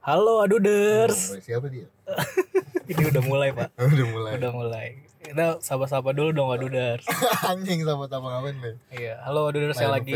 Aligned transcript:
Halo 0.00 0.40
Aduders. 0.40 1.36
Oh, 1.36 1.40
siapa 1.44 1.68
dia? 1.68 1.84
Ini 2.88 3.12
udah 3.12 3.22
mulai, 3.28 3.52
Pak. 3.52 3.68
Udah 3.76 4.06
mulai. 4.08 4.30
Udah 4.40 4.50
mulai. 4.56 4.86
Kita 5.20 5.60
sapa-sapa 5.60 6.16
dulu 6.16 6.32
dong 6.32 6.48
Aduders. 6.48 7.04
Anjing 7.44 7.84
sama 7.84 8.08
ngapain 8.08 8.56
deh? 8.64 8.76
Iya, 8.96 9.20
halo 9.28 9.52
Aduders 9.52 9.76
yang 9.76 9.92
Main 9.92 10.00
lagi 10.00 10.12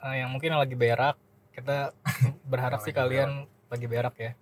eh, 0.00 0.14
yang 0.24 0.32
mungkin 0.32 0.56
yang 0.56 0.62
lagi 0.64 0.72
berak. 0.72 1.20
Kita 1.52 1.92
berharap 2.50 2.80
sih 2.80 2.96
kalian 2.96 3.44
lagi 3.68 3.86
berak 3.86 4.16
ya. 4.16 4.32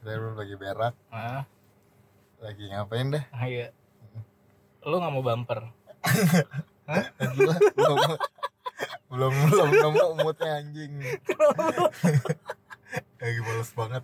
Kita 0.00 0.08
belum 0.16 0.34
lagi 0.34 0.54
berak, 0.56 0.94
Nah, 1.12 1.44
lagi 2.40 2.64
ngapain 2.72 3.06
deh? 3.12 3.24
ah, 3.28 3.44
iya. 3.44 3.68
Lu 4.88 4.98
nggak 4.98 5.12
mau 5.12 5.22
bumper? 5.22 5.60
Gila, 7.20 7.54
belum 7.76 7.98
belum 9.12 9.32
belum 9.52 9.68
nemu 9.70 10.06
moodnya 10.24 10.50
anjing. 10.64 10.92
Lagi 12.92 13.40
males 13.40 13.70
banget. 13.72 14.02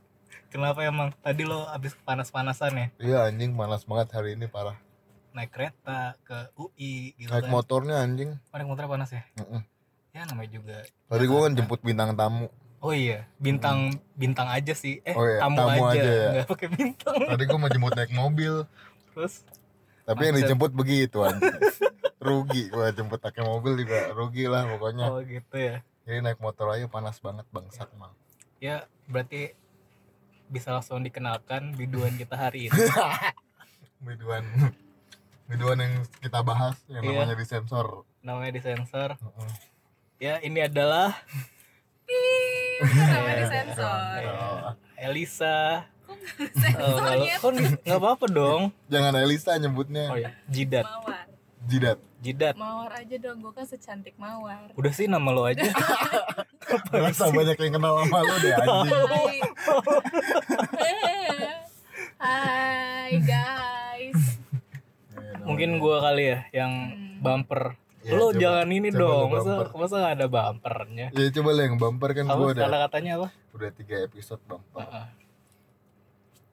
Kenapa 0.49 0.81
emang? 0.81 1.13
Tadi 1.19 1.43
lo 1.45 1.69
abis 1.69 1.93
panas-panasan 2.01 2.73
ya? 2.73 2.87
Iya 2.99 3.19
anjing 3.29 3.53
panas 3.53 3.85
banget 3.85 4.09
hari 4.13 4.33
ini 4.33 4.47
parah. 4.47 4.77
Naik 5.31 5.53
kereta 5.53 6.17
ke 6.23 6.49
UI 6.57 7.13
gitu 7.15 7.29
Naik 7.29 7.47
kan. 7.47 7.53
motornya 7.53 8.01
anjing. 8.01 8.33
Oh, 8.49 8.57
naik 8.57 8.67
motornya 8.67 8.91
panas 8.91 9.11
ya? 9.13 9.23
Heeh. 9.37 9.63
Ya 10.11 10.25
namanya 10.25 10.51
juga. 10.51 10.77
Tadi 11.05 11.25
gua 11.25 11.41
kan 11.45 11.53
jemput 11.53 11.81
bintang 11.81 12.17
tamu. 12.17 12.49
Oh 12.79 12.95
iya, 12.95 13.27
bintang 13.37 13.91
bintang 14.15 14.47
aja 14.49 14.71
sih. 14.73 15.03
Eh, 15.03 15.13
Oh 15.13 15.27
iya, 15.27 15.43
tamu, 15.43 15.59
tamu 15.59 15.83
aja, 15.85 15.99
aja 15.99 16.11
ya. 16.11 16.29
nggak 16.33 16.49
pakai 16.49 16.69
bintang. 16.71 17.17
Tadi 17.27 17.43
gua 17.45 17.59
mau 17.59 17.69
jemput 17.69 17.93
naik 17.93 18.13
mobil, 18.13 18.55
Terus 19.13 19.35
tapi 20.03 20.23
yang 20.25 20.37
dijemput 20.39 20.73
begitu 20.73 21.21
anjing. 21.21 21.53
Rugi 22.25 22.73
gua 22.73 22.89
jemput 22.89 23.21
pakai 23.21 23.43
mobil 23.43 23.79
juga 23.79 24.11
rugi 24.11 24.49
lah 24.49 24.65
pokoknya. 24.67 25.07
oh 25.07 25.21
gitu 25.21 25.55
ya. 25.55 25.85
Jadi 26.03 26.19
naik 26.23 26.41
motor 26.41 26.73
aja 26.73 26.89
panas 26.89 27.21
banget 27.21 27.45
bangsat 27.51 27.91
mal. 27.95 28.17
Ya, 28.59 28.77
berarti 29.07 29.55
bisa 30.49 30.73
langsung 30.73 31.01
dikenalkan 31.01 31.75
biduan 31.75 32.17
kita 32.17 32.35
hari 32.35 32.67
ini. 32.67 32.75
Biduan 33.99 34.43
Biduan 35.45 35.79
yang 35.79 35.95
kita 36.21 36.41
bahas 36.41 36.77
yang 36.87 37.01
Iya. 37.01 37.25
namanya 37.25 37.37
disensor. 37.37 37.87
Namanya 38.21 38.53
disensor. 38.53 39.17
Heeh. 39.17 39.51
Ya, 40.19 40.35
ini 40.41 40.61
adalah 40.61 41.17
Iya. 42.05 43.33
disensor? 43.39 44.21
Oh. 44.29 44.71
Elisa. 44.99 45.87
Oh, 46.75 46.99
kalau 46.99 47.25
kok 47.29 47.51
nggak 47.85 48.01
apa-apa 48.01 48.27
dong. 48.27 48.63
Jangan 48.89 49.13
Elisa 49.19 49.55
nyebutnya. 49.55 50.09
Oh 50.09 50.19
ya, 50.19 50.33
Jidat. 50.47 50.85
mawar. 50.85 51.29
Jidat. 51.69 51.99
Jidat. 52.25 52.57
Mawar 52.57 52.97
aja 52.97 53.17
dong, 53.21 53.45
gue 53.45 53.53
kan 53.53 53.69
secantik 53.69 54.17
mawar. 54.17 54.73
Udah 54.73 54.93
sih 54.97 55.05
nama 55.05 55.29
lo 55.29 55.45
aja. 55.45 55.69
Merasa 56.93 57.29
banyak 57.29 57.61
yang 57.61 57.73
kenal 57.77 57.93
sama 58.01 58.19
lu 58.25 58.35
deh 58.41 58.53
anjing. 58.57 58.93
Hai. 58.97 59.37
Hai 62.19 63.13
guys. 63.21 64.41
Mungkin 65.45 65.77
gua 65.77 66.01
kali 66.09 66.33
ya 66.33 66.39
yang 66.57 66.73
bumper. 67.21 67.77
Ya, 68.01 68.17
lo 68.17 68.33
coba. 68.33 68.41
jangan 68.41 68.69
ini 68.73 68.89
Coba 68.89 69.01
dong. 69.05 69.29
Masa 69.29 69.53
masa 69.77 69.95
nggak 70.01 70.15
ada 70.17 70.27
bumpernya? 70.27 71.07
Ya 71.13 71.29
coba 71.37 71.51
lah 71.53 71.63
yang 71.69 71.77
bumper 71.77 72.11
kan 72.17 72.25
gua 72.33 72.49
udah 72.57 72.65
kata-katanya 72.65 73.13
apa? 73.21 73.29
udah 73.53 73.71
tiga 73.77 73.97
episode 74.09 74.41
bumper. 74.49 74.89
Heeh. 74.89 75.07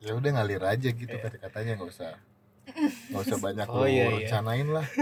Ya 0.06 0.12
udah 0.12 0.30
ngalir 0.38 0.64
aja 0.64 0.90
gitu 0.92 1.16
kata-katanya 1.16 1.80
nggak 1.80 1.92
usah 1.92 2.20
nggak 2.66 3.22
usah 3.22 3.40
banyak 3.40 3.68
Oh, 3.70 3.84
lu 3.84 3.88
iya, 3.88 4.04
iya. 4.10 4.10
rencanain 4.30 4.68
lah. 4.70 4.88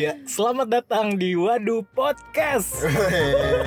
Ya, 0.00 0.16
selamat 0.24 0.72
datang 0.72 1.20
di 1.20 1.36
Wadu 1.36 1.84
Podcast. 1.92 2.80
Ya. 2.80 3.60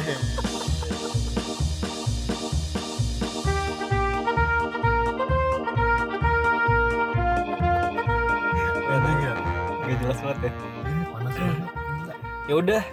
Gak 9.84 9.98
jelas 10.00 10.20
banget 10.24 10.40
ya. 10.48 10.52
Ini 10.54 11.04
panas 11.12 11.36
banget. 11.36 11.58
Gila. 11.62 12.14
Ya 12.44 12.54
udah, 12.56 12.84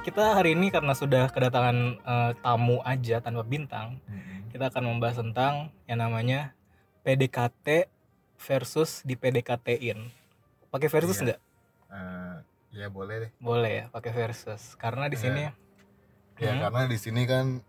kita 0.00 0.24
hari 0.32 0.50
ini 0.54 0.66
karena 0.70 0.92
sudah 0.94 1.24
kedatangan 1.28 1.76
eh, 2.00 2.30
tamu 2.40 2.78
aja 2.80 3.16
tanpa 3.20 3.42
bintang, 3.42 3.98
Mm-mm. 4.06 4.48
kita 4.54 4.70
akan 4.70 4.82
membahas 4.86 5.18
tentang 5.20 5.54
yang 5.84 5.98
namanya 6.00 6.54
PDKT 7.02 7.90
versus 8.38 9.00
di 9.02 9.14
PDKT-in. 9.14 9.98
Pakai 10.68 10.88
versus 10.88 11.16
Iya. 11.16 11.24
nggak? 11.26 11.40
Eh, 11.88 12.36
ya 12.74 12.86
boleh 12.88 13.16
deh. 13.18 13.30
Boleh 13.38 13.72
ya, 13.72 13.84
pakai 13.88 14.12
versus. 14.12 14.74
Karena 14.74 15.06
di 15.06 15.14
Iya. 15.14 15.22
sini 15.22 15.42
Ya 16.36 16.52
Hmm. 16.52 16.60
karena 16.62 16.84
di 16.84 16.96
sini 16.96 17.24
kan 17.24 17.64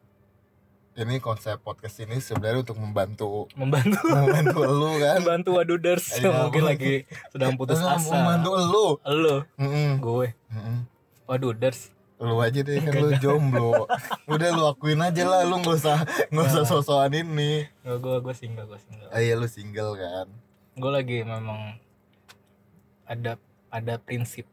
ini 0.94 1.20
konsep 1.20 1.56
podcast 1.58 2.02
ini 2.02 2.18
sebenarnya 2.18 2.66
untuk 2.66 2.76
membantu 2.76 3.48
membantu 3.54 3.96
membantu 4.12 4.60
lu 4.60 4.92
kan. 4.98 5.22
membantu 5.22 5.50
waduders 5.56 6.04
Iya, 6.18 6.44
mungkin 6.44 6.66
membantu. 6.66 6.68
lagi 6.68 6.94
sedang 7.30 7.54
putus 7.56 7.80
Enggak, 7.80 7.96
asa. 7.96 8.12
Membantu 8.14 8.50
lu. 8.58 8.88
Lo, 9.00 9.36
Mm-mm. 9.56 9.90
gue, 9.98 10.28
Mm-mm. 10.50 10.78
waduders. 11.24 11.96
Lu 12.18 12.42
aja 12.42 12.60
deh 12.60 12.82
kan 12.82 12.94
lu 12.98 13.14
jomblo. 13.16 13.86
Udah 14.26 14.50
lu 14.52 14.64
akuin 14.66 15.00
aja 15.00 15.24
lah 15.24 15.46
lu 15.46 15.62
nggak 15.62 15.78
usah 15.78 16.02
nggak 16.28 16.46
usah 16.50 16.64
sosokan 16.66 17.14
ini. 17.14 17.70
Gue, 17.80 18.18
gue 18.20 18.34
single, 18.34 18.66
gue 18.66 18.80
single. 18.82 19.08
Ah 19.08 19.22
iya 19.22 19.38
lu 19.38 19.46
single 19.46 19.96
kan. 19.96 20.28
Gue 20.78 20.92
lagi 20.94 21.26
memang 21.26 21.76
ada 23.04 23.36
ada 23.68 23.96
prinsip 23.98 24.46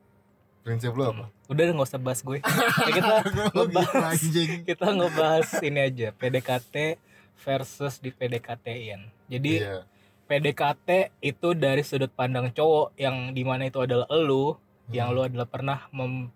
Prinsip 0.65 0.97
lu 0.97 1.05
apa? 1.05 1.29
udah 1.45 1.63
nggak 1.69 1.85
usah 1.85 2.01
bahas 2.01 2.25
gue 2.25 2.41
ya, 2.89 2.89
kita 2.89 3.15
ngebahas 3.53 4.21
kita 4.73 4.87
ngebahas 4.89 5.49
ini 5.61 5.81
aja 5.83 6.09
PDKT 6.11 6.97
versus 7.37 8.01
di 8.01 8.09
PDKT-in 8.09 9.01
jadi 9.29 9.53
Iya. 9.61 9.77
PDKT 10.25 10.89
itu 11.21 11.53
dari 11.53 11.85
sudut 11.85 12.09
pandang 12.09 12.49
cowok 12.49 12.97
yang 12.97 13.37
di 13.37 13.45
mana 13.45 13.69
itu 13.69 13.77
adalah 13.77 14.09
elu 14.09 14.57
yang 14.89 15.13
Hmm. 15.13 15.17
lu 15.17 15.23
adalah 15.23 15.45
pernah 15.45 15.85
mem- 15.91 16.33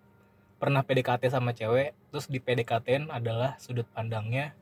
pernah 0.55 0.85
PDKT 0.85 1.33
sama 1.33 1.49
cewek 1.51 1.97
terus 2.09 2.29
di 2.29 2.37
PDKT 2.37 3.09
adalah 3.09 3.57
sudut 3.57 3.89
pandangnya 3.89 4.53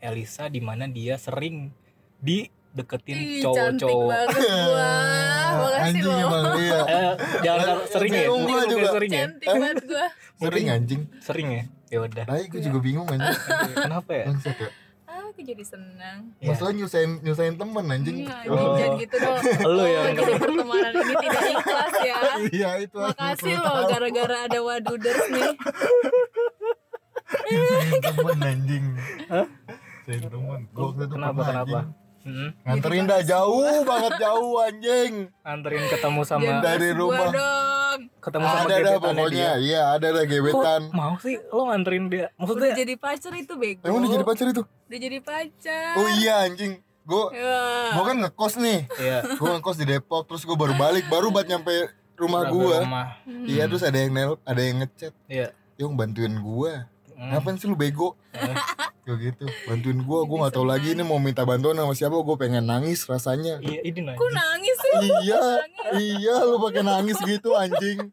Elisa 0.00 0.48
di 0.48 0.64
mana 0.64 0.88
dia 0.88 1.20
sering 1.20 1.76
dideketin 2.18 2.56
Cantik 2.72 3.42
cowok-cowok 3.42 4.02
banget 4.06 4.36
gua. 4.38 4.90
Makasih 5.60 5.82
Anjing 5.82 6.04
loh. 6.06 6.18
emang 6.22 6.44
iya. 6.56 6.80
eh, 6.80 7.12
jangan 7.40 7.76
sering 7.84 8.12
ya 8.12 8.22
gua 8.24 8.38
Bukan 8.40 8.66
juga. 8.68 8.88
sering 8.90 9.10
ya 9.10 9.18
Cantik 9.20 9.48
banget 9.48 9.76
gua. 9.84 10.06
Sering 10.40 10.66
anjing. 10.68 11.00
sering 11.20 11.48
ya 11.50 11.64
ya 11.90 11.98
udah 12.00 12.24
Nah, 12.24 12.36
gue 12.40 12.60
juga 12.60 12.78
bingung 12.78 13.04
anjing. 13.04 13.36
kenapa 13.76 14.10
ya 14.10 14.24
Bangsat 14.26 14.56
ya. 14.56 14.70
Ah, 15.04 15.26
aku 15.26 15.40
jadi 15.42 15.60
senang. 15.60 16.18
Ya. 16.38 16.48
Masalah 16.48 16.70
nyusahin 16.72 17.18
nyusahin 17.20 17.54
temen 17.54 17.84
anjing. 17.84 18.16
Iya, 18.22 18.46
Oh. 18.46 18.78
jangan 18.78 18.94
gitu 18.96 19.16
dong. 19.16 19.36
Lu 19.66 19.74
Oh, 19.74 19.84
yang- 19.84 20.14
jadi 20.14 20.32
pertemanan 20.38 20.92
ini 20.94 21.14
tidak 21.18 21.42
ikhlas 21.50 21.94
ya. 22.00 22.16
Iya 22.48 22.70
itu. 22.80 22.94
aku 22.96 23.10
Makasih 23.12 23.54
loh 23.58 23.78
gara-gara 23.84 24.36
ada 24.46 24.58
waduders 24.60 25.22
nih. 25.28 25.50
Nyusahin 27.50 28.00
temen 28.00 28.38
anjing. 28.40 28.84
Hah? 29.26 29.46
Nyusahin 30.00 30.22
temen. 30.24 30.60
Gua 30.70 30.82
waktu 30.86 31.00
itu 31.00 31.12
kenapa 31.12 31.40
kenapa 31.42 31.76
anjing. 31.76 31.88
Mm-mm. 32.30 32.48
Nganterin 32.62 33.04
dah 33.04 33.20
jauh 33.20 33.82
banget 33.82 34.12
jauh 34.18 34.54
anjing. 34.60 35.14
anterin 35.42 35.84
ketemu 35.84 36.20
sama 36.22 36.50
Dari 36.60 36.90
rumah. 36.92 37.26
Gua 37.26 37.34
dong. 37.34 38.00
ketemu 38.16 38.44
sama 38.46 38.60
Ada 38.62 38.76
dah 38.78 38.96
pokoknya. 38.96 39.50
Iya, 39.58 39.82
ada 39.90 40.06
dah 40.08 40.22
kok 40.22 40.30
gebetan. 40.30 40.82
mau 40.92 41.14
sih 41.18 41.36
lo 41.44 41.62
nganterin 41.66 42.06
dia 42.06 42.30
Udah 42.30 42.38
maksudnya 42.38 42.70
jadi 42.72 42.94
pacar 42.96 43.32
itu 43.34 43.52
bego. 43.54 43.82
Emang 43.82 43.98
udah 44.00 44.10
jadi 44.12 44.24
pacar 44.24 44.46
itu? 44.46 44.62
Udah 44.62 44.98
jadi 45.00 45.18
pacar. 45.20 45.92
Oh 45.96 46.08
iya 46.14 46.34
anjing. 46.44 46.72
Gue 47.02 47.26
Ya. 47.32 47.90
gue 47.90 48.04
kan 48.04 48.16
ngekos 48.16 48.54
nih. 48.56 48.86
iya 48.96 49.18
Gue 49.32 49.48
ngekos 49.50 49.76
di 49.76 49.86
Depok 49.88 50.22
terus 50.24 50.42
gue 50.42 50.54
baru 50.54 50.72
balik 50.72 51.04
baru 51.06 51.28
buat 51.28 51.44
nyampe 51.44 51.74
rumah 52.14 52.46
Udah 52.46 52.52
gue. 52.52 52.76
rumah 52.80 53.08
Iya 53.26 53.66
terus 53.66 53.82
ada 53.82 53.98
yang 53.98 54.12
nel, 54.12 54.38
ada 54.40 54.60
yang 54.60 54.78
ngechat. 54.78 55.10
iya 55.26 55.50
Yung 55.76 55.92
bantuin 55.92 56.30
gue. 56.32 56.72
Hmm. 57.20 57.36
Ngapain 57.36 57.60
sih 57.60 57.68
lu 57.68 57.76
bego? 57.76 58.16
Eh. 58.32 58.56
Kayak 59.04 59.18
gitu. 59.20 59.44
Bantuin 59.68 60.00
gue. 60.00 60.18
Gue 60.24 60.36
nggak 60.40 60.54
tahu 60.56 60.64
lagi 60.64 60.96
ini 60.96 61.04
mau 61.04 61.20
minta 61.20 61.44
bantuan 61.44 61.76
sama 61.76 61.92
siapa. 61.92 62.16
Gue 62.16 62.36
pengen 62.40 62.64
nangis 62.64 63.04
rasanya. 63.04 63.60
iya 63.60 63.84
ini 63.84 64.00
nanya 64.00 64.16
Aku 64.16 64.24
nangis 64.32 64.76
sih. 64.80 64.92
iya, 65.28 65.42
iya 66.00 66.36
lu 66.48 66.56
pakai 66.56 66.80
nangis 66.80 67.20
gitu 67.20 67.52
anjing. 67.52 68.08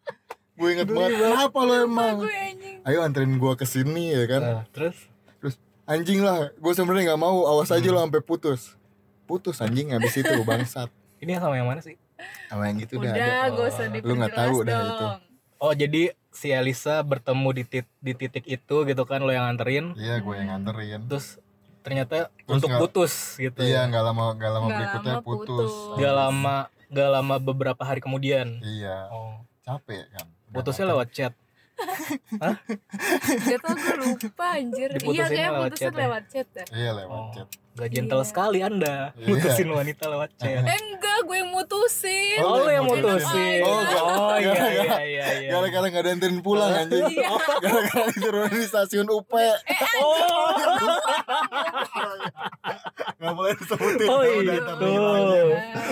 Gue 0.60 0.76
inget 0.76 0.92
banget. 0.92 1.24
Kenapa 1.24 1.60
lo 1.64 1.74
emang? 1.80 2.16
Gue. 2.20 2.36
Ayo 2.84 3.00
anterin 3.00 3.40
gue 3.40 3.54
ke 3.56 3.64
sini 3.64 4.12
ya 4.12 4.28
kan. 4.28 4.42
Nah, 4.44 4.64
terus 4.76 5.00
Terus 5.40 5.56
anjing 5.88 6.20
lah. 6.20 6.52
Gue 6.60 6.76
sebenarnya 6.76 7.16
nggak 7.16 7.22
mau. 7.24 7.48
Awas 7.48 7.72
aja 7.72 7.88
lo 7.88 8.04
sampai 8.04 8.20
putus. 8.20 8.76
Putus 9.24 9.64
anjing 9.64 9.96
habis 9.96 10.20
itu 10.20 10.36
bangsat. 10.44 10.92
ini 11.18 11.34
yang 11.34 11.42
sama 11.42 11.56
yang 11.58 11.66
mana 11.66 11.82
sih 11.82 11.96
Sama 12.46 12.70
yang 12.70 12.78
gitu 12.78 13.00
udah 13.02 13.10
Udah, 13.10 13.26
ada. 13.26 13.50
Oh, 13.50 13.66
diperjelas 13.66 14.04
lu 14.06 14.14
nggak 14.20 14.36
tahu 14.36 14.56
dah 14.62 14.76
dong. 14.78 14.88
itu. 14.88 15.06
oh 15.58 15.74
jadi 15.74 16.02
si 16.38 16.48
Elisa 16.50 17.02
bertemu 17.02 17.50
di 17.52 17.64
tit- 17.66 17.96
di 18.00 18.14
titik 18.14 18.46
itu 18.46 18.78
gitu 18.84 19.04
kan 19.04 19.20
lo 19.20 19.30
yang 19.30 19.46
nganterin 19.48 19.92
Iya 19.96 20.20
gue 20.20 20.34
yang 20.36 20.50
nganterin. 20.52 21.02
terus 21.04 21.42
ternyata 21.82 22.30
Terus 22.38 22.54
untuk 22.54 22.70
nggak- 22.70 22.82
putus 22.84 23.14
gitu 23.36 23.60
Iya 23.60 23.82
ya 23.82 23.90
nggak 23.90 24.04
lama 24.06 24.24
nggak 24.32 24.52
lama 24.52 24.66
Nggak 24.66 24.78
berikutnya 24.78 25.14
lama 25.14 25.26
putus. 25.26 25.72
putus. 25.74 25.98
gak 25.98 26.14
lama 26.16 26.58
gak 26.88 27.10
lama 27.12 27.36
beberapa 27.38 27.82
hari 27.82 28.00
kemudian 28.00 28.48
Iya 28.62 29.10
oh 29.10 29.42
capek 29.62 30.06
kan. 30.10 30.24
Udah 30.24 30.54
putusnya 30.54 30.84
nggak 30.84 30.94
lewat 30.94 31.10
chat 31.12 31.34
Gak 33.44 33.60
tau 33.60 33.74
gue 33.76 33.96
lupa 34.00 34.46
anjir 34.54 34.90
Iya 34.96 35.26
kayak 35.28 35.52
lewat 35.54 35.72
chat 35.74 35.90
ya? 35.90 36.00
lewat 36.00 36.24
chat 36.28 36.48
dah 36.50 36.66
Iya 36.72 36.92
lewat 36.96 37.18
Oh, 37.18 37.30
chat. 37.32 37.48
Gak 37.78 37.90
gentle 37.90 38.18
Iya. 38.18 38.28
sekali 38.28 38.60
anda 38.60 39.14
Iya. 39.14 39.28
mutusin 39.28 39.70
wanita 39.70 40.04
lewat 40.08 40.30
chat. 40.36 40.66
Eh 40.66 40.80
enggak 40.84 41.20
gue 41.24 41.38
yang 41.38 41.52
mutusin 41.52 42.40
Oh, 42.40 42.50
Oh, 42.52 42.58
lu 42.60 42.70
yang 42.72 42.86
mutusin. 42.86 43.62
Oh, 43.62 43.78
Oh, 43.78 44.34
iya 44.34 44.50
gara-gara- 44.50 44.74
iya 44.74 44.98
iya 45.04 45.26
iya. 45.40 45.50
Gara-gara 45.52 45.86
nggak 45.88 46.02
ada 46.02 46.12
anterin 46.12 46.40
pulang 46.40 46.72
anjing. 46.72 47.06
Iya. 47.08 47.30
Gara-gara 47.60 48.06
diturunin 48.10 48.52
di 48.52 48.66
stasiun 48.66 49.08
UP. 49.08 49.30
Oh, 49.30 50.50
Nggak 53.18 53.34
boleh 53.34 53.54
disebutin. 53.56 54.08
oh 54.08 54.22
iya. 54.24 54.56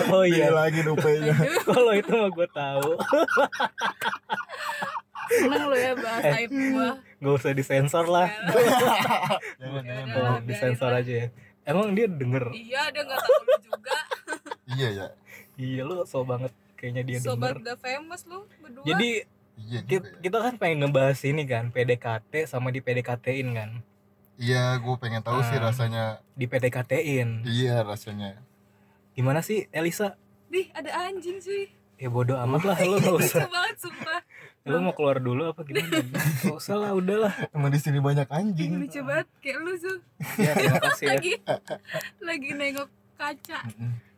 Oh 0.07 0.23
Iya 0.23 0.37
iya. 0.43 0.49
lagi 0.51 0.79
UP-nya. 0.83 1.35
Kalau 1.63 1.93
itu 1.93 2.11
mah 2.11 2.29
gue 2.31 2.47
tahu. 2.51 2.89
Seneng 5.27 5.63
lu 5.65 5.75
ya 5.75 5.93
bahas 5.95 6.21
Eh. 6.23 6.37
aib 6.39 6.51
gue 6.51 6.89
Gak 7.17 7.33
usah 7.33 7.51
disensor 7.51 8.05
lah. 8.05 8.29
Jangan, 9.57 9.81
jangan. 9.81 10.13
Oh, 10.13 10.37
disensor 10.45 10.91
aja 10.93 11.13
ya. 11.15 11.27
Emang 11.65 11.91
dia 11.91 12.05
denger? 12.05 12.45
Iya 12.49 12.81
dia 12.89 13.03
gak 13.03 13.17
tau 13.17 13.39
lu 13.41 13.55
juga 13.59 13.97
Iya 14.71 14.87
ya. 14.91 15.07
Iya 15.55 15.81
lu 15.81 15.97
so 16.03 16.21
banget 16.21 16.49
kayaknya 16.75 17.03
dia 17.03 17.17
Sobat 17.17 17.57
denger. 17.57 17.65
the 17.65 17.75
famous 17.75 18.21
lu 18.23 18.45
berdua 18.57 18.85
Jadi 18.85 19.09
Iya 19.57 19.79
juga 19.79 19.87
kita, 19.89 20.05
ya. 20.05 20.17
kita 20.21 20.37
kan 20.41 20.53
pengen 20.55 20.77
ngebahas 20.81 21.19
ini 21.23 21.43
kan 21.43 21.65
PDKT 21.69 22.33
sama 22.45 22.69
di 22.69 22.79
PDKT-in 22.79 23.49
kan. 23.51 23.71
Iya, 24.35 24.75
gue 24.77 24.95
pengen 24.95 25.21
tahu 25.21 25.39
sih 25.41 25.55
Ah. 25.55 25.63
rasanya. 25.65 26.03
Di 26.31 26.43
PDKT-in. 26.43 27.43
Iya 27.45 27.81
rasanya. 27.81 28.35
Gimana 29.11 29.39
sih 29.39 29.71
Elisa? 29.71 30.19
Dih 30.45 30.67
ada 30.71 30.91
anjing 31.01 31.39
cuy 31.39 31.71
Ya 31.95 32.07
bodoh 32.07 32.35
amat 32.37 32.61
lah 32.65 32.77
lu 32.77 32.99
gak 32.99 33.07
Lucu 33.15 33.31
usah. 33.31 33.47
banget 33.47 33.75
sumpah 33.79 34.19
Lu 34.65 34.81
mau 34.81 34.97
keluar 34.97 35.21
dulu 35.21 35.53
apa 35.53 35.61
gimana? 35.61 36.01
Gak 36.41 36.57
usah 36.57 36.81
lah 36.81 36.91
udahlah. 36.91 37.33
Emang 37.53 37.69
di 37.69 37.77
sini 37.77 38.01
banyak 38.01 38.25
anjing. 38.25 38.81
Lucu 38.81 38.97
banget 39.05 39.29
kayak 39.37 39.57
lu 39.61 39.71
tuh 39.77 39.97
Ya 40.41 40.51
terima 40.57 40.81
kasih 40.81 41.05
ya. 41.05 41.11
Lagi 41.13 41.33
Lagi 42.17 42.49
nengok 42.51 42.89
kaca. 43.13 43.59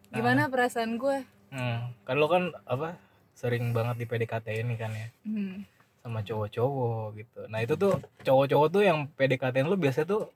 Gimana 0.08 0.48
perasaan 0.48 0.96
gue? 0.96 1.28
Hmm, 1.52 1.92
kan 2.08 2.16
lo 2.16 2.32
kan 2.32 2.56
apa 2.64 2.96
sering 3.36 3.76
banget 3.76 4.00
di 4.00 4.06
PDKT 4.08 4.48
ini 4.58 4.76
kan 4.76 4.92
ya 4.92 5.08
Hmm. 5.24 5.68
sama 6.00 6.24
cowok-cowok 6.24 7.06
gitu. 7.18 7.40
Nah 7.48 7.60
itu 7.60 7.76
tuh 7.76 8.00
cowok-cowok 8.24 8.68
tuh 8.72 8.82
yang 8.82 9.04
PDKT 9.14 9.62
lo 9.62 9.76
biasanya 9.76 10.08
tuh 10.08 10.32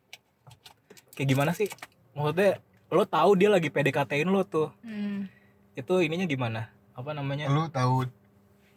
kayak 1.15 1.29
gimana 1.31 1.51
sih? 1.55 1.71
Maksudnya 2.11 2.59
lo 2.91 3.07
tahu 3.07 3.39
dia 3.39 3.47
lagi 3.47 3.71
PDKT-in 3.71 4.27
lo 4.27 4.43
tuh. 4.43 4.75
Hmm. 4.83 5.31
Itu 5.71 6.03
ininya 6.03 6.27
gimana? 6.27 6.67
Apa 6.91 7.15
namanya? 7.15 7.47
Lu 7.47 7.71
tahu 7.71 8.11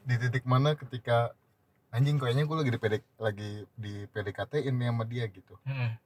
di 0.04 0.14
titik 0.18 0.44
mana 0.44 0.76
ketika 0.76 1.32
anjing 1.90 2.16
kayaknya 2.16 2.44
gue 2.44 2.56
lagi 2.56 2.70
di 2.70 2.80
PD, 2.80 2.94
lagi 3.18 3.50
di 3.74 3.92
PDKT 4.06 4.52
ini 4.62 4.84
sama 4.84 5.04
dia 5.04 5.24
gitu. 5.28 5.54
Hmm. 5.64 5.96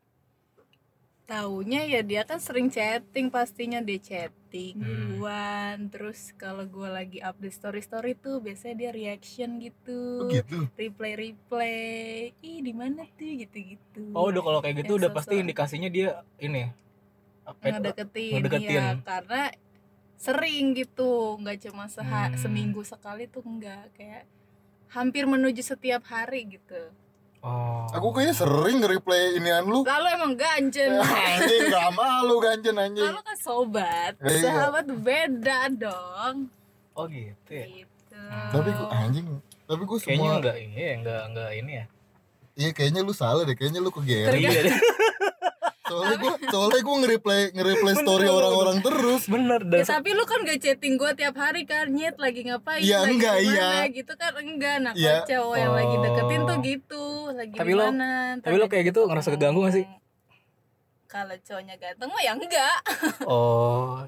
Taunya 1.29 1.85
ya 1.85 2.01
dia 2.01 2.25
kan 2.25 2.41
sering 2.41 2.73
chatting 2.73 3.29
pastinya 3.29 3.85
dia 3.85 4.01
chatting 4.01 4.81
Hmm. 4.81 5.21
duluan 5.21 5.77
terus 5.93 6.33
kalau 6.35 6.65
gue 6.65 6.89
lagi 6.89 7.21
update 7.21 7.53
story 7.53 7.85
story 7.85 8.17
tuh 8.17 8.41
biasanya 8.41 8.77
dia 8.79 8.91
reaction 8.91 9.61
gitu 9.61 10.25
Oh 10.25 10.33
gitu. 10.33 10.65
reply 10.73 11.13
reply 11.13 11.77
ih 12.41 12.65
di 12.65 12.73
mana 12.73 13.05
tuh 13.13 13.29
gitu 13.37 13.59
gitu 13.77 14.03
Oh 14.17 14.33
udah 14.33 14.41
kalau 14.41 14.61
kayak 14.65 14.81
gitu 14.81 14.97
Yang 14.97 15.01
udah 15.05 15.11
pasti 15.13 15.35
sosok. 15.37 15.45
indikasinya 15.45 15.89
dia 15.89 16.09
ini 16.39 16.73
apa? 17.45 17.61
ngedeketin, 17.77 18.33
ngedeketin. 18.41 18.73
ya 18.73 18.87
karena 19.05 19.43
sering 20.19 20.75
gitu 20.75 21.39
nggak 21.39 21.63
cuma 21.63 21.87
seha- 21.87 22.29
Hmm. 22.29 22.37
seminggu 22.37 22.83
sekali 22.83 23.25
tuh 23.25 23.41
enggak 23.41 23.89
kayak 23.95 24.27
hampir 24.89 25.25
menuju 25.25 25.63
setiap 25.63 26.03
hari 26.05 26.51
gitu 26.51 26.91
Oh. 27.39 27.87
Aku 27.89 28.11
kayaknya 28.11 28.35
sering 28.35 28.83
nge-reply 28.83 29.39
inian 29.39 29.63
lu. 29.63 29.87
lalu 29.87 30.07
emang 30.11 30.35
ganjen 30.35 30.99
anjing 31.31 31.71
gak 31.71 31.95
malu 31.95 32.43
ganjen 32.43 32.75
anjing. 32.75 33.07
lalu 33.07 33.23
kan 33.23 33.39
sobat 33.39 34.19
Iya. 34.19 34.43
sahabat 34.43 34.87
beda 34.91 35.71
dong 35.71 36.51
Oh 36.93 37.07
gitu 37.07 37.47
ya. 37.49 37.67
gitu 37.71 38.19
Tapi 38.51 38.69
gua 38.69 38.91
anjing. 38.91 39.27
Tapi 39.65 39.83
gue 39.83 39.97
Kayaknya 39.97 40.19
semua 40.19 40.31
enggak 40.37 40.57
ini 40.59 40.77
ya, 40.77 40.93
enggak 40.97 41.23
enggak 41.25 41.51
ini 41.55 41.73
ya. 41.73 41.85
Iya 42.57 42.71
kayaknya 42.73 43.01
lu 43.01 43.15
salah 43.15 43.43
deh, 43.45 43.55
kayaknya 43.55 43.79
lu 43.79 43.91
kegeran. 43.93 44.35
Iya 44.35 44.51
deh. 44.65 44.77
Soalnya 45.89 46.17
gue 46.17 46.33
soalnya 46.47 46.81
gue 46.81 46.97
nge-reply 46.99 47.41
nge-reply 47.51 47.93
story 47.97 48.27
orang-orang 48.27 48.77
terus. 48.79 49.23
Bener 49.25 49.61
Ya, 49.61 49.81
dan 49.81 49.85
tapi 49.91 50.11
lu 50.13 50.23
kan 50.23 50.39
gak 50.43 50.59
chatting 50.59 50.95
gue 50.95 51.11
tiap 51.15 51.35
hari 51.35 51.65
kan 51.65 51.89
Nyet 51.89 52.17
lagi 52.17 52.41
ngapain 52.43 52.79
Iya, 52.79 52.99
lagi 53.01 53.11
enggak, 53.11 53.37
iya. 53.41 53.69
gitu 53.89 54.13
kan 54.15 54.33
enggak 54.35 54.77
nah 54.81 54.93
Iya. 54.93 55.25
cowok 55.25 55.57
yang 55.57 55.73
lagi 55.73 55.95
deketin 55.99 56.41
tuh 56.41 56.53
Oh. 56.53 56.61
gitu 56.61 57.05
lagi 57.31 57.55
Tapi 57.55 57.73
lo- 57.73 57.93
tapi 58.39 58.55
lo 58.55 58.67
kayak 58.67 58.85
gitu 58.87 59.01
ngerasa 59.03 59.29
keganggu 59.31 59.61
gak 59.63 59.75
sih? 59.75 59.87
kalau 61.07 61.33
cowoknya 61.39 61.75
ganteng 61.75 62.07
mah 62.07 62.21
ya 62.21 62.33
enggak 62.33 62.79
Oh. 63.27 64.05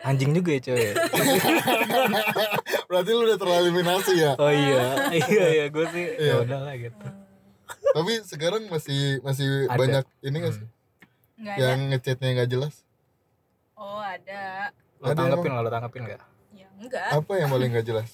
Anjing 0.00 0.32
juga 0.32 0.50
ya 0.50 0.60
cewek. 0.62 0.96
Berarti 2.88 3.10
lu 3.10 3.22
udah 3.22 3.36
tereliminasi 3.36 4.12
ya. 4.16 4.32
Oh 4.34 4.48
iya, 4.48 4.84
iya 5.28 5.46
iya 5.50 5.64
gue 5.68 5.84
sih 5.86 6.04
ya 6.08 6.16
Iya. 6.18 6.34
udah 6.40 6.58
lah 6.62 6.74
gitu. 6.74 7.06
Tapi 7.90 8.12
sekarang 8.24 8.62
masih 8.66 9.20
masih 9.20 9.68
Ada. 9.68 9.76
banyak 9.76 10.04
ini 10.22 10.36
gak 10.40 10.54
sih? 10.56 10.66
Enggak 11.40 11.54
ada 11.54 11.62
Yang 11.64 11.80
ngechatnya 11.88 12.28
gak 12.36 12.50
jelas. 12.50 12.74
oh 13.74 13.98
ada 13.98 14.70
Lo 14.94 15.04
Ada 15.06 15.16
tanggepin 15.16 15.50
nggak 15.50 15.64
lo 15.64 15.70
tanggepin 15.70 16.02
nggak? 16.04 16.22
ya 16.52 16.68
enggak 16.76 17.08
Apa 17.10 17.32
yang 17.34 17.48
paling 17.48 17.70
gak 17.72 17.86
jelas? 17.86 18.10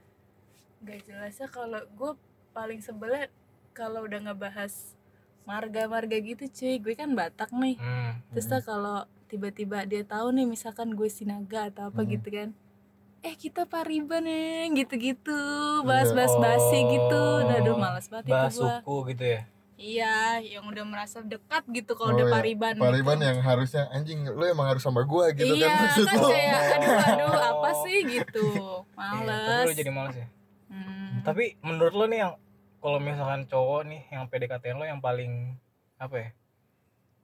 enggak 0.80 1.00
jelasnya 1.04 1.48
kalau 1.48 1.80
gue 1.88 2.12
paling 2.50 2.80
sebelnya 2.80 3.30
kalau 3.70 4.02
udah 4.02 4.20
ngebahas 4.20 4.98
marga-marga 5.42 6.16
gitu 6.16 6.44
cuy 6.48 6.76
gue 6.76 6.94
kan 6.94 7.10
Batak 7.10 7.50
nih 7.52 7.76
Hmm. 7.76 8.18
terus 8.30 8.46
tuh 8.46 8.60
kalau 8.60 9.02
tiba-tiba 9.26 9.82
dia 9.84 10.02
tahu 10.02 10.30
nih 10.32 10.44
misalkan 10.44 10.90
gue 10.90 11.06
Sinaga 11.06 11.70
atau 11.70 11.88
apa 11.88 12.02
Hmm. 12.02 12.10
gitu 12.10 12.28
kan 12.28 12.50
eh 13.20 13.36
kita 13.36 13.62
pariban 13.64 14.24
nih 14.24 14.72
gitu-gitu 14.74 15.36
bahas-bahas 15.82 16.32
basi 16.34 16.78
Oh. 16.78 16.88
gitu 16.88 17.22
nah 17.44 17.56
aduh 17.56 17.76
males 17.76 18.08
banget 18.08 18.26
Bahas 18.26 18.50
itu 18.50 18.58
gua 18.58 18.80
suku 18.80 18.96
gitu 19.08 19.24
ya. 19.28 19.40
Iya 19.80 20.16
yang 20.38 20.62
udah 20.62 20.84
merasa 20.84 21.24
dekat 21.24 21.64
gitu 21.66 21.92
kalau 21.94 22.12
Oh, 22.12 22.16
udah 22.16 22.26
iya. 22.26 22.34
pariban 22.36 22.74
Pariban 22.76 23.16
gitu. 23.16 23.26
yang 23.26 23.38
harusnya 23.40 23.82
anjing 23.90 24.20
lu 24.22 24.44
emang 24.44 24.68
harus 24.68 24.80
sama 24.80 25.00
gua 25.02 25.32
gitu 25.32 25.48
iya 25.50 25.66
kan 25.66 25.80
maksud 25.82 26.04
kan 26.04 26.18
lu. 26.18 26.28
kayak 26.28 26.60
aduh 26.70 26.98
aduh 27.02 27.26
Oh. 27.26 27.40
apa 27.56 27.70
sih 27.82 27.98
gitu 28.04 28.46
Iya, 28.92 29.16
tapi 29.16 29.24
males 29.24 29.66
lo 29.66 29.72
jadi 29.74 29.90
males 29.90 30.14
ya. 30.14 30.26
Hmm. 30.68 31.24
Tapi 31.24 31.44
menurut 31.60 31.94
lo 31.94 32.04
nih 32.04 32.18
yang 32.20 32.32
kalau 32.78 32.98
misalkan 32.98 33.42
cowok 33.44 33.80
nih 33.82 34.02
yang 34.06 34.24
PDKT 34.26 34.64
lo 34.70 34.84
yang 34.84 35.00
paling 35.00 35.56
apa 35.96 36.14
ya? 36.14 36.28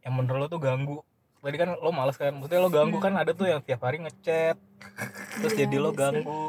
Yang 0.00 0.12
menurut 0.14 0.38
lo 0.38 0.49
tuh 0.49 0.59
ganggu. 0.59 0.99
Tadi 1.38 1.56
kan 1.56 1.70
lo 1.75 1.91
males 1.91 2.17
kan, 2.17 2.32
maksudnya 2.32 2.59
lo 2.59 2.69
ganggu 2.69 2.97
Hmm. 2.97 3.04
kan 3.04 3.14
ada 3.14 3.31
tuh 3.31 3.47
yang 3.47 3.61
tiap 3.61 3.78
hari 3.81 4.00
ngechat, 4.00 4.57
terus 5.37 5.52
Iya, 5.52 5.61
jadi 5.62 5.76
lo 5.78 5.90
sih. 5.90 5.97
ganggu, 5.97 6.42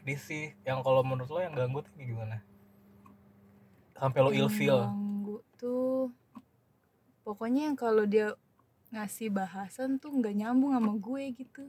risih. 0.00 0.54
Yang 0.62 0.78
kalau 0.80 1.02
menurut 1.02 1.28
lo 1.28 1.40
yang 1.40 1.52
ganggu 1.52 1.82
tuh 1.82 1.92
gimana? 1.94 2.40
Sampai 3.92 4.18
lo 4.18 4.30
ilfeel. 4.30 4.80
ganggu 4.80 5.09
tuh 5.60 6.08
pokoknya 7.20 7.68
yang 7.68 7.76
kalau 7.76 8.08
dia 8.08 8.32
ngasih 8.90 9.28
bahasan 9.30 10.00
tuh 10.00 10.10
nggak 10.10 10.34
nyambung 10.34 10.72
sama 10.72 10.96
gue 10.96 11.22
gitu. 11.36 11.62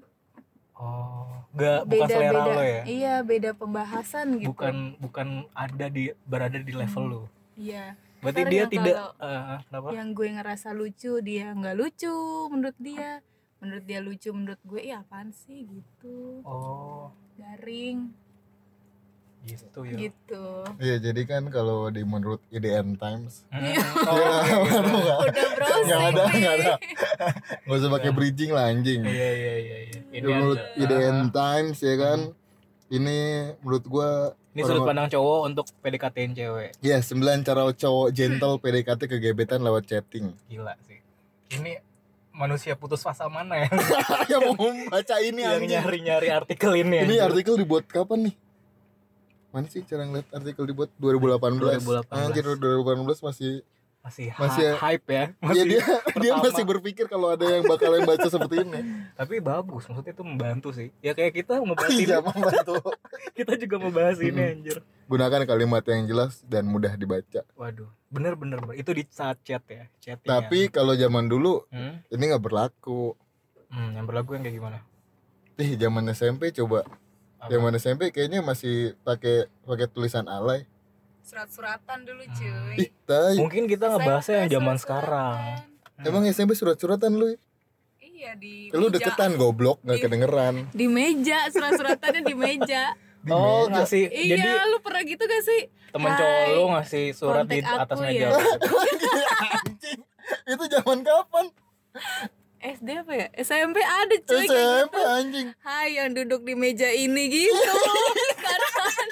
Oh, 0.74 1.30
nggak 1.54 1.86
bukan 1.86 2.08
selera 2.10 2.42
lo 2.42 2.64
ya? 2.66 2.82
iya 2.90 3.16
beda 3.22 3.52
pembahasan 3.54 4.42
gitu. 4.42 4.50
Bukan 4.50 4.98
bukan 4.98 5.28
ada 5.54 5.86
di 5.92 6.10
berada 6.26 6.58
di 6.58 6.74
level 6.74 7.04
lo. 7.06 7.24
iya. 7.54 7.94
Berarti 8.22 8.42
Ntar 8.42 8.52
dia 8.54 8.64
tidak 8.70 8.96
kalau- 8.98 9.14
kenapa? 9.66 9.88
yang 9.94 10.10
gue 10.14 10.28
ngerasa 10.32 10.70
lucu 10.74 11.14
dia 11.22 11.54
nggak 11.54 11.76
lucu 11.76 12.16
menurut 12.50 12.78
dia. 12.80 13.22
Menurut 13.62 13.86
dia 13.86 14.00
lucu 14.02 14.30
menurut 14.34 14.62
gue 14.66 14.82
ya 14.82 15.06
apaan 15.06 15.30
sih? 15.30 15.70
gitu. 15.70 16.42
Oh, 16.42 17.14
garing 17.38 18.10
gitu 19.42 19.80
ya. 19.82 19.98
gitu. 19.98 20.44
Iya 20.78 20.96
jadi 21.02 21.22
kan 21.26 21.44
kalau 21.50 21.90
di 21.90 22.06
menurut 22.06 22.42
IDN 22.54 22.94
Times 22.96 23.42
Hmm, 23.50 23.66
Iya, 23.66 23.82
oh, 24.06 24.62
baru 24.70 24.90
nggak 25.02 25.18
udah 25.26 25.48
browsing 25.58 25.86
nggak 25.88 26.02
ada 26.02 26.24
nggak 26.30 26.54
ada. 26.62 26.74
Nggak 27.66 27.78
usah 27.82 27.90
pakai 27.90 28.12
bridging 28.14 28.52
lah 28.54 28.70
anjing. 28.70 29.02
Iya 29.02 29.30
iya 29.34 29.54
iya 29.58 29.78
iya. 29.90 30.00
Ini 30.14 30.26
menurut 30.30 30.62
IDN 30.78 31.18
Times 31.34 31.78
ya 31.82 31.96
kan 31.98 32.20
ini 32.92 33.18
menurut 33.66 33.86
gua 33.88 34.10
ini 34.52 34.62
sudut 34.68 34.84
pandang 34.84 35.08
cowok 35.08 35.40
untuk 35.48 35.66
PDKT-in 35.80 36.32
cewek. 36.36 36.70
ya 36.84 37.00
9 37.00 37.48
cara 37.48 37.64
cowok 37.72 38.08
gentle 38.12 38.60
PDKT 38.64 39.02
ke 39.08 39.18
gebetan 39.18 39.64
lewat 39.64 39.88
chatting. 39.88 40.36
Gila 40.52 40.76
sih. 40.84 41.00
Ini 41.56 41.80
manusia 42.36 42.76
putus 42.76 43.04
asa 43.08 43.32
mana 43.32 43.64
ya? 43.64 43.70
Yang 44.32 44.42
mau 44.56 44.68
baca 44.92 45.16
ini 45.24 45.44
yang 45.44 45.64
nyari-nyari 45.64 46.28
artikel 46.32 46.72
ini? 46.80 47.04
ini 47.04 47.16
anjir? 47.20 47.28
artikel 47.32 47.56
dibuat 47.60 47.88
kapan 47.88 48.32
nih 48.32 48.36
mana 49.52 49.68
sih 49.68 49.82
cara 49.82 50.04
ngeliat 50.04 50.28
artikel 50.30 50.64
dibuat 50.64 50.90
2018 50.96 51.84
2018. 52.08 52.08
anjir 52.10 52.44
2018 52.48 53.22
masih 53.22 53.52
masih, 54.02 54.34
masih 54.34 54.66
ha- 54.66 54.80
hype 54.84 55.06
ya. 55.06 55.26
ya 55.30 55.38
Masih, 55.44 55.62
dia 55.68 55.82
dia 56.18 56.32
pertama. 56.34 56.42
masih 56.44 56.64
berpikir 56.66 57.06
kalau 57.06 57.30
ada 57.30 57.46
yang 57.46 57.64
bakal 57.64 57.92
yang 57.92 58.02
baca 58.04 58.26
seperti 58.26 58.64
ini 58.64 58.82
tapi 59.14 59.38
bagus, 59.38 59.86
maksudnya 59.86 60.10
itu 60.10 60.24
membantu 60.24 60.70
sih. 60.72 60.90
Ya 61.00 61.12
kayak 61.12 61.36
kita 61.36 61.62
membahas 61.62 61.92
ini, 61.92 62.04
iya 62.04 62.18
membantu 62.20 62.82
kita 63.38 63.54
juga 63.56 63.76
membahas 63.78 64.18
ini 64.18 64.34
Mm-mm. 64.34 64.54
anjir. 64.56 64.78
gunakan 65.06 65.42
kalimat 65.46 65.84
yang 65.86 66.02
jelas 66.06 66.42
dan 66.44 66.66
mudah 66.66 66.96
dibaca 66.96 67.44
waduh 67.54 67.86
bener 68.08 68.34
bener 68.34 68.58
bener. 68.60 68.76
itu 68.76 68.90
di 68.90 69.04
saat 69.06 69.38
chat 69.42 69.62
ya 69.64 69.86
chatting 70.00 70.26
tapi 70.26 70.60
kalau 70.68 70.96
zaman 70.96 71.28
dulu 71.28 71.68
hmm? 71.68 72.08
ini 72.10 72.24
nggak 72.26 72.42
berlaku 72.42 73.14
Hmm, 73.68 73.92
yang 73.94 74.04
berlaku 74.04 74.34
yang 74.34 74.42
kayak 74.42 74.58
gimana 74.58 74.80
ih 75.56 75.76
zaman 75.76 76.04
SMP 76.10 76.52
coba 76.52 76.84
Apa? 77.42 77.50
zaman 77.50 77.74
SMP 77.76 78.02
kayaknya 78.10 78.40
masih 78.40 78.94
pakai 79.02 79.50
pakai 79.62 79.88
tulisan 79.88 80.26
alay 80.26 80.70
Surat-suratan 81.22 82.04
dulu 82.04 82.22
Hmm. 82.22 82.36
cuy. 82.36 82.76
ih 82.78 82.90
tai 83.02 83.34
mungkin 83.36 83.66
kita 83.66 83.90
ngebahasnya 83.90 84.46
yang 84.46 84.52
zaman 84.56 84.78
sekarang 84.78 85.38
Hmm. 85.96 86.06
emang 86.06 86.24
SMP 86.28 86.54
surat-suratan 86.54 87.12
lu 87.12 87.34
Iya 88.00 88.34
di 88.36 88.70
lu 88.70 88.86
meja. 88.88 89.02
deketan 89.02 89.34
goblok 89.34 89.82
nggak 89.82 89.98
Iya. 89.98 90.06
kedengeran 90.06 90.56
Di 90.70 90.86
meja, 90.86 91.40
surat-suratannya 91.48 92.22
di 92.22 92.36
meja. 92.36 92.94
Di 93.22 93.30
oh 93.30 93.66
meja. 93.66 93.74
ngasih 93.76 94.04
iya, 94.08 94.34
jadi 94.36 94.50
lu 94.68 94.78
pernah 94.80 95.02
gitu 95.04 95.22
gak 95.22 95.44
sih? 95.44 95.62
temen 95.92 96.10
cowok 96.12 96.46
lu 96.52 96.64
ngasih 96.72 97.06
surat 97.12 97.46
di 97.46 97.60
atas 97.60 97.98
meja 98.00 98.18
ya. 98.24 98.30
anjing 99.58 100.02
itu 100.48 100.64
zaman 100.72 100.98
kapan 101.02 101.46
SD 102.62 102.88
apa 102.96 103.12
ya? 103.12 103.28
SMP 103.36 103.78
ada 103.80 104.16
cuy 104.22 104.38
kayak 104.40 104.48
SMP 104.48 104.96
gitu. 104.96 105.10
anjing 105.10 105.48
Hai 105.60 105.88
yang 105.96 106.10
duduk 106.12 106.42
di 106.42 106.54
meja 106.54 106.88
ini 106.88 107.24
gitu. 107.28 107.74
Sekarang 108.30 109.10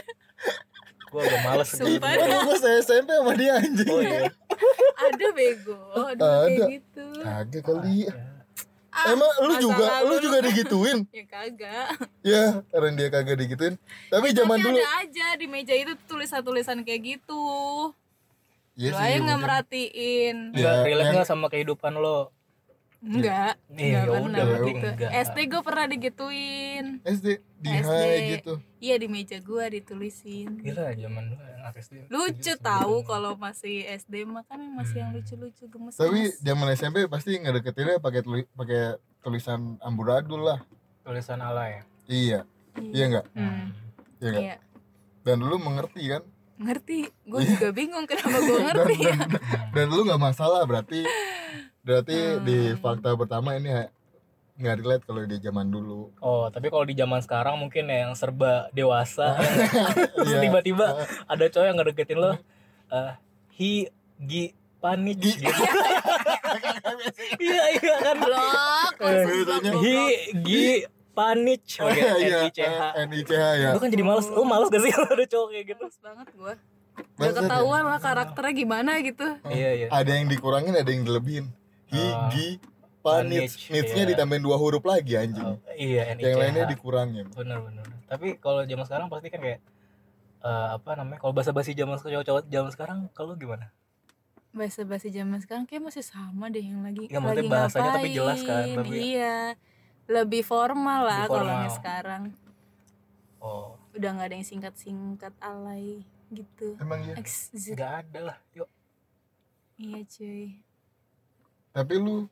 gua 1.10 1.22
agak 1.24 1.42
males 1.42 1.70
Sumpah. 1.70 2.14
gitu. 2.14 2.38
Gue 2.46 2.58
SMP 2.80 3.10
sama 3.12 3.34
dia 3.34 3.52
anjing 3.56 3.90
oh 3.90 4.00
iya 4.00 4.30
ada 5.00 5.28
bego, 5.32 5.80
dulu 5.96 6.12
Ada. 6.12 6.30
kayak 6.46 6.70
gitu. 6.72 7.06
kagak 7.20 7.64
kali 7.64 7.98
Ah, 8.90 9.14
emang 9.14 9.32
lu 9.40 9.54
juga 9.60 9.86
lalu 10.02 10.10
lu 10.10 10.16
juga 10.20 10.38
digituin 10.44 11.06
Ya 11.16 11.24
kagak. 11.24 11.88
ya 12.20 12.44
karena 12.68 12.90
dia 12.92 13.08
kagak 13.08 13.38
digituin 13.38 13.74
tapi 14.10 14.34
zaman 14.34 14.58
Tapi 14.58 14.66
dulu 14.66 14.78
ada 14.78 14.90
aja 15.00 15.28
di 15.34 15.46
meja 15.46 15.74
itu 15.74 15.94
tulisan-tulisan 16.06 16.82
kayak 16.82 17.02
gitu. 17.18 17.44
Iya 18.74 18.90
lu 18.90 18.98
sih, 18.98 19.06
aja 19.06 19.18
nggak 19.20 19.40
merhatiin. 19.40 20.36
Enggak 20.52 20.74
Ya, 20.74 20.84
relate 20.84 21.10
nggak 21.12 21.28
sama 21.28 21.48
kehidupan 21.48 21.96
lo 21.96 22.34
Enggak, 23.00 23.56
Iya, 23.72 24.04
enggak 24.04 24.04
ya 24.04 24.20
pernah 24.20 24.68
gitu. 24.68 24.88
enggak. 24.92 25.12
SD 25.24 25.38
gue 25.46 25.62
pernah 25.62 25.86
digituin. 25.88 26.86
SD 27.02 27.28
di 27.58 27.70
SD. 27.74 27.88
hai 27.90 28.20
gitu 28.34 28.54
Iya 28.78 28.96
di 28.96 29.08
meja 29.08 29.38
gue 29.38 29.64
ditulisin. 29.74 30.48
gila 30.58 30.92
zaman 30.94 31.24
dulu 31.26 31.40
anak 31.58 31.74
SD 31.78 31.94
Lucu 32.08 32.36
Gitu, 32.46 32.60
tahu 32.60 32.96
kalau 33.02 33.36
masih 33.36 33.88
SD 33.90 34.24
mah 34.24 34.44
kan 34.44 34.60
masih 34.74 35.00
yang 35.00 35.10
Hmm. 35.10 35.18
lucu-lucu 35.18 35.64
gemes. 35.66 35.96
tapi 35.96 36.32
zaman 36.38 36.68
SMP 36.70 36.98
pasti 37.06 37.36
ngedeketinnya 37.36 37.98
pakai 37.98 38.20
tuli, 38.20 38.44
pakai 38.50 38.96
tulisan 39.20 39.60
amburadul 39.80 40.44
lah 40.46 40.60
tulisan 41.02 41.40
ala 41.40 41.68
ya 41.70 41.82
iya 42.06 42.40
iya 42.78 43.04
enggak 43.06 43.26
Hmm, 43.30 43.72
iya 44.18 44.28
enggak 44.30 44.44
iya. 44.46 44.56
dan 45.22 45.38
lu 45.40 45.56
mengerti 45.56 46.04
kan 46.10 46.24
Ngerti. 46.58 47.08
Gue 47.24 47.40
Iya. 47.40 47.50
juga 47.50 47.68
bingung 47.72 48.04
kenapa 48.04 48.36
gue 48.38 48.60
ngerti 48.68 48.96
ya. 49.02 49.16
dan, 49.16 49.32
dan 49.72 49.86
lu 49.88 50.04
nggak 50.04 50.20
masalah 50.22 50.60
berarti 50.62 51.08
berarti 51.82 52.16
Hmm. 52.16 52.44
di 52.44 52.58
fakta 52.76 53.14
pertama 53.14 53.54
ini 53.54 53.72
nggak 54.56 54.76
relate 54.78 55.04
kalau 55.04 55.24
di 55.24 55.38
zaman 55.38 55.68
dulu 55.68 56.12
Oh, 56.20 56.48
tapi 56.48 56.68
kalau 56.68 56.84
di 56.84 56.94
zaman 56.94 57.20
sekarang 57.20 57.56
mungkin 57.56 57.88
ya 57.88 58.04
yang 58.04 58.14
serba 58.14 58.68
dewasa, 58.72 59.40
terus 60.14 60.30
Iya. 60.30 60.42
tiba-tiba 60.42 60.86
ada 61.24 61.46
cowok 61.46 61.66
yang 61.66 61.78
ngedeketin 61.78 62.18
lo, 62.18 62.36
eh 62.90 63.12
hi 63.54 63.72
gi 64.20 64.52
panik 64.78 65.16
Gi- 65.18 65.40
gitu. 65.40 65.48
Iya 67.40 67.64
iya 67.74 67.96
kan. 68.02 68.16
Blok, 68.18 68.94
Eh, 69.00 69.24
blok, 69.24 69.62
Hi 69.80 69.98
gi 70.42 70.66
panik 71.12 71.62
pakai 71.70 72.00
Iya, 72.18 72.40
NICH. 72.42 72.60
eh, 72.60 73.06
NICH 73.06 73.32
ya 73.34 73.70
Lu 73.72 73.80
kan 73.80 73.90
jadi 73.90 74.04
males. 74.04 74.28
Lu 74.28 74.44
males 74.44 74.68
gak 74.68 74.82
sih 74.82 74.92
kalau 74.96 75.10
ada 75.10 75.26
cowok 75.26 75.48
kayak 75.50 75.66
gitu? 75.68 75.84
Males 75.86 76.00
banget 76.02 76.28
gue. 76.30 76.54
Udah 77.00 77.08
Maksudnya- 77.18 77.42
ketahuan 77.42 77.84
lah 77.86 78.00
karakternya 78.02 78.54
gimana 78.54 78.92
gitu. 79.00 79.28
Iya 79.46 79.70
iya. 79.74 79.88
ada 79.90 80.12
yang 80.12 80.28
dikurangin 80.28 80.74
ada 80.74 80.88
yang 80.88 81.04
dilebihin 81.04 81.48
hi 81.90 82.00
Oh. 82.00 82.30
gi 82.30 82.50
panit 83.00 83.48
Panich, 83.48 83.70
nitsnya 83.70 84.04
iya. 84.04 84.10
ditambahin 84.12 84.44
dua 84.44 84.56
huruf 84.56 84.84
lagi 84.84 85.16
anjing 85.16 85.40
Oh, 85.42 85.56
iya 85.72 86.12
NICH. 86.12 86.22
yang 86.22 86.36
lainnya 86.38 86.66
dikurangin 86.68 87.26
Bener 87.32 87.58
bener. 87.60 87.86
Tapi 88.06 88.36
kalau 88.38 88.62
zaman 88.62 88.84
sekarang 88.84 89.08
pasti 89.08 89.28
kan 89.28 89.40
kayak 89.40 89.60
eh, 90.40 90.68
apa 90.74 90.90
namanya? 90.96 91.20
Kalau 91.20 91.32
bahasa 91.32 91.52
basi 91.52 91.72
zaman 91.72 91.96
cowok-cowok 91.96 92.44
zaman 92.46 92.70
sekarang 92.70 92.98
kalau 93.12 93.34
gimana? 93.34 93.72
Bahasa 94.50 94.82
basi 94.82 95.10
zaman 95.10 95.38
sekarang 95.38 95.64
kayak 95.64 95.84
masih 95.86 96.02
sama 96.02 96.48
deh 96.48 96.60
yang 96.60 96.82
lagi 96.82 97.06
Ya, 97.06 97.18
maksudnya 97.18 97.40
lagi 97.40 97.50
bahasanya 97.50 97.92
tapi 97.92 98.00
ngapain. 98.02 98.18
jelas 98.18 98.40
kan, 98.42 98.64
tapi- 98.76 99.00
Iya. 99.00 99.38
Lebih 100.10 100.42
formal 100.42 101.00
lah 101.04 101.24
kalau 101.24 101.70
sekarang. 101.70 102.24
Oh, 103.38 103.78
Udah 103.94 104.10
nggak 104.12 104.28
ada 104.28 104.36
yang 104.36 104.44
singkat-singkat 104.44 105.34
alay 105.40 106.02
gitu. 106.30 106.76
emang 106.78 107.00
ya 107.04 107.16
nggak 107.16 107.92
ada 108.04 108.20
lah. 108.26 108.38
Yuk. 108.52 108.70
Iya 109.78 110.02
cuy. 110.04 110.60
Tapi 111.70 111.96
lu 112.02 112.26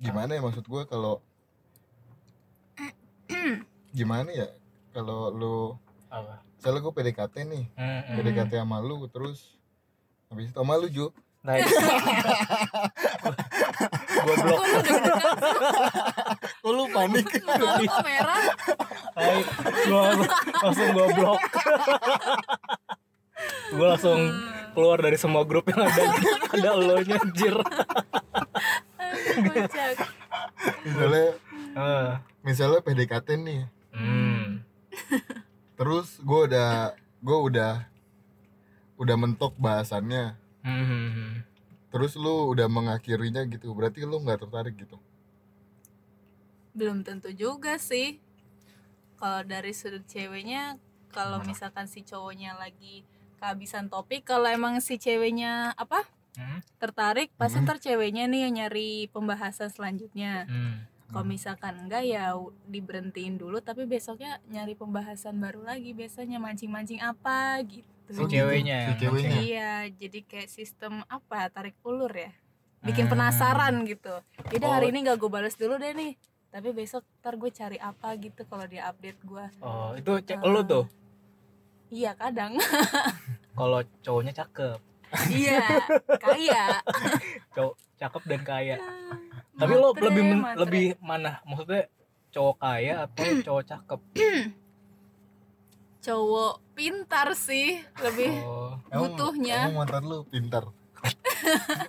gimana 0.00 0.36
ya 0.36 0.40
maksud 0.42 0.64
gua 0.66 0.84
kalau 0.84 1.20
gimana 3.94 4.30
ya 4.34 4.48
kalau 4.90 5.30
lu 5.30 5.56
Apa? 6.10 6.42
misalnya 6.58 6.80
gue 6.82 6.92
PDKT 6.92 7.34
nih 7.46 7.64
Hmm, 7.78 8.00
hmm. 8.02 8.16
PDKT 8.18 8.52
sama 8.58 8.82
lu 8.82 9.06
terus 9.06 9.54
habis 10.28 10.50
itu 10.50 10.56
sama 10.58 10.74
lu 10.80 10.88
Ju 10.90 11.08
Nah, 11.44 11.60
itu. 11.60 11.68
Goblok. 14.24 14.60
Kok 16.64 16.72
lu 16.72 16.84
deg-degan 16.88 17.44
kok 17.44 17.60
lu 17.60 17.68
panik 17.68 17.92
kok 17.92 18.00
merah? 18.00 18.44
Gua 19.84 20.00
langsung, 20.64 20.88
gua 20.96 21.06
blok. 21.12 21.40
gua 23.76 23.86
langsung 23.92 24.20
keluar 24.74 24.98
dari 24.98 25.14
semua 25.14 25.46
grup 25.46 25.64
yang 25.70 25.80
ada 25.80 26.02
ada 26.54 26.70
lo 26.74 26.98
nya 27.00 27.16
anjir. 27.16 27.54
Kocak. 29.34 29.96
misalnya 30.84 31.26
Ah. 31.74 32.22
misalnya 32.40 32.80
PDKT 32.80 33.28
nih 33.36 33.62
Hmm. 33.90 34.62
terus 35.78 36.18
gue 36.18 36.40
udah 36.46 36.92
gue 37.18 37.38
udah 37.40 37.86
udah 38.96 39.16
mentok 39.16 39.54
bahasannya 39.56 40.34
Hmm. 40.60 41.42
terus 41.88 42.14
lu 42.14 42.50
udah 42.50 42.66
mengakhirinya 42.66 43.44
gitu 43.44 43.70
berarti 43.70 44.02
lu 44.02 44.18
nggak 44.18 44.42
tertarik 44.42 44.74
gitu 44.74 44.98
Belum 46.74 47.06
tentu 47.06 47.30
juga 47.30 47.78
sih. 47.78 48.18
Kalau 49.14 49.46
dari 49.46 49.70
sudut 49.70 50.02
ceweknya, 50.10 50.74
kalau 51.14 51.38
misalkan 51.46 51.86
si 51.86 52.02
cowoknya 52.02 52.58
lagi 52.58 53.06
kehabisan 53.44 53.92
topik, 53.92 54.24
kalau 54.24 54.48
emang 54.48 54.80
si 54.80 54.96
ceweknya 54.96 55.76
apa 55.76 56.08
Hmm. 56.34 56.64
tertarik, 56.80 57.28
pasti 57.36 57.60
Hmm. 57.60 57.68
ntar 57.68 57.76
ceweknya 57.78 58.24
nih 58.24 58.48
yang 58.48 58.54
nyari 58.58 59.06
pembahasan 59.06 59.68
selanjutnya. 59.68 60.48
Hmm. 60.48 60.88
Kalau 61.06 61.22
misalkan 61.22 61.86
enggak 61.86 62.02
ya 62.02 62.34
diberhentiin 62.66 63.38
dulu, 63.38 63.60
tapi 63.60 63.84
besoknya 63.84 64.42
nyari 64.48 64.74
pembahasan 64.74 65.38
baru 65.38 65.62
lagi, 65.62 65.94
biasanya 65.94 66.42
mancing-mancing 66.42 66.98
apa 66.98 67.62
gitu. 67.62 67.84
Si 68.10 68.24
ceweknya 68.26 68.76
Si 68.76 68.86
yang 68.88 68.98
ceweknya. 68.98 69.36
Iya, 69.38 69.72
jadi 69.94 70.18
kayak 70.26 70.48
sistem 70.50 71.06
apa 71.06 71.46
tarik 71.48 71.78
ulur 71.86 72.10
ya, 72.10 72.32
bikin 72.82 73.06
Hmm. 73.06 73.12
penasaran 73.14 73.84
gitu. 73.86 74.18
Jadi 74.50 74.64
Oh. 74.66 74.72
hari 74.74 74.90
ini 74.90 75.06
gak 75.06 75.20
gue 75.22 75.30
balas 75.30 75.54
dulu 75.54 75.78
deh 75.78 75.94
nih, 75.94 76.18
tapi 76.50 76.74
besok 76.74 77.06
ntar 77.22 77.38
gue 77.38 77.50
cari 77.52 77.78
apa 77.78 78.10
gitu 78.18 78.42
kalau 78.44 78.66
dia 78.66 78.90
update 78.90 79.20
gue. 79.22 79.44
Oh, 79.62 79.94
itu 79.94 80.10
cek 80.18 80.42
lo 80.42 80.66
tuh. 80.66 80.84
Iya 81.88 82.12
kadang. 82.14 82.56
Kalau 83.54 83.80
cowoknya 84.02 84.32
cakep, 84.34 84.78
iya, 85.30 85.62
kaya. 86.18 86.82
cowok 87.54 87.74
cakep 87.94 88.22
dan 88.26 88.42
kaya. 88.42 88.76
Tapi 89.54 89.72
lo 89.72 89.94
lebih 89.94 90.22
matre. 90.34 90.58
lebih 90.58 90.86
mana? 90.98 91.38
Maksudnya 91.46 91.86
cowok 92.28 92.56
kaya 92.58 93.06
atau 93.06 93.24
cowok 93.42 93.64
cakep? 93.64 94.00
cowok 96.04 96.60
pintar 96.76 97.32
sih 97.32 97.80
lebih 97.96 98.36
Oh, 98.44 98.76
butuhnya. 98.92 99.72
emang 99.72 99.88
mantan 99.88 100.04
lu 100.04 100.20
pintar 100.28 100.68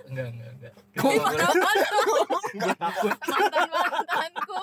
enggak 0.08 0.28
enggak 0.32 0.50
enggak. 0.56 0.74
Gimana 0.96 1.44
Gue 2.56 2.72
takut, 2.80 3.12
mantan 3.28 3.68
mantanku? 3.68 4.60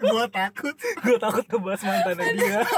gue 0.00 0.24
takut 0.32 0.74
gue 0.80 1.16
takut 1.18 1.44
ngebahas 1.44 1.82
mantannya 1.82 2.24
dia. 2.32 2.60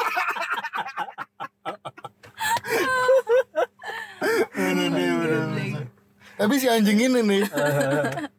Ini 4.61 4.85
nih, 4.87 5.07
Gila, 5.07 5.19
bener-bener. 5.21 5.49
Bleng. 5.51 5.75
Tapi 6.41 6.55
si 6.57 6.67
anjing 6.67 6.97
ini 6.99 7.21
nih 7.21 7.43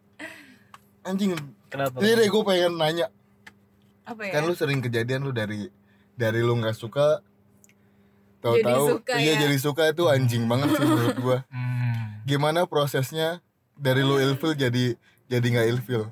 anjing 1.07 1.37
Kenapa? 1.67 1.97
ini 1.97 2.11
deh 2.11 2.27
gue 2.27 2.43
pengen 2.43 2.73
nanya 2.75 3.07
Apa 4.03 4.25
ya? 4.25 4.31
kan 4.33 4.41
lu 4.43 4.53
sering 4.53 4.79
kejadian 4.79 5.21
lu 5.21 5.31
dari 5.31 5.69
dari 6.13 6.39
lu 6.39 6.53
nggak 6.55 6.73
suka 6.73 7.21
Jadi 8.41 8.65
tahu-tahu 8.65 8.85
suka 8.91 9.13
iya 9.15 9.33
ya? 9.35 9.39
jadi 9.39 9.57
suka 9.57 9.83
itu 9.87 10.03
anjing 10.05 10.43
banget 10.45 10.73
sih 10.73 10.83
menurut 10.83 11.17
gua 11.17 11.37
Hmm. 11.51 12.21
gimana 12.23 12.65
prosesnya 12.65 13.41
dari 13.73 14.01
lu 14.01 14.17
ilfil 14.17 14.53
jadi 14.53 14.97
jadi 15.25 15.45
nggak 15.47 15.67
ilfil 15.71 16.09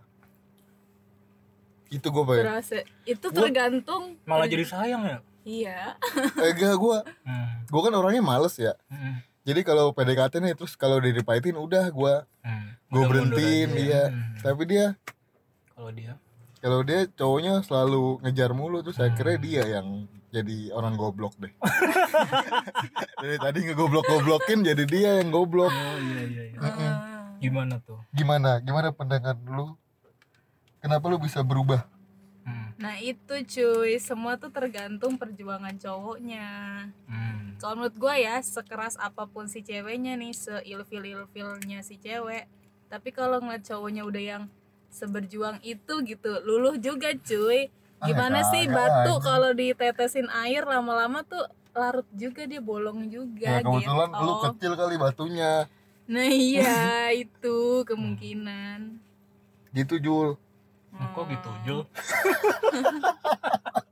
itu 1.89 2.05
gue 2.05 2.24
pengen 2.24 2.46
Berasa 2.48 2.77
itu 3.03 3.27
tergantung 3.27 4.13
Malah 4.24 4.46
jadi 4.46 4.62
sayang 4.63 5.03
ya? 5.03 5.17
iya 5.41 5.98
eh 6.36 6.51
gak 6.51 6.74
gue 6.75 6.98
Hmm. 7.24 7.65
gue 7.65 7.81
kan 7.81 7.93
orangnya 7.93 8.22
males 8.22 8.53
ya 8.55 8.74
Hmm. 8.88 9.22
Jadi 9.50 9.62
kalau 9.63 9.89
PDKT 9.89 10.34
nih 10.38 10.53
terus 10.53 10.74
kalau 10.74 10.98
udah 10.98 11.10
dipahitin 11.10 11.56
udah 11.56 11.89
gue 11.89 12.15
Hmm. 12.39 12.70
gue 12.88 13.03
berhentiin 13.03 13.70
ya. 13.70 13.77
iya 13.77 14.03
Hmm. 14.08 14.38
tapi 14.39 14.63
dia 14.65 14.86
Kalau 15.72 15.91
dia 15.91 16.13
kalau 16.60 16.79
dia 16.82 17.08
cowoknya 17.10 17.53
selalu 17.62 18.03
ngejar 18.22 18.51
mulu 18.51 18.79
terus 18.79 18.96
Hmm. 18.96 19.08
akhirnya 19.08 19.38
dia 19.38 19.63
yang 19.72 19.88
jadi 20.29 20.70
orang 20.72 20.94
goblok 20.94 21.34
deh 21.36 21.50
dari 23.18 23.38
tadi 23.38 23.60
ngegoblok 23.63 24.06
goblokin 24.06 24.62
jadi 24.62 24.84
dia 24.86 25.10
yang 25.18 25.29
goblok 25.29 25.70
Oh 25.70 25.98
iya 26.00 26.22
iya 26.24 26.44
iya. 26.48 26.60
Mm-mm. 26.60 26.86
Ah. 26.86 26.98
Gimana 27.38 27.75
tuh? 27.79 27.98
gimana 28.12 28.60
gimana 28.60 28.88
pandangan 28.89 29.39
lu 29.41 29.74
kenapa 30.77 31.06
lu 31.06 31.18
bisa 31.18 31.39
berubah. 31.41 31.88
Nah 32.79 32.95
itu 32.95 33.36
cuy 33.43 34.00
semua 34.00 34.39
tuh 34.39 34.50
tergantung 34.50 35.19
perjuangan 35.19 35.75
cowoknya. 35.75 36.48
Hmm. 37.05 37.59
kalau 37.59 37.75
menurut 37.77 37.93
gue 37.93 38.15
ya 38.17 38.39
sekeras 38.39 38.95
apa 38.95 39.27
pun 39.27 39.45
si 39.45 39.59
ceweknya 39.59 40.15
nih 40.15 40.31
seilfil 40.31 41.03
ilfilnya 41.03 41.83
si 41.83 42.00
cewek 42.00 42.48
tapi 42.88 43.12
kalau 43.12 43.38
ngeliat 43.38 43.62
cowoknya 43.62 44.01
udah 44.01 44.24
yang 44.24 44.43
seberjuang 44.89 45.59
itu 45.62 45.93
gitu 46.01 46.41
luluh 46.41 46.75
juga 46.75 47.13
cuy. 47.13 47.69
Gimana 48.00 48.41
Ah, 48.41 48.48
sih 48.48 48.63
kagak 48.63 48.74
batu 48.74 49.13
kalau 49.19 49.51
ditetesin 49.51 50.31
air 50.31 50.63
lama-lama 50.63 51.19
tuh 51.21 51.43
larut 51.75 52.07
juga 52.15 52.48
dia 52.48 52.57
bolong 52.59 53.05
juga 53.05 53.59
ya 53.59 53.62
kebetulan 53.62 54.09
gitu. 54.09 54.24
lu 54.24 54.33
kecil 54.41 54.71
kali 54.74 54.95
batunya. 54.95 55.53
Nah 56.07 56.25
iya 56.25 56.79
itu 57.27 57.83
kemungkinan. 57.86 58.98
Gitu 59.69 60.00
Jul 60.00 60.39
Kok 61.10 61.25
gitu, 61.27 61.50
Jul? 61.63 61.82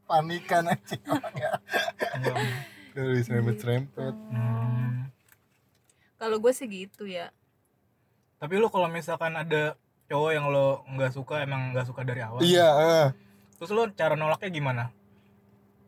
panikan 0.07 0.63
aja 0.65 0.95
dari 2.95 3.19
serempet 3.19 3.55
serempet 3.57 4.13
Hmm. 4.31 5.11
kalau 6.15 6.39
gue 6.39 6.49
sih 6.49 6.63
gitu 6.65 7.03
ya 7.03 7.27
Tapi 8.37 8.55
lu 8.55 8.67
kalau 8.67 8.87
misalkan 8.87 9.33
ada 9.33 9.75
cowok 10.05 10.31
yang 10.31 10.47
lo 10.47 10.87
nggak 10.87 11.11
suka 11.11 11.41
emang 11.41 11.73
nggak 11.73 11.85
suka 11.85 12.01
dari 12.01 12.21
awal. 12.21 12.39
iya 12.39 12.67
eh. 12.71 13.07
Terus 13.57 13.69
lo 13.69 13.83
cara 13.91 14.13
nolaknya 14.13 14.47
gimana? 14.49 14.83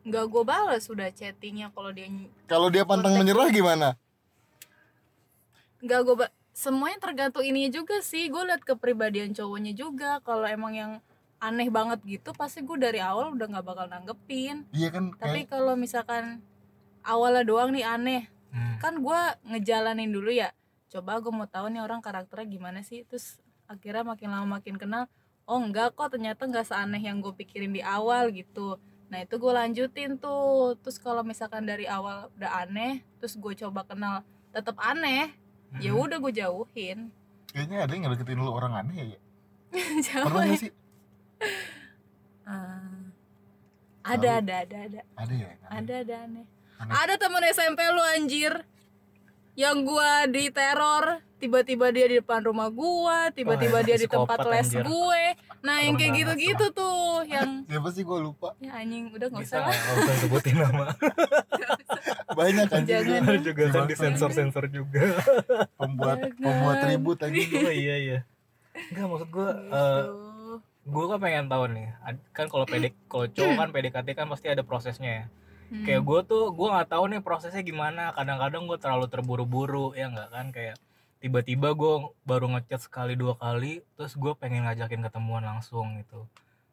nggak 0.00 0.24
gue 0.26 0.42
balas 0.42 0.82
sudah 0.82 1.08
chattingnya 1.08 1.68
kalau 1.70 1.88
dia 1.88 2.08
kalau 2.44 2.68
dia 2.68 2.84
pantang 2.84 3.16
menyerah 3.16 3.48
gimana 3.48 3.96
nggak 5.78 6.00
gue 6.02 6.16
ba- 6.18 6.32
semuanya 6.50 6.96
tergantung 6.98 7.40
ininya 7.42 7.68
juga 7.70 8.00
sih 8.00 8.26
gue 8.26 8.42
liat 8.42 8.60
kepribadian 8.60 9.32
cowoknya 9.32 9.72
juga 9.72 10.20
kalau 10.20 10.44
emang 10.44 10.72
yang 10.72 10.92
aneh 11.40 11.68
banget 11.68 11.98
gitu 12.04 12.30
pasti 12.32 12.60
gue 12.60 12.76
dari 12.76 13.00
awal 13.00 13.32
udah 13.32 13.46
nggak 13.48 13.64
bakal 13.64 13.86
nanggepin. 13.88 14.68
Iya 14.70 14.92
kan 14.92 15.16
tapi 15.16 15.44
kayak 15.44 15.48
kalau 15.50 15.74
misalkan 15.74 16.44
awalnya 17.02 17.42
doang 17.42 17.72
nih 17.72 17.84
aneh 17.84 18.22
Hmm. 18.50 18.82
kan 18.82 18.98
gue 18.98 19.20
ngejalanin 19.46 20.10
dulu 20.10 20.26
ya. 20.28 20.50
Coba 20.90 21.22
gue 21.22 21.30
mau 21.30 21.46
tahu 21.46 21.70
nih 21.70 21.80
orang 21.80 22.02
karakternya 22.02 22.50
gimana 22.50 22.82
sih 22.82 23.06
terus 23.06 23.38
akhirnya 23.64 24.02
makin 24.02 24.26
lama 24.26 24.58
makin 24.58 24.74
kenal 24.74 25.06
oh 25.46 25.54
enggak 25.56 25.94
kok 25.94 26.10
ternyata 26.10 26.50
nggak 26.50 26.66
seaneh 26.66 26.98
yang 26.98 27.22
gue 27.22 27.30
pikirin 27.30 27.70
di 27.70 27.78
awal 27.78 28.34
gitu. 28.34 28.74
Nah 29.06 29.22
itu 29.22 29.38
gue 29.38 29.52
lanjutin 29.54 30.18
tuh. 30.18 30.74
Terus 30.82 30.98
kalau 30.98 31.22
misalkan 31.22 31.62
dari 31.62 31.86
awal 31.86 32.26
udah 32.34 32.66
aneh 32.66 33.06
terus 33.22 33.38
gue 33.38 33.54
coba 33.54 33.86
kenal 33.86 34.26
tetap 34.50 34.74
aneh 34.82 35.30
ya 35.78 35.94
Hmm. 35.94 36.02
udah 36.02 36.18
gue 36.18 36.32
jauhin. 36.34 36.98
Kayaknya 37.54 37.78
ada 37.86 37.92
yang 37.94 38.02
ngedeketin 38.10 38.38
lu 38.42 38.50
orang 38.50 38.74
aneh 38.74 39.14
ya? 39.14 39.18
Pernah 40.26 40.42
gak 40.50 40.58
sih 40.58 40.74
Ah. 42.42 42.82
ada 44.02 44.42
ada 44.42 44.54
ada 44.60 44.76
ada 44.80 45.00
ada 45.14 45.32
ya 45.32 45.54
aneh? 45.54 45.68
ada 45.70 45.94
ada 46.02 46.14
aneh 46.24 46.44
Aneh. 46.76 46.92
ada 46.96 47.14
temen 47.14 47.42
SMP 47.46 47.78
lu 47.86 48.02
anjir 48.02 48.52
yang 49.54 49.84
gua 49.84 50.26
diteror 50.26 51.20
tiba-tiba 51.36 51.88
dia 51.88 52.06
di 52.06 52.16
depan 52.16 52.42
rumah 52.42 52.66
gua 52.68 53.30
tiba-tiba 53.30 53.80
dia 53.80 53.94
di 53.94 54.04
tempat 54.04 54.40
les 54.42 54.66
anjir. 54.66 54.82
gue 54.82 55.24
nah 55.60 55.76
yang 55.78 55.94
kayak 55.94 56.12
gitu-gitu 56.16 56.66
tuh 56.70 57.22
yang 57.24 57.60
siapa 57.68 57.88
sih 57.90 58.00
gue 58.00 58.18
lupa 58.18 58.56
ya 58.58 58.72
anjing 58.74 59.12
udah 59.12 59.26
nggak 59.28 59.44
usah 59.44 59.58
lah 59.60 59.68
nggak 59.68 59.78
nggak 59.84 60.00
usah 60.00 60.16
sebutin 60.18 60.54
nama. 60.56 60.86
banyak 62.40 62.66
kan 62.66 62.82
Jangan. 62.82 63.20
Juga 63.20 63.36
juga 63.38 63.62
kan 63.62 63.72
Jangan. 63.76 63.88
disensor 63.88 64.30
sensor 64.32 64.64
juga. 64.66 65.02
pembuat 65.76 66.18
Jangan. 66.18 66.40
pembuat 66.40 66.78
ribut 66.82 67.18
aja 67.20 67.36
oh 67.60 67.70
iya 67.70 67.96
iya. 68.00 68.18
Enggak 68.90 69.06
maksud 69.06 69.28
gue 69.28 69.48
Gitu. 69.52 70.29
Gue 70.90 71.04
kan 71.06 71.18
pengen 71.22 71.46
tahu 71.46 71.64
nih 71.70 71.88
kan 72.34 72.46
kalau 72.50 72.66
PD 72.66 72.90
kalau 73.06 73.26
cowok 73.30 73.54
kan 73.54 73.68
PDKT 73.70 74.08
kan 74.18 74.26
pasti 74.26 74.46
ada 74.50 74.66
prosesnya 74.66 75.10
ya. 75.10 75.26
Hmm. 75.70 75.86
kayak 75.86 76.02
gue 76.02 76.20
tuh 76.26 76.50
gue 76.50 76.66
nggak 76.66 76.90
tahu 76.90 77.04
nih 77.14 77.22
prosesnya 77.22 77.62
gimana. 77.62 78.10
Kadang-kadang 78.18 78.66
gue 78.66 78.78
terlalu 78.82 79.06
terburu-buru 79.06 79.94
ya 79.94 80.10
nggak 80.10 80.28
kan? 80.34 80.46
Kayak 80.50 80.76
tiba-tiba 81.22 81.78
gue 81.78 82.10
baru 82.26 82.50
ngechat 82.58 82.90
sekali 82.90 83.14
dua 83.14 83.38
kali 83.38 83.86
terus 83.94 84.18
gue 84.18 84.32
pengen 84.34 84.66
ngajakin 84.66 85.06
ketemuan 85.06 85.46
langsung 85.46 86.02
gitu. 86.02 86.26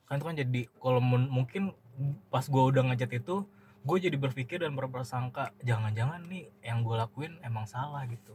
Kan 0.10 0.17
itu 0.17 0.25
kan 0.25 0.36
jadi 0.36 0.62
kalau 0.82 0.97
mun- 0.97 1.30
mungkin 1.30 1.77
pas 2.34 2.45
gue 2.49 2.63
udah 2.73 2.89
ngechat 2.89 3.21
itu 3.21 3.45
gue 3.86 3.97
jadi 4.01 4.17
berpikir 4.17 4.65
dan 4.65 4.73
berprasangka 4.73 5.53
jangan-jangan 5.62 6.25
nih 6.25 6.49
yang 6.65 6.82
gue 6.82 6.97
lakuin 6.97 7.38
emang 7.45 7.69
salah 7.69 8.01
gitu. 8.10 8.34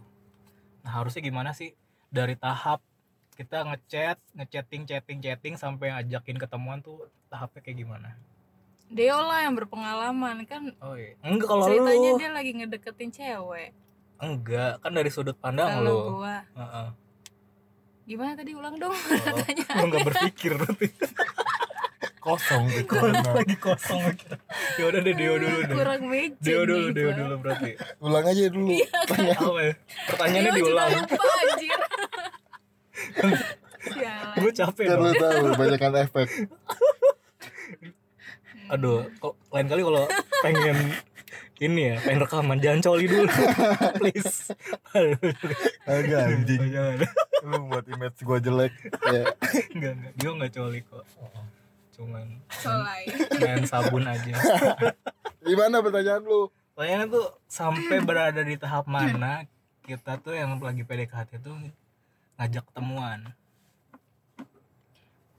Nah 0.87 1.03
harusnya 1.03 1.27
gimana 1.27 1.51
sih? 1.51 1.75
Dari 2.13 2.39
tahap 2.39 2.85
kita 3.33 3.65
ngechat 3.65 4.19
ngechatting 4.37 4.83
chatting 4.85 5.19
chatting 5.25 5.55
sampai 5.57 5.89
ngajakin 5.91 6.37
ketemuan 6.37 6.85
tuh 6.85 7.09
tahapnya 7.33 7.61
kayak 7.65 7.79
gimana? 7.81 8.09
Deo 8.93 9.25
lah 9.25 9.49
yang 9.49 9.57
berpengalaman 9.57 10.45
kan 10.45 10.69
oh 10.85 10.93
iya. 10.95 11.17
Enggak 11.25 11.49
kalau 11.49 11.65
ceritanya 11.65 12.11
lu 12.13 12.21
dia 12.21 12.31
lagi 12.31 12.51
ngedeketin 12.53 13.11
cewek. 13.11 13.71
Enggak 14.21 14.73
kan 14.85 14.93
dari 14.93 15.09
sudut 15.09 15.37
pandang 15.41 15.81
kalau 15.81 15.89
lu. 15.89 16.21
gua. 16.21 16.45
Heeh. 16.55 16.89
gimana 18.03 18.35
tadi 18.35 18.51
ulang 18.51 18.75
dong 18.77 18.91
Oh, 18.91 19.79
lu 19.79 19.85
nggak 19.87 20.07
berpikir 20.11 20.59
berarti 20.59 20.91
kosong 22.19 22.65
pikiran 22.79 23.15
lagi 23.35 23.57
kosong. 23.59 24.15
Ya 24.79 24.85
udah 24.87 25.01
deh 25.01 25.15
Deo 25.15 25.35
dulu 25.39 25.59
deh. 25.67 25.75
Kurang 25.75 26.03
magic 26.07 26.39
Deo 26.39 26.63
dulu 26.63 26.87
Deo 26.95 27.11
dulu 27.11 27.35
berarti. 27.43 27.71
Ulang 27.99 28.25
aja 28.27 28.43
dulu. 28.47 28.69
Tanya. 29.11 29.35
apa 29.39 29.61
ya? 29.63 29.73
Pertanyaannya 30.07 30.51
Deo 30.55 30.59
diulang. 30.63 30.91
lupa 31.03 31.25
anjir. 31.43 31.81
Gue 34.39 34.53
capek 34.55 34.85
kan 34.89 34.97
dong. 34.99 35.05
lu 35.07 35.13
tahu 35.19 35.45
banyakan 35.59 35.93
efek. 36.07 36.29
Aduh 38.73 39.05
kok 39.21 39.35
lain 39.53 39.67
kali 39.69 39.83
kalau 39.85 40.05
pengen 40.41 40.79
ini 41.63 41.95
ya 41.95 41.97
pengen 42.03 42.21
rekaman 42.27 42.59
jangan 42.59 42.81
coli 42.83 43.07
dulu. 43.07 43.27
Please. 44.01 44.51
Aduh 44.97 45.19
agak 45.87 46.21
anjing 46.31 46.63
jangan 46.73 46.97
lu 47.43 47.57
buat 47.69 47.85
image 47.91 48.19
gua 48.23 48.39
jelek 48.39 48.73
ya. 49.11 49.25
Enggak 49.75 49.93
enggak. 49.99 50.13
Dia 50.17 50.31
nggak 50.31 50.53
coli 50.57 50.81
kok. 50.87 51.05
Cuman 51.93 52.27
Solai. 52.49 53.05
main 53.39 53.65
sabun 53.69 54.07
aja. 54.09 54.35
Gimana 55.43 55.83
pertanyaan 55.83 56.23
lu? 56.25 56.49
Soalnya 56.73 57.05
tuh 57.05 57.27
sampai 57.51 58.01
berada 58.01 58.41
di 58.41 58.57
tahap 58.57 58.89
mana 58.89 59.45
kita 59.85 60.17
tuh 60.23 60.33
yang 60.33 60.57
lagi 60.63 60.87
PDKT 60.87 61.43
tuh 61.43 61.53
ngajak 62.43 62.67
ketemuan. 62.67 63.31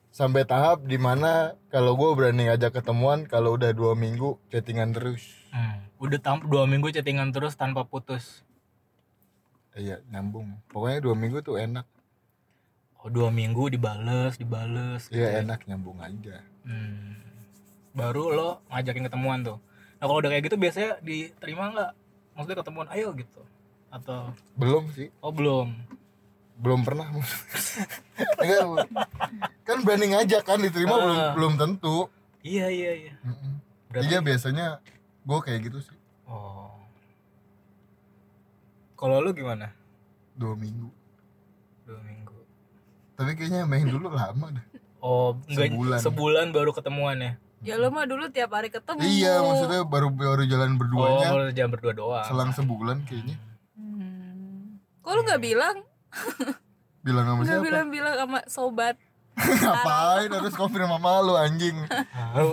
sampai 0.07 0.45
tahap 0.45 0.85
di 0.85 0.95
mana 0.95 1.57
kalau 1.67 1.97
gua 1.97 2.13
berani 2.13 2.45
ngajak 2.45 2.79
ketemuan 2.79 3.25
kalau 3.25 3.57
udah 3.57 3.73
dua 3.73 3.91
minggu 3.93 4.39
chattingan 4.47 4.93
terus 4.93 5.21
Hmm. 5.49 5.85
Udah 5.97 6.17
tam 6.17 6.41
dua 6.45 6.65
minggu 6.65 6.89
chattingan 6.89 7.29
terus 7.29 7.53
tanpa 7.53 7.83
putus. 7.83 8.41
iya 9.73 10.01
nyambung 10.07 10.53
pokoknya 10.69 11.01
dua 11.01 11.13
minggu 11.13 11.41
tuh 11.41 11.57
enak 11.57 11.85
Oh 12.97 13.09
dua 13.09 13.27
minggu 13.29 13.67
dibales, 13.67 14.37
dibales. 14.37 15.09
gitu 15.09 15.17
iya 15.17 15.29
ya. 15.29 15.41
enak 15.43 15.65
nyambung 15.65 15.97
aja 15.99 16.39
Hmm. 16.63 17.17
Baru 17.91 18.31
lo 18.31 18.63
ngajakin 18.69 19.03
ketemuan 19.03 19.43
tuh. 19.43 19.57
Nah 19.97 20.05
kalau 20.05 20.17
udah 20.17 20.29
kayak 20.29 20.45
gitu 20.45 20.55
biasanya 20.55 20.97
diterima 21.01 21.69
nggak? 21.69 21.91
Maksudnya 22.33 22.57
ketemuan, 22.61 22.87
ayo 22.89 23.11
gitu. 23.13 23.41
Atau 23.89 24.31
belum 24.55 24.87
sih 24.89 25.09
oh 25.19 25.29
belum? 25.29 25.73
Belum 26.63 26.81
pernah 26.81 27.11
Enggak, 28.39 28.87
kan 29.61 29.77
berani 29.81 30.07
ngajak 30.09 30.41
kan 30.41 30.57
diterima 30.57 30.95
belum 30.95 31.17
Ah. 31.17 31.33
belum 31.33 31.53
tentu 31.55 32.07
Iya 32.39 32.67
iya 32.67 32.91
iya. 32.97 33.13
Berarti 33.87 34.07
iya 34.09 34.19
biasanya 34.19 34.65
gue 35.21 35.39
kayak 35.39 35.59
gitu 35.63 35.79
sih 35.81 35.97
oh. 36.25 36.71
Kalau 38.93 39.19
lu 39.19 39.31
gimana? 39.31 39.75
dua 40.33 40.55
minggu 40.55 40.89
Dua 41.83 41.99
minggu. 42.01 42.33
tapi 43.13 43.31
kayaknya 43.33 43.63
main 43.63 43.85
dulu 43.85 44.09
lama 44.09 44.47
dah 44.51 44.65
Oh, 44.97 45.35
Sebulan. 45.45 45.99
sebulan 45.99 46.47
baru 46.49 46.71
ketemuan 46.71 47.19
ya? 47.19 47.35
Ya 47.61 47.75
lo 47.75 47.87
mah 47.89 48.03
dulu 48.03 48.27
tiap 48.29 48.51
hari 48.51 48.67
ketemu. 48.67 49.03
iya 49.03 49.35
maksudnya 49.37 49.83
baru 49.83 50.07
baru 50.09 50.43
jalan 50.43 50.73
Oh, 50.73 50.79
berduanya 50.79 51.27
baru 51.29 51.51
jam 51.51 51.67
berdua 51.69 51.91
doang. 51.93 52.23
selang 52.23 52.51
sebulan 52.51 53.03
kayaknya 53.03 53.35
Hmm. 53.73 54.79
Kok 54.99 55.11
lu 55.11 55.21
nggak 55.21 55.43
bilang? 55.43 55.77
Bilang 57.03 57.25
sama 57.27 57.41
Nggak 57.43 57.51
siapa? 57.51 57.65
bilang-bilang 57.67 58.15
sama 58.15 58.39
sobat. 58.47 58.95
ngapain 59.65 60.29
harus 60.29 60.53
konfirm 60.53 60.93
sama 60.93 61.11
lu 61.25 61.33
anjing? 61.33 61.73
Tahu. 61.89 62.51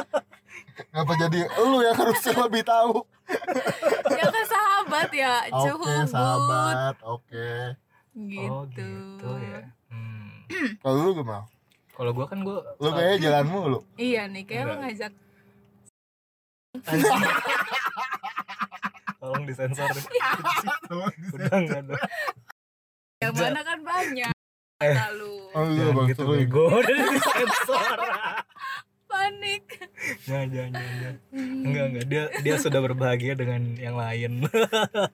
ngapa 0.92 1.12
jadi 1.16 1.40
lu 1.64 1.78
yang 1.80 1.96
harusnya 1.96 2.36
lebih 2.36 2.62
tahu? 2.62 3.00
Ya 4.12 4.28
kan 4.28 4.44
sahabat 4.44 5.08
ya 5.08 5.34
oke 5.48 5.56
cuhubut 5.66 6.04
sahabat 6.06 6.96
oke. 7.00 7.48
Gitu. 8.16 8.48
oh 8.48 8.64
gitu 8.68 9.30
ya. 9.40 9.60
Hmm. 9.88 10.44
kalau 10.84 10.96
lu 11.00 11.10
gimana? 11.16 11.48
Kalau 11.96 12.12
gua 12.12 12.26
kan 12.28 12.44
gua 12.44 12.60
lu 12.76 12.88
kayaknya 12.92 13.16
jalan 13.24 13.44
mulu. 13.48 13.80
Iya 13.96 14.28
nih 14.28 14.44
kayak 14.44 14.64
lo 14.68 14.72
Enggak. 14.76 14.84
ngajak. 14.84 15.12
Tolong 19.16 19.48
disensor. 19.48 19.88
Deh. 19.90 20.04
udah 21.32 21.48
enggak 21.56 21.80
ada 21.88 21.96
yang 23.26 23.36
mana 23.36 23.60
kan 23.62 23.78
banyak. 23.82 24.32
Eh. 24.76 24.92
lalu. 24.92 25.40
Oh 25.56 25.64
iya 25.72 25.88
jangan 25.88 25.94
bang 25.96 26.06
gitu 26.12 26.22
bego. 26.28 26.64
Udah 26.84 26.96
disensor 27.08 27.96
panik. 29.10 29.64
Jangan 30.28 30.48
jangan 30.52 30.70
jangan 30.76 30.96
jangan. 31.00 31.16
enggak 31.64 31.84
enggak. 31.88 32.04
Dia 32.12 32.24
dia 32.44 32.54
sudah 32.60 32.80
berbahagia 32.84 33.32
dengan 33.40 33.72
yang 33.80 33.96
lain. 33.96 34.44
Hmm. 34.44 35.08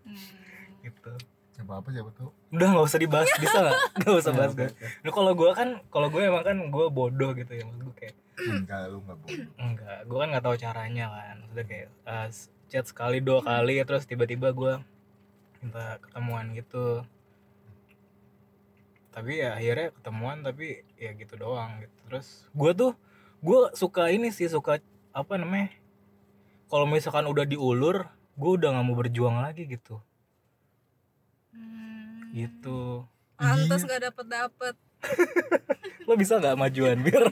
gitu. 0.82 1.14
Siapa 1.54 1.78
apa 1.78 1.88
siapa 1.94 2.10
tahu. 2.18 2.34
Udah 2.58 2.66
nggak 2.74 2.86
usah 2.90 2.98
dibahas. 2.98 3.30
Bisa 3.38 3.58
nggak? 3.62 3.78
Nggak 4.02 4.16
usah 4.18 4.32
bahas 4.34 4.52
gue 4.58 4.68
nah, 5.06 5.12
kalau 5.14 5.32
gue 5.38 5.50
kan 5.54 5.68
kalau 5.94 6.08
gue 6.10 6.22
emang 6.26 6.42
kan 6.42 6.58
gue 6.58 6.86
bodoh 6.90 7.30
gitu 7.38 7.52
ya 7.54 7.62
maksud 7.62 7.82
gue 7.86 7.94
kayak 8.02 8.14
enggak 8.42 8.82
lu 8.90 8.98
enggak 9.06 9.18
bodoh. 9.22 9.46
Enggak. 9.62 9.98
Gue 10.10 10.18
kan 10.18 10.28
nggak 10.34 10.44
tahu 10.50 10.56
caranya 10.58 11.06
kan. 11.06 11.36
Maksudnya 11.38 11.66
kayak 11.70 11.88
uh, 12.10 12.28
chat 12.66 12.84
sekali 12.90 13.22
dua 13.22 13.46
kali 13.46 13.78
terus 13.86 14.10
tiba-tiba 14.10 14.50
gue 14.50 14.74
minta 15.62 16.02
ketemuan 16.02 16.50
gitu 16.58 17.06
tapi 19.12 19.44
ya 19.44 19.52
akhirnya 19.52 19.92
ketemuan 19.92 20.40
tapi 20.40 20.82
ya 20.96 21.12
gitu 21.12 21.36
doang 21.36 21.84
gitu. 21.84 21.96
Terus 22.08 22.48
gue 22.48 22.72
tuh 22.72 22.92
gue 23.44 23.60
suka 23.76 24.08
ini 24.08 24.32
sih 24.32 24.48
suka 24.48 24.80
apa 25.12 25.34
namanya 25.36 25.68
kalau 26.72 26.88
misalkan 26.88 27.28
udah 27.28 27.44
diulur 27.44 28.08
gue 28.32 28.50
udah 28.56 28.72
nggak 28.72 28.86
mau 28.88 28.96
berjuang 28.96 29.36
lagi 29.44 29.68
gitu. 29.68 30.00
Hmm. 31.52 32.32
gitu. 32.32 33.04
Pantes 33.36 33.84
gak 33.84 34.08
dapet 34.08 34.26
dapet 34.26 34.74
lo 36.08 36.14
bisa 36.14 36.38
nggak 36.38 36.56
majuan 36.56 36.96
biar 37.02 37.26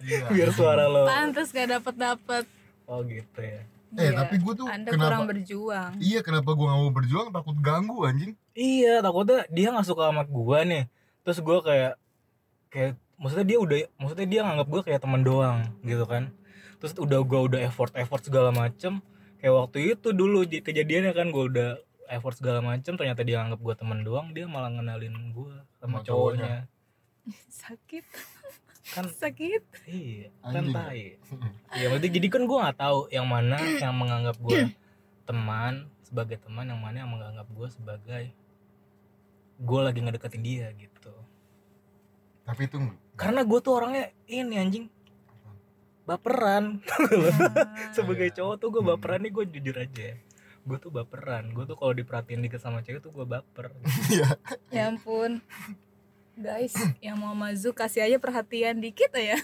iya. 0.00 0.26
biar 0.32 0.50
suara 0.56 0.88
lo? 0.88 1.04
Pantes 1.04 1.52
gak 1.52 1.68
dapet 1.68 1.94
dapet 1.94 2.44
oh 2.88 3.04
gitu 3.04 3.40
ya. 3.44 3.62
Eh 3.96 4.12
Iya, 4.12 4.20
tapi 4.24 4.36
gue 4.40 4.52
tuh 4.52 4.68
Anda 4.68 4.92
kenapa 4.92 5.04
kurang 5.04 5.24
berjuang. 5.28 5.92
Iya 6.00 6.20
kenapa 6.24 6.50
gue 6.52 6.64
nggak 6.64 6.80
mau 6.80 6.92
berjuang? 6.92 7.28
Takut 7.32 7.56
ganggu 7.60 7.96
anjing. 8.08 8.32
Iya 8.56 9.04
takutnya 9.04 9.44
dia 9.52 9.68
nggak 9.68 9.86
suka 9.86 10.08
sama 10.08 10.24
gua 10.24 10.64
nih 10.64 10.88
terus 11.26 11.38
gua 11.42 11.62
kayak 11.64 11.94
kayak 12.68 12.92
maksudnya 13.18 13.46
dia 13.46 13.58
udah 13.58 13.78
maksudnya 13.98 14.28
dia 14.28 14.40
nganggap 14.46 14.68
gua 14.70 14.82
kayak 14.86 15.00
teman 15.02 15.22
doang 15.22 15.58
gitu 15.82 16.04
kan. 16.04 16.30
Terus 16.78 16.94
udah 16.94 17.18
gua 17.26 17.40
udah 17.50 17.60
effort 17.66 17.92
effort 17.98 18.22
segala 18.22 18.54
macem. 18.54 19.02
Kayak 19.38 19.54
waktu 19.54 19.78
itu 19.94 20.08
dulu 20.10 20.46
kejadiannya 20.46 21.12
kan 21.14 21.30
gua 21.30 21.44
udah 21.50 21.70
effort 22.08 22.34
segala 22.40 22.64
macem 22.64 22.96
ternyata 22.96 23.20
dia 23.22 23.38
nganggap 23.44 23.60
gua 23.60 23.74
teman 23.76 24.00
doang 24.02 24.32
dia 24.32 24.48
malah 24.48 24.72
ngenalin 24.72 25.14
gua 25.36 25.62
sama 25.78 26.00
Sama 26.00 26.06
cowoknya. 26.06 26.56
Sakit. 27.60 28.04
Kan 28.88 29.04
Sakit. 29.20 29.62
iya 29.86 30.32
kan 30.40 30.64
tai. 30.72 31.20
Iya 31.76 31.86
berarti 31.92 32.08
jadi 32.08 32.26
kan 32.32 32.42
gua 32.48 32.58
nggak 32.68 32.78
tahu 32.80 32.98
yang 33.12 33.26
mana 33.28 33.60
yang 33.76 33.94
menganggap 33.94 34.36
gua 34.40 34.58
teman 35.28 35.86
sebagai 36.00 36.40
teman 36.40 36.64
yang 36.64 36.80
mana 36.80 37.04
yang 37.04 37.10
menganggap 37.12 37.46
gua 37.52 37.68
sebagai 37.68 38.32
gue 39.58 39.80
lagi 39.80 39.98
ngedeketin 39.98 40.40
dia 40.40 40.70
gitu. 40.72 41.12
Tapi 42.42 42.64
itu 42.64 42.78
karena 43.12 43.42
gue 43.42 43.58
tuh 43.58 43.74
orangnya 43.74 44.04
ini 44.24 44.54
anjing. 44.54 44.86
Baperan. 46.04 46.80
Sebagai 47.96 48.30
Iya. 48.30 48.36
cowok 48.38 48.54
tuh 48.56 48.68
gue 48.70 48.80
Hmm. 48.80 48.90
baperan 48.94 49.20
nih 49.20 49.30
gue 49.30 49.44
jujur 49.50 49.76
aja. 49.76 50.16
Gue 50.62 50.78
tuh 50.78 50.88
baperan. 50.88 51.52
Gue 51.52 51.64
tuh 51.64 51.74
kalau 51.74 51.92
diperhatiin 51.92 52.40
dikit 52.40 52.58
sama 52.58 52.80
cewek 52.80 53.00
tuh 53.00 53.10
gue 53.10 53.26
baper. 53.26 53.74
Iya. 54.08 54.28
Ya 54.70 54.88
ampun. 54.88 55.44
Guys, 56.32 56.70
yang 57.02 57.18
mau 57.18 57.34
mazu 57.34 57.74
kasih 57.74 57.98
aja 58.00 58.16
perhatian 58.16 58.78
dikit 58.78 59.10
ya. 59.10 59.34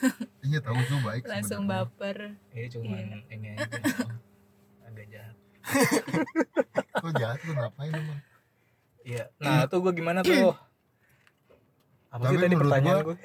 Iya 0.40 0.62
tahu 0.62 0.78
tuh 0.86 1.02
baik 1.02 1.26
Langsung 1.32 1.66
baper. 1.66 2.38
Ya 2.54 2.70
cuman 2.70 3.26
ini 3.28 3.46
aja. 3.52 3.66
Agak 4.86 5.06
jahat. 5.10 5.36
Kok 7.02 7.12
jahat 7.18 7.38
lu 7.42 7.52
ngapain 7.52 7.90
emang 7.90 8.20
iya. 9.04 9.28
Nah 9.36 9.64
tuh 9.64 9.78
gue 9.80 9.92
gimana 9.92 10.20
tuh? 10.20 10.56
Apa 12.08 12.24
sih 12.24 12.28
Tapi 12.30 12.36
tadi 12.38 12.46
menurut 12.48 12.62
pertanyaan 12.64 12.96
gua- 12.96 13.06
gue 13.08 13.16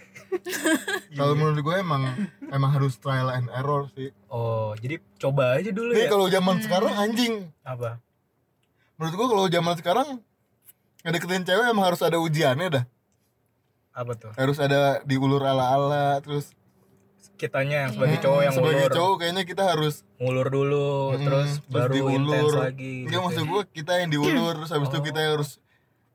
kalau 1.18 1.34
menurut 1.36 1.60
gue 1.60 1.76
emang 1.78 2.04
emang 2.48 2.72
harus 2.72 2.94
trial 2.96 3.30
and 3.30 3.48
error 3.52 3.86
sih. 3.92 4.10
Oh 4.28 4.74
jadi 4.76 4.98
coba 5.16 5.56
aja 5.56 5.70
dulu 5.70 5.92
Nih 5.92 6.06
ya. 6.06 6.10
kalau 6.10 6.26
zaman 6.28 6.56
Hmm. 6.56 6.64
sekarang 6.64 6.94
anjing. 6.96 7.34
Apa? 7.64 8.02
Menurut 8.96 9.14
gue 9.16 9.28
kalau 9.30 9.46
zaman 9.48 9.74
sekarang 9.76 10.08
ngedeketin 11.00 11.44
cewek 11.44 11.66
emang 11.66 11.86
harus 11.86 12.02
ada 12.02 12.18
ujiannya 12.18 12.68
dah. 12.72 12.86
Apa 13.92 14.12
tuh? 14.14 14.32
Harus 14.34 14.58
ada 14.58 15.00
diulur 15.04 15.40
ala-ala 15.40 16.18
terus 16.20 16.52
kitanya 17.36 17.88
yang 17.88 17.92
sebagai 17.94 18.16
Iya. 18.16 18.24
cowok 18.26 18.42
yang 18.42 18.54
sebagai 18.54 18.76
ngulur. 18.82 18.96
cowok 18.98 19.16
kayaknya 19.18 19.44
kita 19.46 19.64
harus 19.66 19.96
ngulur 20.18 20.48
dulu 20.50 20.90
Mm, 21.10 21.24
terus 21.24 21.50
terus 21.56 21.72
baru 21.72 21.94
diulur. 21.94 22.18
intens 22.36 22.52
lagi 22.58 22.94
enggak 23.00 23.12
gitu 23.12 23.24
maksud 23.24 23.40
ya. 23.40 23.48
gue 23.48 23.62
kita 23.72 23.94
yang 23.96 24.10
diulur 24.10 24.54
terus 24.58 24.72
habis 24.72 24.88
itu 24.88 24.98
Oh. 24.98 25.06
kita 25.06 25.20
yang 25.20 25.32
harus 25.38 25.52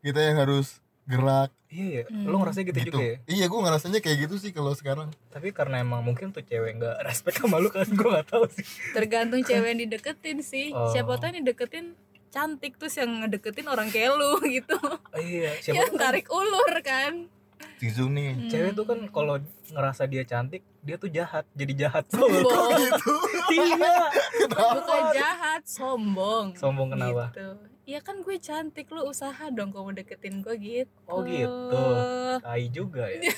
kita 0.05 0.21
yang 0.21 0.37
harus 0.37 0.85
gerak. 1.05 1.49
Iya 1.67 1.87
ya 1.90 2.03
Hmm. 2.07 2.29
lo 2.29 2.37
ngerasa 2.38 2.61
gitu, 2.62 2.79
gitu. 2.79 2.95
juga 2.95 3.03
ya? 3.03 3.17
Iya 3.27 3.45
gue 3.49 3.61
ngerasanya 3.61 3.99
kayak 3.99 4.19
gitu 4.23 4.35
sih 4.38 4.53
kalau 4.53 4.71
sekarang. 4.73 5.09
Tapi 5.29 5.51
karena 5.51 5.81
emang 5.81 6.01
mungkin 6.01 6.31
tuh 6.31 6.40
cewek 6.40 6.79
nggak 6.79 7.03
respect 7.03 7.40
sama 7.40 7.59
lu 7.59 7.67
kan 7.67 7.83
gue 7.85 8.05
nggak 8.07 8.29
tahu 8.29 8.47
sih. 8.47 8.62
Tergantung 8.93 9.43
cewek 9.43 9.64
yang 9.67 9.81
dideketin 9.81 10.38
sih. 10.40 10.71
Oh. 10.71 10.93
Siapa 10.93 11.17
tau 11.17 11.29
yang 11.29 11.43
dideketin 11.43 11.97
cantik 12.29 12.75
Terus 12.77 12.95
yang 12.95 13.23
ngedeketin 13.23 13.67
orang 13.67 13.88
kayak 13.88 14.12
lu 14.12 14.38
gitu. 14.61 14.77
Oh, 14.79 15.19
iya. 15.19 15.57
Yang 15.57 15.64
siapa 15.67 15.83
tuh 15.83 15.88
kan 15.88 15.99
tarik 15.99 16.27
ulur 16.29 16.73
kan. 16.81 17.12
Tizu 17.75 18.07
nih. 18.07 18.31
Hmm. 18.35 18.49
cewek 18.49 18.71
tuh 18.73 18.87
kan 18.87 18.99
kalau 19.09 19.35
ngerasa 19.69 20.07
dia 20.07 20.23
cantik 20.23 20.62
dia 20.79 20.95
tuh 20.95 21.11
jahat. 21.11 21.43
Jadi 21.53 21.73
jahat. 21.75 22.07
Tuh 22.07 22.23
Sombong 22.23 22.71
gitu? 22.79 23.14
Iya. 23.51 23.95
Bukan 24.47 25.03
jahat, 25.12 25.62
sombong. 25.64 26.55
Sombong 26.55 26.88
kenapa? 26.93 27.31
gitu. 27.31 27.74
Ya 27.85 28.01
kan 28.01 28.20
gue 28.20 28.37
cantik 28.38 28.88
Lu 28.88 29.05
usaha 29.05 29.44
dong 29.49 29.68
kalau 29.68 29.88
mau 29.88 29.94
deketin 29.94 30.40
gue 30.40 30.57
gitu. 30.57 30.88
Oh, 31.05 31.20
gitu. 31.20 31.85
tai 32.40 32.68
juga 32.68 33.05
ya? 33.07 33.20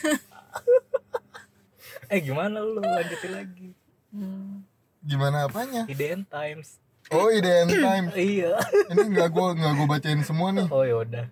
Eh 2.07 2.23
gimana 2.23 2.63
lu? 2.63 2.79
Lanjutin 2.79 3.33
lagi. 3.33 3.69
Hmm. 4.15 4.63
gimana 5.03 5.47
apanya? 5.47 5.87
IDN 5.87 6.23
Times. 6.25 6.79
Oh 7.09 7.27
IDM 7.29 7.71
time 7.71 8.07
iya. 8.19 8.59
Ini 8.89 9.03
nggak 9.07 9.29
gue 9.29 9.47
nggak 9.55 9.73
gue 9.73 9.87
bacain 9.89 10.23
semua 10.23 10.51
nih. 10.51 10.67
Oh 10.69 10.83
yaudah 10.83 11.27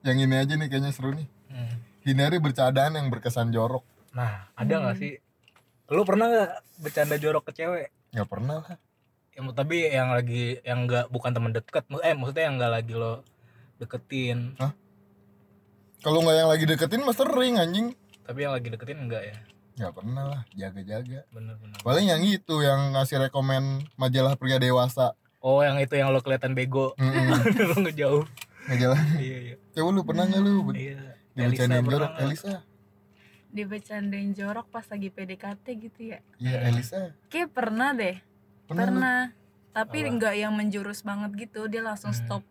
yang 0.00 0.16
ini 0.16 0.32
aja 0.34 0.54
nih 0.54 0.66
kayaknya 0.66 0.90
seru 0.90 1.12
nih. 1.12 1.28
Hmm. 1.46 1.74
hindari 2.00 2.38
bercandaan 2.38 2.94
yang 2.94 3.06
berkesan 3.06 3.50
jorok. 3.50 3.82
Nah 4.10 4.50
ada 4.52 4.70
nggak 4.72 4.94
Hmm. 4.94 5.02
sih? 5.02 5.12
Lu 5.86 6.02
pernah 6.02 6.26
nggak 6.26 6.50
bercanda 6.80 7.16
jorok 7.16 7.44
ke 7.46 7.52
cewek? 7.56 7.88
Nggak 8.10 8.28
pernah 8.28 8.56
lah 8.60 8.76
yang 9.38 9.46
tapi 9.54 9.86
yang 9.86 10.10
lagi 10.10 10.58
yang 10.66 10.90
nggak 10.90 11.06
bukan 11.08 11.30
temen 11.30 11.54
deket 11.54 11.86
eh 12.02 12.14
maksudnya 12.18 12.44
yang 12.50 12.56
nggak 12.58 12.72
lagi 12.72 12.94
lo 12.98 13.22
deketin. 13.78 14.58
Kalau 16.00 16.18
nggak 16.24 16.36
yang 16.36 16.50
lagi 16.50 16.64
deketin 16.66 17.02
mas 17.06 17.16
sering 17.16 17.56
anjing. 17.56 17.94
Tapi 18.26 18.38
yang 18.44 18.52
lagi 18.52 18.68
deketin 18.68 18.98
enggak 19.00 19.22
ya? 19.32 19.36
Nggak 19.80 19.92
pernah 19.96 20.24
lah 20.28 20.40
jaga-jaga. 20.52 21.24
Bener-bener 21.30 21.78
paling 21.80 22.06
yang 22.10 22.22
itu 22.26 22.54
yang 22.60 22.92
ngasih 22.92 23.30
rekomen 23.30 23.86
majalah 23.96 24.34
pria 24.34 24.58
dewasa. 24.58 25.14
Oh 25.40 25.64
yang 25.64 25.80
itu 25.80 25.96
yang 25.96 26.12
lo 26.12 26.20
kelihatan 26.20 26.52
bego. 26.52 26.92
Mm-mm. 27.00 27.32
lo 27.70 27.76
ngejauh. 27.80 28.24
Majalah 28.68 29.00
iya 29.16 29.36
iya. 29.40 29.56
Coba 29.72 29.88
lu 29.94 30.02
pernah 30.04 30.28
nggak 30.28 30.42
lu 30.42 30.52
iya 30.76 31.16
dibecandain 31.32 31.86
jorok? 31.86 32.12
Elisa. 32.20 32.54
Dibecandain 33.50 34.30
jorok 34.36 34.66
pas 34.68 34.84
lagi 34.84 35.08
PDKT 35.08 35.64
gitu 35.80 36.00
ya. 36.12 36.18
Iya 36.36 36.56
Hmm. 36.60 36.68
Elisa. 36.74 37.00
Kayak 37.32 37.56
pernah 37.56 37.94
deh 37.96 38.29
pernah? 38.70 38.86
Pernah. 38.86 39.20
Tapi 39.70 39.98
Apa? 40.02 40.08
enggak 40.08 40.34
yang 40.34 40.52
menjurus 40.54 41.02
banget 41.02 41.30
gitu. 41.48 41.66
Dia 41.66 41.82
langsung 41.82 42.10
Hmm. 42.10 42.20
stop 42.20 42.42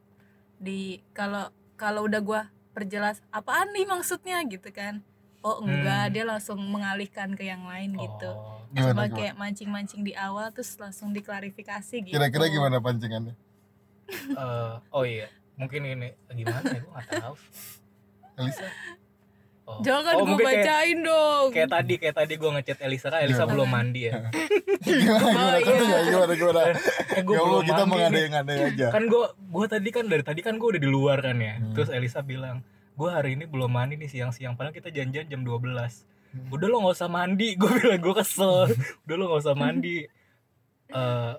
Di 0.58 1.00
Kalau 1.12 1.50
kalau 1.74 2.04
udah 2.04 2.20
gua 2.20 2.42
perjelas 2.72 3.24
Apaan 3.30 3.72
nih 3.72 3.84
maksudnya? 3.84 4.44
gitu 4.44 4.68
kan. 4.70 5.00
Oh 5.40 5.64
enggak. 5.64 6.12
Hmm. 6.12 6.14
Dia 6.14 6.24
langsung 6.28 6.60
mengalihkan 6.60 7.32
ke 7.34 7.44
yang 7.44 7.64
lain 7.64 7.96
gitu. 7.96 8.32
Oh. 8.32 8.60
gimana, 8.70 8.92
Cuma 8.94 9.06
kayak 9.10 9.34
mancing-mancing 9.34 10.04
di 10.04 10.14
awal 10.14 10.52
Terus 10.52 10.78
langsung 10.78 11.10
diklarifikasi 11.10 11.96
gitu. 12.06 12.14
Kira-kira 12.14 12.46
gimana 12.48 12.78
pancingannya? 12.78 13.34
Eh, 14.10 14.74
oh 14.92 15.04
iya. 15.04 15.26
Mungkin 15.56 15.82
ini 15.84 16.10
gimana 16.30 16.64
ya? 16.68 16.80
Gue 16.82 16.92
nggak 16.94 17.08
tahu. 17.20 17.36
Elisa 18.38 18.68
oh. 19.70 19.78
Jangan 19.86 20.14
oh, 20.18 20.26
gua 20.26 20.30
mungkin 20.34 20.46
kayak, 20.50 20.66
bacain 20.66 21.00
dong. 21.06 21.46
kayak 21.54 21.70
tadi 21.70 21.94
kayak 22.02 22.16
tadi 22.18 22.34
gue 22.42 22.50
ngechat 22.58 22.78
Elisa 22.82 23.08
kan 23.14 23.20
Elisa 23.22 23.44
Gimana? 23.46 23.52
belum 23.54 23.70
mandi 23.70 24.02
ya? 24.02 24.14
Gimana? 24.18 24.30
Gimana? 24.82 25.38
Oh, 25.38 25.50
iya. 25.54 25.94
ya 25.94 26.00
gimana? 26.10 26.34
Gimana? 26.34 26.62
Eh 27.14 27.22
gue 27.22 27.36
ya 27.36 27.40
Allah 27.40 27.50
belum 27.54 27.70
kita 27.70 27.84
mengada-ngada 27.86 28.54
aja. 28.66 28.88
Kan 28.90 29.04
gue 29.06 29.26
gue 29.30 29.66
tadi 29.70 29.90
kan 29.94 30.06
dari 30.10 30.24
tadi 30.26 30.42
kan 30.42 30.54
gue 30.58 30.68
udah 30.74 30.82
di 30.82 30.90
luar 30.90 31.18
kan 31.22 31.38
ya. 31.38 31.62
Hmm. 31.62 31.78
terus 31.78 31.90
Elisa 31.94 32.26
bilang 32.26 32.66
gue 32.98 33.10
hari 33.14 33.38
ini 33.38 33.46
belum 33.46 33.70
mandi 33.70 33.96
nih 33.96 34.10
siang-siang. 34.10 34.58
Padahal 34.58 34.74
kita 34.74 34.90
janjian 34.90 35.30
jam 35.30 35.46
12 35.46 36.10
Hmm. 36.30 36.54
udah 36.54 36.68
lo 36.70 36.86
nggak 36.86 36.94
usah 36.94 37.10
mandi. 37.10 37.48
Gue 37.60 37.70
bilang 37.82 38.02
gue 38.06 38.16
kesel. 38.22 38.70
Udah 39.10 39.16
lo 39.18 39.24
nggak 39.34 39.42
usah 39.50 39.58
mandi. 39.58 40.06
Eh, 40.90 41.34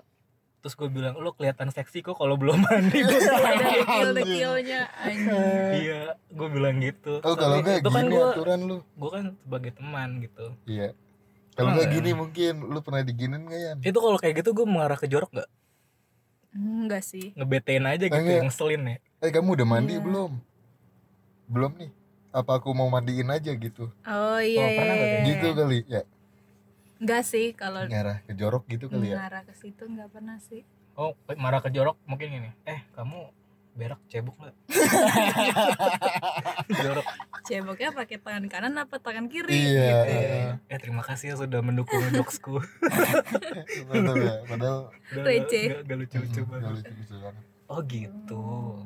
terus 0.61 0.73
gue 0.73 0.87
bilang 0.87 1.13
lo 1.15 1.31
kelihatan 1.31 1.67
seksi 1.67 2.01
kok 2.01 2.15
kalau 2.15 2.33
belum 2.35 2.61
mandi. 2.61 3.01
Dekil-dekilnya 3.61 4.81
anjing. 4.95 5.73
Iya 5.75 6.01
gue 6.27 6.47
bilang 6.47 6.77
gitu. 6.77 7.17
Oh 7.19 7.33
kalau 7.33 7.57
Tapi 7.57 7.61
enggak 7.63 7.77
itu 7.77 7.89
kan 7.89 8.03
gini 8.03 8.13
gue 8.13 8.25
aturan 8.27 8.59
lu. 8.61 8.77
gue 8.85 9.09
kan 9.09 9.25
sebagai 9.35 9.71
teman 9.73 10.09
gitu. 10.19 10.45
Iya. 10.63 10.93
Kalau 11.51 11.67
Oh, 11.67 11.73
enggak 11.73 11.87
iya. 11.87 11.95
gini 11.95 12.11
mungkin 12.13 12.53
lu 12.63 12.79
pernah 12.79 13.01
diginin 13.01 13.41
nggak 13.43 13.59
ya 13.59 13.71
itu 13.83 13.99
kalau 13.99 14.15
kayak 14.15 14.35
gitu 14.39 14.49
gue 14.53 14.63
mengarah 14.63 14.95
ke 14.95 15.05
jorok 15.05 15.31
gak 15.35 15.49
enggak 16.51 17.01
sih. 17.01 17.33
Ngebetain 17.33 17.83
aja 17.83 18.05
gitu 18.05 18.13
Enggak. 18.13 18.39
yang 18.39 18.51
selin 18.51 18.81
ya. 18.85 18.97
Eh 19.19 19.29
kamu 19.29 19.55
udah 19.55 19.67
mandi 19.67 19.93
Iya. 19.93 20.01
belum? 20.01 20.31
Belum 21.47 21.71
nih. 21.75 21.91
Apa 22.29 22.57
aku 22.57 22.71
mau 22.71 22.87
mandiin 22.87 23.27
aja 23.27 23.51
gitu? 23.51 23.91
Oh 24.01 24.39
iya 24.39 24.59
Oh, 24.59 24.67
iya, 24.67 24.77
pernah 24.77 24.93
nggak 24.93 25.01
kayak 25.01 25.17
iya. 25.17 25.27
gitu 25.27 25.47
kali 25.53 25.79
ya 25.85 26.01
enggak 27.01 27.23
sih 27.23 27.51
kalau 27.51 27.83
ngarah 27.83 28.21
ke 28.21 28.31
jorok 28.31 28.63
gitu 28.67 28.85
kali 28.85 29.09
ya 29.09 29.17
mengarah 29.17 29.41
ke 29.41 29.53
situ 29.53 29.83
enggak 29.83 30.07
pernah 30.07 30.37
sih 30.39 30.61
oh 30.93 31.11
marah 31.35 31.59
ke 31.59 31.67
jorok 31.67 31.97
mungkin 32.05 32.29
gini 32.29 32.49
eh 32.63 32.79
kamu 32.91 33.31
berak 33.71 33.97
cebok 34.05 34.35
nggak 34.37 34.53
jorok 36.77 37.05
ceboknya 37.41 37.89
pakai 37.91 38.17
tangan 38.17 38.45
kanan 38.45 38.73
apa 38.75 38.95
tangan 38.97 39.25
kiri 39.25 39.71
Iya. 39.71 39.97
gitu. 39.97 40.13
eh 40.67 40.77
terima 40.77 41.01
kasih 41.01 41.25
ya 41.29 41.33
sudah 41.37 41.59
mendukung 41.59 41.99
jokesku 42.11 42.59
Padahal 43.87 44.15
ya, 44.17 44.33
padahal 44.45 44.79
Receh. 45.15 45.65
nggak- 45.65 45.81
nggak 45.83 45.97
lucu-lucu 45.97 46.39
banget 46.45 46.69
lucu-lucu 46.75 47.13
banget. 47.17 47.43
oh 47.65 47.79
gitu 47.81 48.43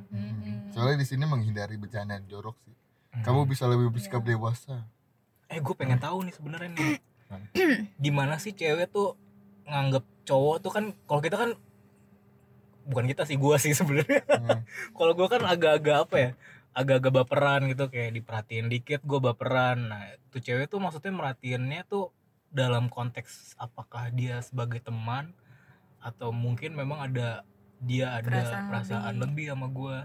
Mm-mm. 0.08 0.54
Soalnya 0.69 0.95
di 0.99 1.06
sini 1.08 1.23
menghindari 1.23 1.75
bercandaan 1.75 2.23
jorok 2.25 2.56
sih. 2.60 2.71
Hmm. 3.12 3.21
Kamu 3.23 3.45
bisa 3.45 3.65
lebih 3.65 3.89
bersikap 3.89 4.21
Iya. 4.21 4.28
dewasa. 4.30 4.75
eh 5.45 5.58
gue 5.58 5.73
pengen 5.73 5.97
tahu 5.97 6.21
nih 6.21 6.32
sebenarnya 6.32 6.69
nih 6.69 6.93
gimana 7.97 8.38
sih 8.38 8.51
cewek 8.51 8.89
tuh 8.89 9.17
nganggep 9.65 10.05
cowok 10.23 10.55
tuh 10.61 10.71
kan 10.71 10.85
kalau 11.05 11.21
kita 11.21 11.35
kan 11.35 11.51
bukan 12.85 13.05
kita 13.05 13.25
sih 13.25 13.35
gue 13.35 13.55
sih 13.57 13.73
sebenarnya 13.73 14.21
Hmm. 14.29 14.61
kalau 14.97 15.13
gue 15.13 15.25
kan 15.25 15.41
agak-agak 15.41 15.97
apa 16.05 16.15
ya 16.15 16.29
agak-agak 16.71 17.13
baperan 17.15 17.61
gitu 17.65 17.88
kayak 17.88 18.13
diperhatiin 18.13 18.67
dikit 18.67 19.01
gue 19.01 19.17
baperan 19.17 19.89
nah 19.89 20.01
tuh 20.29 20.38
cewek 20.39 20.67
tuh 20.67 20.77
maksudnya 20.77 21.09
merhatiinnya 21.09 21.81
tuh 21.85 22.13
dalam 22.51 22.88
konteks 22.88 23.57
apakah 23.57 24.11
dia 24.11 24.38
sebagai 24.39 24.79
teman 24.79 25.33
atau 25.97 26.29
mungkin 26.29 26.77
memang 26.77 27.01
ada 27.01 27.41
dia 27.81 28.13
ada 28.13 28.29
Perasaan 28.29 28.65
perasaan, 28.69 29.13
lebih. 29.17 29.49
lebih. 29.49 29.57
sama 29.57 29.67
gue 29.67 29.97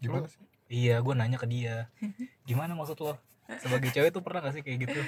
Gimana 0.00 0.26
sih? 0.28 0.40
iya 0.66 0.98
gue 0.98 1.14
nanya 1.14 1.38
ke 1.38 1.46
dia 1.46 1.86
gimana 2.48 2.74
maksud 2.74 2.98
lo 2.98 3.14
sebagai 3.56 3.90
cewek 3.90 4.10
tuh 4.10 4.20
pernah 4.20 4.40
gak 4.40 4.54
sih 4.54 4.62
kayak 4.62 4.78
gitu? 4.84 5.00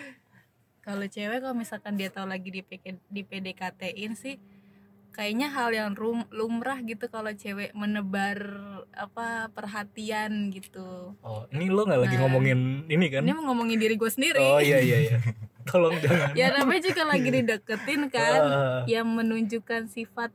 Kalau 0.81 1.05
cewek 1.05 1.39
kalau 1.39 1.53
misalkan 1.55 1.95
dia 1.95 2.09
tahu 2.09 2.25
lagi 2.25 2.49
di 2.49 2.61
PK, 2.61 2.85
di 3.05 3.23
PDKT-in 3.23 4.15
sih 4.15 4.37
kayaknya 5.11 5.51
hal 5.51 5.69
yang 5.71 5.93
rum- 5.93 6.31
lumrah 6.31 6.79
gitu 6.81 7.07
kalau 7.07 7.29
cewek 7.31 7.75
menebar 7.75 8.39
apa 8.93 9.51
perhatian 9.51 10.49
gitu. 10.49 11.13
Oh 11.19 11.43
ini 11.51 11.67
lo 11.67 11.83
nggak 11.83 12.01
lagi 12.01 12.15
Nah. 12.15 12.23
ngomongin 12.25 12.59
ini 12.87 13.07
kan? 13.09 13.21
Ini 13.21 13.33
mau 13.33 13.51
ngomongin 13.51 13.77
diri 13.77 13.95
gue 13.95 14.07
sendiri. 14.07 14.39
Oh 14.39 14.59
iya 14.59 14.79
iya 14.79 14.99
iya. 15.05 15.19
Tolong 15.69 15.99
jangan. 15.99 16.33
Ya 16.33 16.49
namanya 16.51 16.81
juga 16.87 17.03
lagi 17.05 17.29
dideketin 17.29 18.09
kan 18.09 18.41
Ah. 18.49 18.81
yang 18.87 19.05
menunjukkan 19.05 19.91
sifat 19.91 20.31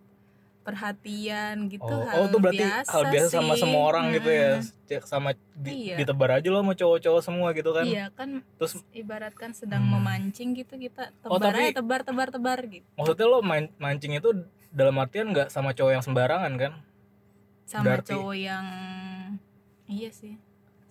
perhatian 0.64 1.68
gitu 1.68 1.84
Oh, 1.86 2.02
hal 2.02 2.18
oh 2.18 2.28
tuh 2.28 2.40
berarti 2.40 2.64
biasa 2.64 2.90
hal 2.90 3.04
biasa 3.06 3.28
sama 3.34 3.54
sih. 3.54 3.62
semua 3.62 3.82
orang 3.86 4.06
gitu 4.12 4.30
ya. 4.30 4.52
Cek 4.86 5.04
sama 5.04 5.30
di, 5.54 5.72
Iya. 5.86 5.96
ditebar 6.00 6.30
aja 6.34 6.48
lo 6.48 6.58
sama 6.58 6.74
cowok-cowok 6.74 7.22
semua 7.22 7.48
gitu 7.52 7.70
kan. 7.70 7.84
iya 7.84 8.08
kan 8.10 8.40
Terus 8.58 8.74
ibaratkan 8.92 9.52
sedang 9.52 9.84
Hmm. 9.84 10.00
memancing 10.00 10.56
gitu 10.56 10.74
kita 10.78 11.12
Oh, 11.22 11.36
tebar 11.36 11.52
tapi- 11.52 11.64
aja 11.66 11.78
tebar 11.78 12.02
tebar 12.02 12.28
tebar 12.30 12.60
gitu 12.64 12.88
maksudnya 12.94 13.26
lo 13.26 13.40
main 13.40 13.68
mancing 13.76 14.14
itu 14.14 14.30
dalam 14.70 14.96
artian 14.98 15.30
nggak 15.30 15.48
sama 15.48 15.72
cowok 15.72 15.92
yang 15.92 16.02
sembarangan 16.02 16.54
kan? 16.56 16.74
sama 17.64 17.84
Berarti- 17.86 18.12
cowok 18.12 18.36
yang 18.36 18.66
iya 19.86 20.10
sih 20.10 20.36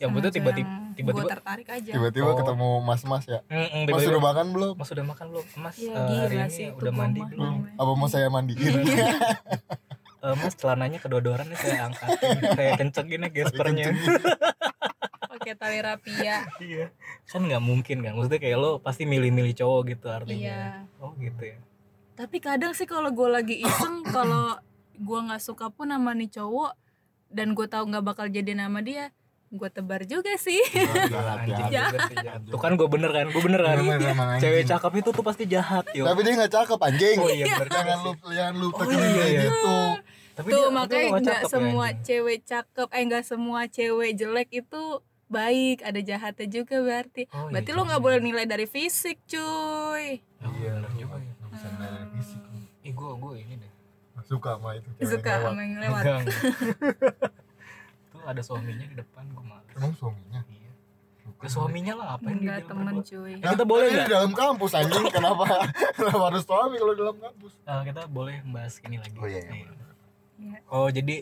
Yang 0.02 0.10
betul 0.12 0.22
cowok 0.24 0.34
tiba-tiba 0.34 0.70
tiba-tiba 0.92 1.10
gua 1.16 1.30
tertarik 1.30 1.68
aja 1.68 1.90
Tiba-tiba 1.90 2.26
Oh. 2.26 2.36
ketemu 2.36 2.68
mas-mas 2.82 3.24
ya. 3.24 3.40
Mm, 3.44 3.54
mm, 3.54 3.62
Mas 3.62 3.86
tiba-tiba, 3.86 4.10
udah 4.10 4.22
makan 4.24 4.46
belum? 4.50 4.72
Mas 4.74 4.90
udah 4.90 5.06
makan 5.06 5.26
belum? 5.28 5.44
Mas 5.56 5.76
Ya, 5.76 5.92
eh, 5.92 6.18
hari 6.18 6.36
ini 6.36 6.50
sih 6.50 6.66
udah 6.70 6.92
mandi 6.92 7.20
mah 7.20 7.28
belum? 7.30 7.54
Apa 7.76 7.90
mau 7.92 8.08
saya 8.08 8.26
mandiin? 8.26 8.58
Eh, 10.20 10.34
mas 10.36 10.54
celananya 10.54 10.98
kedodoran 10.98 11.42
nih 11.44 11.56
saya 11.56 11.80
angkatin, 11.84 12.38
saya 12.54 12.72
kencengin 12.76 13.20
ya 13.20 13.30
gespernya. 13.32 13.90
pakai 15.32 15.54
tali 15.54 15.78
rapia 15.80 16.46
Iya. 16.58 16.94
Kan 17.24 17.42
nggak 17.42 17.58
mungkin 17.58 17.96
kan? 18.00 18.14
Maksudnya 18.14 18.38
kayak 18.38 18.54
lo 18.56 18.78
pasti 18.78 19.02
milih-milih 19.02 19.50
cowok 19.52 19.80
gitu 19.88 20.06
artinya. 20.08 20.38
iya 20.38 20.62
Oh 20.96 21.10
gitu 21.16 21.42
ya. 21.44 21.58
tapi 22.12 22.38
kadang 22.38 22.70
sih 22.70 22.84
kalau 22.84 23.10
gue 23.10 23.26
lagi 23.26 23.56
iseng 23.58 24.06
kalau 24.06 24.54
gue 24.94 25.18
nggak 25.22 25.40
suka 25.40 25.66
pun 25.68 25.88
sama 25.88 26.12
nih 26.12 26.30
cowok 26.30 26.76
dan 27.26 27.50
gue 27.50 27.66
tahu 27.66 27.88
nggak 27.88 28.04
bakal 28.04 28.26
jadi 28.28 28.52
nama 28.54 28.78
dia 28.78 29.10
gue 29.52 29.68
tebar 29.68 30.00
juga 30.08 30.32
sih 30.34 30.64
Jahat, 30.72 31.44
jahat. 31.44 31.70
jahat. 32.10 32.40
Tuh 32.42 32.56
kan 32.56 32.72
gue 32.72 32.88
bener 32.88 33.08
kan? 33.08 33.28
Gue 33.28 33.42
bener 33.42 33.60
kan? 33.60 33.76
Cewek 34.38 34.64
cakep 34.64 34.92
itu 34.96 35.08
tuh 35.10 35.20
pasti 35.20 35.44
jahat 35.44 35.84
yo. 35.92 36.04
Tapi 36.04 36.20
dia 36.22 36.32
nggak 36.34 36.52
cakep 36.54 36.78
anjing. 36.80 37.16
Oh 37.16 37.28
iya 37.28 37.44
bener 37.54 37.68
Jangan 37.68 37.98
lu 38.00 38.12
jangan 38.26 38.54
lu 38.54 38.66
Oh, 38.66 38.78
pikirin 38.78 39.08
iya, 39.10 39.24
iya. 39.26 39.40
gitu. 39.44 39.76
Tapi 40.32 40.48
tuh 40.48 40.56
dia- 40.56 40.64
tapi 40.64 40.74
makanya 40.74 41.20
dia 41.20 41.36
ya, 41.36 41.44
semua 41.46 41.86
anjing. 41.86 42.00
cewek 42.02 42.38
cakep 42.42 42.88
eh 42.90 43.02
nggak 43.04 43.24
semua 43.24 43.60
cewek 43.66 44.10
jelek 44.14 44.48
itu 44.50 44.82
baik 45.28 45.78
ada 45.82 46.00
jahatnya 46.02 46.46
juga 46.46 46.76
berarti 46.78 47.22
Oh, 47.30 47.46
iya 47.46 47.52
berarti 47.52 47.70
lo 47.70 47.76
juga. 47.78 47.88
nggak 47.88 48.02
boleh 48.02 48.18
nilai 48.22 48.44
dari 48.46 48.64
fisik 48.66 49.20
cuy 49.22 50.20
Oh, 50.40 50.48
Iya, 50.54 50.72
bener 50.74 50.92
juga 50.94 51.16
ya. 51.18 51.28
nggak 51.30 51.50
bisa 51.50 51.66
nilai 51.70 52.04
fisik. 52.10 52.40
Ih 52.82 52.92
gue 52.92 53.10
gue 53.14 53.32
ini 53.38 53.54
deh. 53.58 53.70
Suka 54.22 54.56
sama 54.56 54.70
itu. 54.74 54.88
cewek 54.94 55.08
suka 55.10 55.30
lewat. 55.30 55.44
sama 55.46 55.60
yang 55.60 55.76
lewat 55.78 56.04
ada 58.24 58.40
suaminya 58.40 58.85
di 58.85 58.94
depan 58.94 59.24
gue 59.26 59.42
males. 59.42 59.66
Emang 59.72 59.92
suaminya? 59.92 60.40
Iya. 60.44 60.70
Ya 61.38 61.48
suaminya 61.48 61.94
lah 61.94 62.08
apa 62.12 62.26
yang 62.26 62.38
enggak 62.40 62.56
dia 62.56 62.68
temen 62.68 62.94
cuy 63.00 63.32
Ya, 63.35 63.48
kita 63.50 63.64
boleh 63.64 63.87
nggak? 63.88 63.98
di 64.00 64.11
dalam 64.11 64.32
kampus 64.32 64.72
anjing. 64.72 65.06
Kenapa 65.08 65.44
kenapa 65.96 66.22
harus 66.24 66.42
suami 66.42 66.76
kalau 66.76 66.94
dalam 66.94 67.16
kampus? 67.16 67.52
Eh, 67.61 67.82
kita 67.85 68.02
boleh 68.06 68.37
bahas 68.46 68.74
ini 68.80 68.96
lagi. 68.96 69.16
Oh, 69.16 69.26
iya, 69.26 69.40
iya, 69.40 69.50
Iya. 69.52 69.70
Iya. 70.38 70.58
Oh 70.68 70.88
jadi 70.88 71.16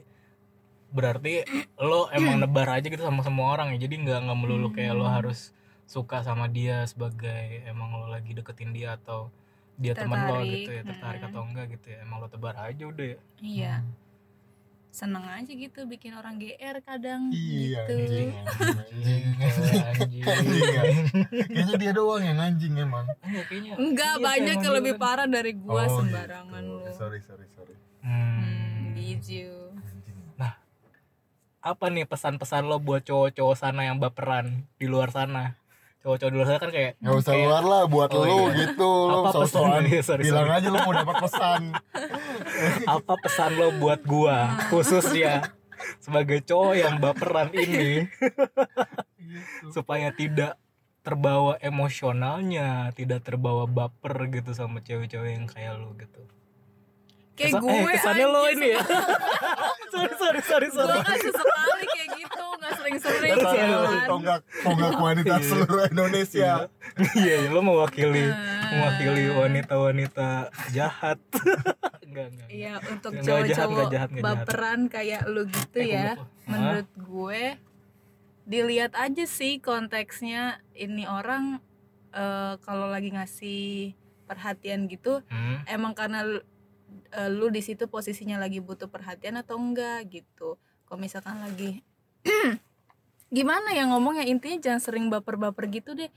berarti 0.91 1.47
lo 1.79 2.11
emang 2.11 2.37
nebar 2.37 2.69
aja 2.71 2.85
gitu 2.85 3.01
sama 3.01 3.21
semua 3.21 3.55
orang 3.55 3.73
ya. 3.73 3.79
Jadi 3.81 3.95
nggak 4.01 4.19
nggak 4.25 4.39
melulu 4.39 4.69
kayak 4.71 4.93
lo 4.93 5.07
harus 5.07 5.53
suka 5.85 6.21
sama 6.21 6.47
dia 6.47 6.85
sebagai 6.85 7.65
emang 7.65 7.91
lo 7.95 8.07
lagi 8.07 8.31
deketin 8.31 8.71
dia 8.71 8.95
atau 8.95 9.29
dia 9.75 9.91
teman 9.93 10.23
lo 10.23 10.39
gitu 10.41 10.71
ya 10.71 10.83
tertarik 10.83 11.19
Mm. 11.19 11.29
atau 11.29 11.41
enggak 11.43 11.67
gitu 11.71 11.87
ya 11.89 11.99
emang 12.01 12.21
lo 12.21 12.29
tebar 12.29 12.55
aja 12.55 12.85
udah 12.85 13.07
ya 13.09 13.19
iya 13.41 13.75
seneng 14.91 15.23
aja 15.23 15.47
gitu 15.47 15.87
bikin 15.87 16.13
orang 16.13 16.35
GR 16.37 16.83
kadang 16.83 17.31
Iya, 17.31 17.87
gitu 17.87 17.95
anjing. 17.95 18.31
Anjing. 18.35 19.23
anjing 19.87 20.23
Anjing 20.27 20.63
ya. 20.67 20.83
Kayaknya 21.47 21.75
dia 21.79 21.93
doang 21.93 22.23
yang 22.23 22.39
anjing 22.39 22.75
emang. 22.75 23.07
Enggak, 23.23 23.45
kayaknya 23.47 23.73
enggak 23.77 24.15
iya 24.15 24.25
banyak 24.25 24.57
yang 24.59 24.75
lebih 24.75 24.95
kan. 24.95 25.01
parah 25.01 25.29
dari 25.29 25.53
gua 25.55 25.87
Oh, 25.87 25.95
sembarangan 25.97 26.63
gitu. 26.63 26.75
lu 26.83 26.91
Sorry, 26.93 27.19
sorry, 27.23 27.47
sorry. 27.49 27.75
hmm, 28.03 28.11
Hmm. 28.11 28.95
gitu 28.97 29.71
Anjing. 29.79 30.19
apa 31.61 31.87
nih 31.87 32.09
pesan-pesan 32.09 32.65
lo 32.65 32.81
buat 32.81 33.05
cowok-cowok 33.05 33.53
sana 33.55 33.85
yang 33.85 34.01
baperan 34.01 34.65
di 34.75 34.89
luar 34.89 35.13
sana 35.13 35.60
cowok-cowok 36.01 36.31
di 36.31 36.37
luar 36.37 36.47
sana 36.47 36.59
kan 36.59 36.71
kayak 36.71 36.93
Gak 36.99 37.13
usah 37.15 37.31
kayak- 37.31 37.45
luar 37.45 37.63
lah 37.63 37.83
buat 37.87 38.11
Oh, 38.11 38.21
lu 38.21 38.37
iya. 38.47 38.57
gitu 38.63 38.91
lu 39.07 39.19
Apa 39.21 39.31
sosokan. 39.35 39.85
bilang 39.85 40.03
sorry. 40.03 40.25
aja 40.51 40.67
lu 40.67 40.79
mau 40.79 40.95
dapat 40.95 41.17
pesan. 41.21 41.63
Apa 42.97 43.13
pesan 43.19 43.51
lo 43.55 43.69
buat 43.75 44.01
gua 44.03 44.37
khususnya 44.69 45.53
sebagai 45.97 46.41
cowok 46.43 46.75
yang 46.75 46.95
baperan 46.99 47.49
ini? 47.53 48.09
Supaya 49.69 50.11
tidak 50.11 50.57
terbawa 51.01 51.57
emosionalnya 51.59 52.93
tidak 52.93 53.21
terbawa 53.23 53.65
baper 53.65 54.29
gitu 54.31 54.53
sama 54.53 54.81
cewek-cewek 54.81 55.33
yang 55.33 55.47
kayak 55.47 55.77
lo 55.77 55.93
gitu. 55.95 56.21
Kayak 57.33 57.57
Kesan- 57.57 57.63
gue 57.63 57.73
eh, 57.75 57.85
kesannya 57.91 58.27
lo 58.27 58.43
ini 58.51 58.69
ya? 58.71 58.81
Sorry 59.91 60.15
sorry 60.15 60.41
sorry 60.41 60.69
gue 60.69 60.77
sorry. 60.79 61.01
kan 61.03 61.17
sesekali 61.19 61.85
kayak 61.85 62.00
gitu 62.21 62.45
nggak 62.55 62.73
sering-sering 62.77 63.33
jalan. 63.35 64.05
tonggak 64.07 64.41
tonggak 64.61 64.93
wanita 64.95 65.35
Iya. 65.35 65.47
seluruh 65.47 65.85
Indonesia. 65.87 66.51
Iya. 66.95 67.37
Iya, 67.41 67.51
lo 67.51 67.61
mewakili 67.61 68.25
Ah. 68.25 68.69
mewakili 68.71 69.25
wanita-wanita 69.31 70.29
jahat. 70.71 71.19
Enggak 72.05 72.27
enggak 72.29 72.49
Iya 72.49 72.73
untuk 72.85 73.13
cowok-cowok 73.17 73.87
baperan 74.19 74.81
kayak 74.87 75.23
lu 75.25 75.47
gitu 75.47 75.79
Eh, 75.79 75.89
ya. 75.91 76.19
menurut 76.45 76.89
gue 76.93 77.43
dilihat 78.45 78.93
aja 78.95 79.25
sih 79.25 79.59
konteksnya 79.59 80.43
ini 80.75 81.05
orang 81.05 81.63
eh, 82.11 82.55
kalau 82.61 82.87
lagi 82.87 83.11
ngasih 83.11 83.95
perhatian 84.25 84.87
gitu 84.87 85.23
Hmm. 85.25 85.63
emang 85.65 85.95
karena 85.95 86.23
lu, 86.23 86.43
eh, 87.13 87.27
lu 87.29 87.47
di 87.49 87.61
situ 87.61 87.87
posisinya 87.87 88.35
lagi 88.37 88.59
butuh 88.59 88.87
perhatian 88.87 89.35
atau 89.37 89.55
enggak 89.55 90.11
gitu. 90.11 90.59
Kalau 90.83 90.99
misalkan 90.99 91.39
lagi 91.39 91.87
gimana 93.37 93.73
ya 93.73 93.89
ngomongnya? 93.89 94.27
Intinya 94.27 94.59
jangan 94.61 94.81
sering 94.83 95.07
baper-baper 95.09 95.71
gitu 95.71 95.95
deh. 95.95 96.11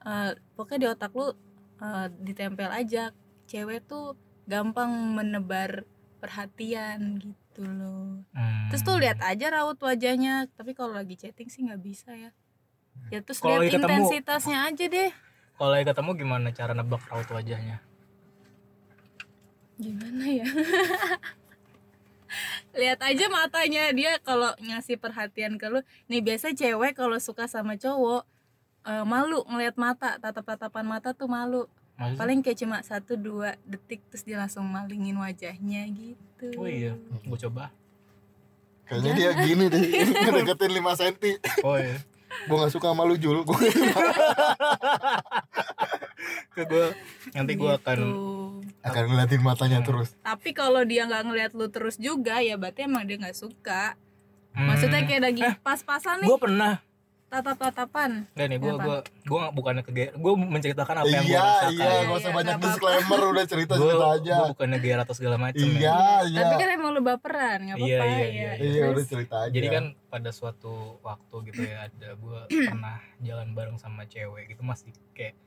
Eh, 0.00 0.30
pokoknya 0.56 0.78
di 0.78 0.88
otak 0.88 1.12
lu 1.12 1.32
eh, 1.82 2.06
ditempel 2.22 2.70
aja. 2.70 3.12
Cewek 3.50 3.84
tuh 3.84 4.14
gampang 4.46 4.90
menebar 4.90 5.84
perhatian 6.20 7.16
gitu 7.18 7.64
loh. 7.64 8.22
Hmm. 8.36 8.68
terus 8.68 8.84
tuh 8.84 9.00
lihat 9.00 9.18
aja 9.24 9.50
raut 9.50 9.78
wajahnya. 9.80 10.46
Tapi 10.54 10.76
kalau 10.76 10.94
lagi 10.94 11.16
chatting 11.18 11.50
sih 11.50 11.66
nggak 11.66 11.82
bisa 11.82 12.12
ya. 12.14 12.30
Ya 13.10 13.18
terus 13.24 13.40
lihat 13.42 13.66
intensitasnya 13.66 14.68
aja 14.68 14.84
deh. 14.86 15.10
Kalau 15.56 15.70
lagi 15.76 15.84
ketemu 15.88 16.10
gimana 16.16 16.48
cara 16.56 16.72
nebak 16.72 17.04
raut 17.10 17.28
wajahnya? 17.28 17.82
Gimana 19.80 20.24
ya 20.28 20.44
lihat 22.74 23.00
aja 23.02 23.26
matanya 23.28 23.90
dia 23.90 24.18
kalau 24.22 24.54
ngasih 24.60 24.96
perhatian 24.96 25.56
ke 25.56 25.66
lu. 25.68 25.80
Nih 26.06 26.22
biasa 26.22 26.54
cewek 26.54 26.96
kalau 26.98 27.18
suka 27.18 27.46
sama 27.50 27.74
cowok 27.76 28.22
eh, 28.86 29.04
malu 29.04 29.44
ngelihat 29.46 29.76
mata 29.76 30.16
tatap 30.18 30.44
tatapan 30.46 30.86
mata 30.86 31.14
tuh 31.14 31.30
malu. 31.30 31.66
Maksudnya? 32.00 32.16
paling 32.16 32.40
kayak 32.40 32.58
cuma 32.64 32.80
satu 32.80 33.12
dua 33.12 33.60
detik 33.68 34.00
terus 34.08 34.24
dia 34.24 34.40
langsung 34.40 34.64
malingin 34.64 35.20
wajahnya 35.20 35.84
gitu. 35.92 36.48
Oh 36.56 36.64
iya 36.64 36.96
gue 36.96 37.38
coba? 37.44 37.68
Kayaknya 38.88 39.12
dia 39.12 39.30
gini 39.44 39.64
deh 39.68 39.84
ngedeketin 40.24 40.72
5 40.80 40.96
cm 40.96 41.16
oh 41.60 41.76
iya. 41.76 42.00
Gue 42.48 42.56
gak 42.56 42.72
suka 42.72 42.96
sama 42.96 43.04
lu 43.04 43.20
Jul. 43.20 43.44
Gue 43.44 43.52
ke 46.50 46.62
gue 46.62 46.86
nanti 47.30 47.52
gue 47.54 47.70
akan 47.72 47.98
Gitu. 48.00 48.28
akan 48.82 49.02
ngeliatin 49.06 49.40
matanya 49.40 49.78
terus. 49.80 50.16
Tapi 50.18 50.50
kalau 50.50 50.80
dia 50.82 51.04
nggak 51.04 51.22
ngelihat 51.22 51.52
lu 51.52 51.66
terus 51.66 51.96
juga 51.96 52.38
ya 52.38 52.54
berarti 52.54 52.84
emang 52.84 53.04
dia 53.04 53.16
nggak 53.16 53.34
suka. 53.34 53.96
Hmm. 54.50 54.66
maksudnya 54.66 55.04
kayak 55.04 55.22
lagi 55.24 55.42
pas-pasan 55.60 56.20
nih. 56.20 56.26
gue 56.26 56.38
pernah. 56.38 56.82
Tatap-tatapan. 57.30 58.26
Gak 58.28 58.46
nih, 58.48 58.58
gue 58.58 58.74
gue 58.74 58.96
gue 59.22 59.40
bukannya 59.52 59.82
ke 59.82 59.92
gue 60.10 60.32
menceritakan 60.34 60.96
apa 60.96 61.06
yang 61.06 61.22
gue 61.22 61.30
iya 61.30 61.38
rasakan. 61.38 61.70
iya 61.70 61.86
Iya, 61.86 62.00
gak 62.02 62.16
usah 62.16 62.26
iya, 62.26 62.34
banyak 62.34 62.56
disclaimer 62.58 63.20
udah 63.22 63.44
cerita 63.46 63.72
cerita 63.76 64.06
aja. 64.10 64.34
gue 64.34 64.48
bukannya 64.50 64.78
gear 64.80 64.98
atau 64.98 65.14
segala 65.14 65.36
macam. 65.38 65.62
iya 65.62 65.78
ya. 65.78 66.26
iya 66.26 66.40
tapi 66.42 66.54
kan 66.58 66.68
emang 66.72 66.90
lu 66.90 67.00
baperan 67.00 67.58
nggak 67.62 67.78
Iya, 67.78 67.86
apa-apa 67.94 68.04
iya, 68.10 68.18
ya. 68.18 68.26
iya, 68.26 68.50
iya 68.58 68.82
Terus, 68.82 68.90
udah 68.90 69.06
cerita 69.06 69.36
aja. 69.40 69.52
Jadi 69.52 69.66
kan 69.68 69.84
pada 70.04 70.30
suatu 70.30 70.74
waktu 71.00 71.36
gitu 71.46 71.60
ya 71.62 71.76
ada 71.86 72.08
gue 72.12 72.38
pernah 72.66 72.98
jalan 73.20 73.48
bareng 73.52 73.78
sama 73.78 74.02
cewek 74.04 74.44
gitu 74.48 74.62
masih 74.62 74.90
kayak 75.12 75.38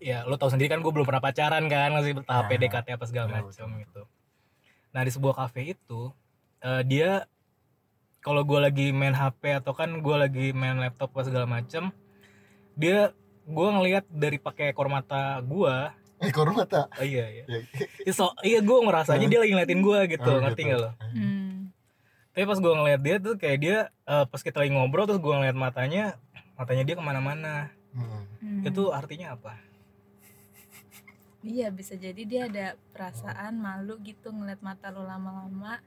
ya 0.00 0.24
lo 0.24 0.34
tau 0.34 0.48
sendiri 0.48 0.66
kan 0.66 0.80
gue 0.80 0.88
belum 0.88 1.04
pernah 1.04 1.20
pacaran 1.20 1.64
kan 1.66 1.92
masih 1.92 2.16
tahap 2.24 2.44
Ah, 2.44 2.48
PDKT 2.48 2.96
apa 2.96 3.04
segala 3.04 3.26
iya, 3.28 3.34
macam 3.38 3.68
gitu. 3.76 4.02
Nah 4.90 5.00
di 5.00 5.10
sebuah 5.10 5.34
kafe 5.38 5.76
itu 5.76 6.10
eh, 6.60 6.82
dia 6.82 7.28
kalau 8.20 8.42
gue 8.42 8.58
lagi 8.58 8.86
main 8.90 9.12
HP 9.12 9.60
atau 9.60 9.72
kan 9.72 9.92
gue 9.94 10.16
lagi 10.18 10.46
main 10.50 10.76
laptop 10.76 11.12
apa 11.12 11.22
segala 11.22 11.46
macam 11.46 11.92
dia 12.74 13.12
gue 13.44 13.68
ngelihat 13.70 14.04
dari 14.08 14.36
pakai 14.36 14.70
ekor 14.70 14.86
mata 14.86 15.40
gue 15.40 15.76
eh 16.20 16.28
kor 16.28 16.52
mata 16.52 16.84
oh, 16.92 17.00
iya 17.02 17.24
iya 17.32 17.44
Iya. 17.48 17.60
Ya, 18.04 18.12
so, 18.12 18.36
iya 18.40 18.60
gue 18.60 18.76
ngerasanya 18.78 19.24
dia 19.24 19.40
lagi 19.40 19.52
ngeliatin 19.52 19.80
gue 19.80 19.98
gitu 20.10 20.30
Oh, 20.30 20.36
ngerti 20.38 20.62
gitu. 20.62 20.70
gak 20.70 20.80
lo 20.80 20.90
hmm. 21.16 21.72
tapi 22.30 22.44
pas 22.44 22.58
gue 22.60 22.72
ngeliat 22.74 23.00
dia 23.00 23.16
tuh 23.16 23.34
kayak 23.36 23.58
dia 23.58 23.76
eh, 24.04 24.24
pas 24.28 24.38
kita 24.38 24.60
lagi 24.60 24.70
ngobrol 24.70 25.08
terus 25.08 25.16
gue 25.18 25.32
ngeliat 25.32 25.56
matanya 25.56 26.20
matanya 26.54 26.84
dia 26.84 26.94
ke 26.94 27.02
mana-mana 27.02 27.72
Hmm. 27.90 28.22
Hmm. 28.38 28.62
itu 28.62 28.94
artinya 28.94 29.34
apa 29.34 29.58
iya 31.44 31.68
bisa 31.72 31.96
jadi 31.96 32.22
dia 32.24 32.42
ada 32.48 32.66
perasaan 32.92 33.56
malu 33.60 33.96
gitu 34.04 34.32
ngeliat 34.32 34.60
mata 34.60 34.92
lu 34.92 35.04
lama-lama. 35.04 35.80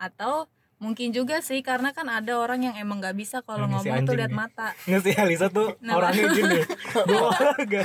Atau 0.00 0.48
mungkin 0.82 1.14
juga 1.14 1.40
sih 1.40 1.64
karena 1.64 1.94
kan 1.96 2.04
ada 2.10 2.36
orang 2.36 2.66
yang 2.66 2.76
emang 2.76 3.00
nggak 3.00 3.16
bisa 3.16 3.40
kalau 3.40 3.64
si 3.64 3.88
ngomong 3.88 4.04
tuh 4.04 4.14
lihat 4.18 4.32
nih. 4.32 4.38
mata. 4.38 4.68
Nggak 4.88 5.00
sih 5.06 5.14
Alisa 5.16 5.46
tuh 5.48 5.68
Kenapa? 5.78 5.96
orangnya 6.02 6.26
gini. 6.34 6.60
Gue 7.08 7.28
gak 7.72 7.84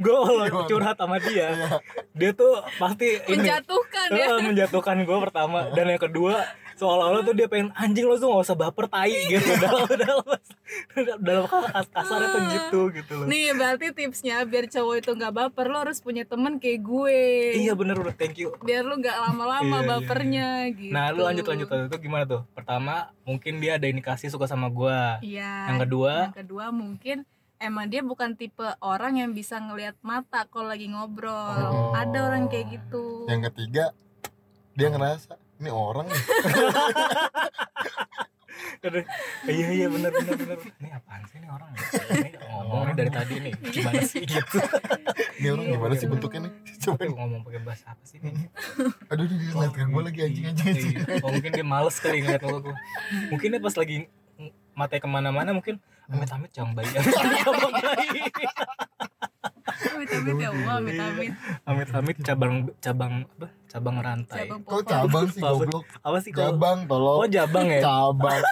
gue 0.00 0.16
kalau 0.16 0.64
curhat 0.66 0.96
sama 0.98 1.16
dia. 1.22 1.46
Iya. 1.52 1.68
dia 2.16 2.30
tuh 2.34 2.52
pasti 2.80 3.08
ini. 3.30 3.36
Menjatuhkan 3.38 4.08
ya. 4.10 4.26
Menjatuhkan 4.42 4.96
gue 5.04 5.18
pertama. 5.22 5.70
Dan 5.70 5.86
yang 5.92 6.02
kedua 6.02 6.42
seolah-olah 6.76 7.22
tuh 7.24 7.34
dia 7.34 7.46
pengen 7.48 7.72
anjing 7.74 8.06
lo 8.06 8.16
tuh 8.16 8.28
gak 8.32 8.44
usah 8.46 8.56
baper 8.58 8.86
tai 8.88 9.12
gitu. 9.28 9.50
Dalam 9.62 9.84
dalam 9.88 10.24
dalam 11.20 11.44
kas 11.48 11.88
kasarnya 11.92 12.28
tuh 12.32 12.42
gitu 12.48 12.80
gitu 12.96 13.12
loh. 13.20 13.26
Nih 13.28 13.52
berarti 13.52 13.92
tipsnya 13.92 14.42
biar 14.48 14.68
cowok 14.68 14.94
itu 15.04 15.10
nggak 15.12 15.32
baper 15.32 15.66
lo 15.68 15.78
harus 15.84 15.98
punya 16.00 16.24
temen 16.24 16.56
kayak 16.56 16.80
gue. 16.80 17.20
Iya 17.60 17.72
bener 17.76 17.96
udah 18.00 18.14
thank 18.16 18.40
you. 18.40 18.54
Biar 18.64 18.86
lu 18.86 18.98
nggak 19.00 19.16
lama-lama 19.28 19.62
Iya, 19.62 19.78
iya, 19.82 19.88
bapernya 19.88 20.46
gitu. 20.74 20.94
Nah, 20.94 21.04
lu 21.12 21.20
lanjut 21.24 21.46
lanjut 21.48 21.68
lanjut. 21.68 21.88
itu 21.92 21.98
gimana 22.04 22.24
tuh? 22.28 22.42
Pertama, 22.52 23.10
mungkin 23.24 23.58
dia 23.60 23.76
ada 23.80 23.86
indikasi 23.88 24.28
suka 24.28 24.46
sama 24.46 24.68
gua. 24.68 25.18
iya. 25.24 25.70
Yang 25.72 25.88
kedua, 25.88 26.14
yang 26.30 26.36
kedua 26.36 26.66
mungkin 26.70 27.16
emang 27.62 27.86
dia 27.86 28.02
bukan 28.02 28.34
tipe 28.34 28.66
orang 28.82 29.22
yang 29.22 29.30
bisa 29.30 29.58
ngelihat 29.62 29.94
mata 30.02 30.46
kalau 30.50 30.66
lagi 30.70 30.90
ngobrol. 30.90 31.30
Oh. 31.32 31.94
ada 31.94 32.26
orang 32.26 32.50
kayak 32.50 32.74
gitu. 32.80 33.26
Yang 33.30 33.52
ketiga 33.52 33.84
dia 34.72 34.88
ngerasa 34.88 35.36
ini 35.62 35.70
orang 35.70 36.06
nih 36.10 36.22
aduh, 38.82 39.04
iya 39.46 39.68
iya 39.70 39.86
benar 39.86 40.10
benar 40.10 40.34
benar. 40.34 40.58
Ini 40.58 40.90
apaan 40.90 41.22
sih 41.30 41.38
ini 41.38 41.46
orang? 41.46 41.70
Ini 42.18 42.30
ngomong 42.50 42.82
nih 42.90 42.94
dari 42.98 43.10
tadi 43.14 43.34
nih. 43.38 43.54
Gimana 43.70 44.02
sih 44.02 44.26
gitu? 44.26 44.58
ini 45.38 45.48
orang 45.54 45.66
gimana 45.70 45.94
sih 45.94 46.06
bentuknya 46.10 46.50
nih 46.50 46.52
coba 46.82 47.02
ngomong 47.06 47.40
pakai 47.46 47.60
bahasa 47.62 47.94
apa 47.94 48.02
sih 48.02 48.18
nih? 48.18 48.34
aduh 49.14 49.24
dia 49.30 49.38
ngeliat 49.54 49.74
kan 49.78 49.86
gue 49.86 50.02
lagi 50.02 50.20
anjing 50.26 50.44
anjing 50.50 50.66
anjing 50.66 50.94
Iya. 50.98 51.22
Oh, 51.22 51.30
mungkin 51.30 51.50
dia 51.54 51.66
males 51.66 51.96
kali 52.02 52.26
ngeliat 52.26 52.42
gua. 52.42 52.74
Mungkin 53.30 53.48
dia 53.54 53.60
pas 53.62 53.74
lagi 53.78 53.96
matanya 54.74 55.00
ke 55.04 55.08
mana-mana 55.08 55.50
mungkin 55.54 55.76
amit-amit 56.10 56.50
jangan 56.50 56.72
bayi 56.74 56.90
cabang 57.46 57.72
bayi 57.76 58.20
amit 59.66 60.08
amit 60.10 60.34
ya 60.42 60.48
Allah 60.50 60.74
amit 60.82 60.96
amit 60.98 61.32
amit-amit 61.64 62.16
cabang 62.22 62.54
cabang 62.82 63.12
apa? 63.38 63.46
Cabang 63.70 63.96
rantai. 64.02 64.46
Cabang 64.46 64.60
kok 64.66 64.80
cabang 64.84 65.26
sih 65.30 65.40
goblok? 65.40 65.84
Apa 66.02 66.16
sih 66.20 66.30
kalau 66.34 66.58
cabang 66.58 66.78
oh 66.84 66.88
tolong 66.90 67.30
jabang 67.30 67.66
ya? 67.70 67.80
Cabang. 67.80 68.42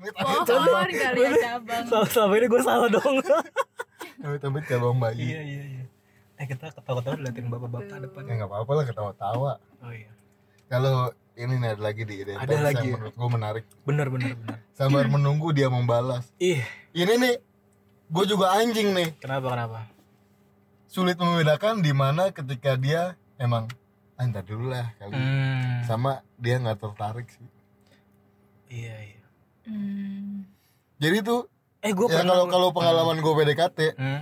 Pohon 0.00 0.88
kali 0.88 1.20
ya 1.20 1.32
cabang. 1.60 1.84
Selama, 1.84 2.06
selama 2.08 2.34
ini 2.40 2.46
gue 2.48 2.62
salah 2.64 2.88
dong. 2.88 3.16
Tapi 4.40 4.58
cabang 4.64 4.96
iya 4.96 5.02
bayi. 5.04 5.24
Iya 5.24 5.40
iya 5.44 5.84
eh 6.40 6.48
kita 6.48 6.72
ketawa-ketawa 6.72 7.20
liatin 7.20 7.52
bapak-bapak 7.52 8.00
depan. 8.00 8.22
Ya 8.24 8.32
nggak 8.40 8.48
apa-apa 8.48 8.72
lah 8.72 8.84
ketawa-tawa. 8.88 9.52
Oh 9.84 9.92
iya. 9.92 10.08
Kalau 10.72 11.12
ini 11.36 11.54
nih 11.60 11.68
ada 11.76 11.82
lagi 11.84 12.02
di 12.08 12.16
identitas 12.24 12.48
Ada 12.48 12.56
lagi 12.64 12.80
yang 12.80 12.88
ya? 12.88 12.96
menurut 12.96 13.14
gue 13.20 13.28
menarik. 13.28 13.64
Bener 13.84 14.06
bener 14.08 14.32
bener 14.40 14.56
sabar 14.72 15.04
menunggu 15.04 15.52
dia 15.52 15.68
membalas. 15.68 16.32
Ih. 16.40 16.64
Ini 16.96 17.12
nih 17.20 17.34
gue 18.10 18.24
juga 18.26 18.58
anjing 18.58 18.90
nih. 18.90 19.08
Kenapa 19.22 19.54
kenapa? 19.54 19.80
Sulit 20.90 21.14
membedakan 21.14 21.78
di 21.78 21.94
mana 21.94 22.34
ketika 22.34 22.74
dia 22.74 23.14
emang 23.38 23.70
ah, 24.18 24.26
ntar 24.26 24.42
dulu 24.42 24.74
lah 24.74 24.90
kali. 24.98 25.14
Hmm, 25.14 25.86
sama 25.86 26.26
dia 26.34 26.58
nggak 26.58 26.82
tertarik 26.82 27.30
sih. 27.30 27.46
Iya 28.70 28.96
iya. 28.98 29.18
Hmm. 29.70 30.46
jadi 30.98 31.22
tuh 31.22 31.46
eh 31.84 31.94
gue 31.94 32.06
ya 32.10 32.26
kalau 32.26 32.50
kalau 32.50 32.68
pengalaman 32.74 33.22
gue 33.22 33.32
PDKT 33.38 33.94
hmm, 33.94 34.20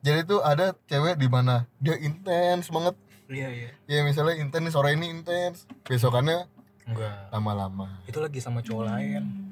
jadi 0.00 0.24
tuh 0.24 0.40
ada 0.40 0.72
cewek 0.88 1.20
di 1.20 1.28
mana 1.28 1.68
dia 1.76 2.00
intens 2.00 2.72
banget. 2.72 2.96
Iya 3.28 3.48
iya. 3.52 3.70
Ya 3.86 4.00
misalnya 4.02 4.40
intens 4.40 4.72
sore 4.72 4.96
ini 4.96 5.12
intens 5.12 5.68
besokannya 5.84 6.48
enggak. 6.88 7.28
lama-lama. 7.30 8.00
Itu 8.08 8.24
lagi 8.24 8.40
sama 8.40 8.64
cowok 8.64 8.84
lain. 8.88 9.22
Hmm. 9.22 9.49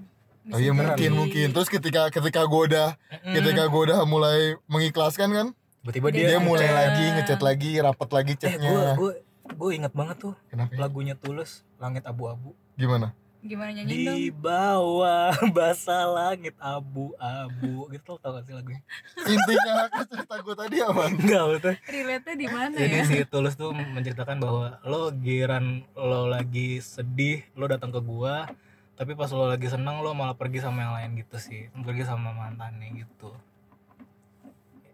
Oh 0.49 0.59
iya 0.59 0.73
mungkin 0.73 1.11
jadi. 1.11 1.17
mungkin. 1.17 1.47
Terus 1.51 1.69
ketika 1.69 2.03
ketika 2.09 2.41
gue 2.43 2.63
udah 2.69 2.89
Mm-mm. 2.95 3.35
ketika 3.35 3.63
gue 3.65 3.83
udah 3.89 3.99
mulai 4.05 4.39
mengikhlaskan 4.65 5.29
kan 5.31 5.47
tiba-tiba 5.81 6.09
Dia 6.11 6.19
dia, 6.19 6.29
dia 6.31 6.39
mulai 6.39 6.65
ngechat. 6.65 6.79
lagi 6.79 7.05
ngechat 7.15 7.41
lagi 7.41 7.71
rapat 7.79 8.09
lagi 8.13 8.33
eh 8.33 8.37
gue 8.37 8.43
chatnya 8.45 8.71
gue 8.95 9.13
gue 9.49 9.71
inget 9.73 9.93
banget 9.93 10.17
tuh 10.21 10.35
kenapa 10.47 10.73
ya? 10.73 10.79
lagunya 10.79 11.15
tulus 11.15 11.65
langit 11.77 12.05
abu-abu. 12.05 12.53
Gimana? 12.75 13.17
Gimana 13.39 13.71
nyanyi 13.71 14.03
dong? 14.03 14.19
di 14.19 14.29
bawah 14.29 15.31
basah 15.57 16.05
langit 16.05 16.59
abu-abu. 16.59 17.87
Gitu 17.89 18.19
tau 18.19 18.35
gak 18.35 18.45
sih 18.45 18.53
lagunya? 18.53 18.83
Intinya 19.17 19.73
cerita 20.05 20.35
gue 20.37 20.55
tadi 20.55 20.77
apa? 20.83 21.03
Enggak 21.15 21.45
betul 21.49 21.75
relate 21.87 22.25
nya 22.25 22.35
di 22.35 22.49
mana 22.51 22.75
Jadi 22.75 22.97
ya? 22.99 23.05
si 23.07 23.17
Tulus 23.25 23.55
tuh 23.55 23.71
menceritakan 23.73 24.37
bahwa 24.37 24.67
lo 24.83 25.09
giran 25.15 25.65
lo 25.95 26.27
lagi 26.27 26.79
sedih, 26.79 27.47
lo 27.55 27.65
datang 27.65 27.89
ke 27.89 28.01
gua, 28.03 28.51
tapi 28.99 29.15
pas 29.15 29.31
lo 29.31 29.47
lagi 29.47 29.65
seneng 29.65 30.03
lo 30.03 30.11
malah 30.11 30.35
pergi 30.35 30.59
sama 30.59 30.83
yang 30.83 30.93
lain 30.93 31.11
gitu 31.17 31.39
sih, 31.39 31.71
pergi 31.73 32.03
sama 32.03 32.35
mantannya 32.35 32.99
gitu. 32.99 33.31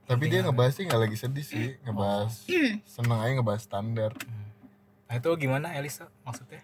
tapi 0.05 0.29
dia 0.29 0.39
Intinya- 0.39 0.53
ngebahas 0.53 0.73
sih 0.75 0.85
nggak 0.85 1.01
lagi 1.01 1.17
sedih 1.17 1.41
sih. 1.43 1.69
Ngebahas 1.81 2.33
seneng 2.95 3.19
aja 3.19 3.33
ngebahas 3.33 3.63
standar. 3.63 4.13
Hmm. 4.13 4.53
Nah 5.05 5.15
itu 5.15 5.29
gimana 5.35 5.73
Elisa 5.73 6.07
maksudnya? 6.21 6.61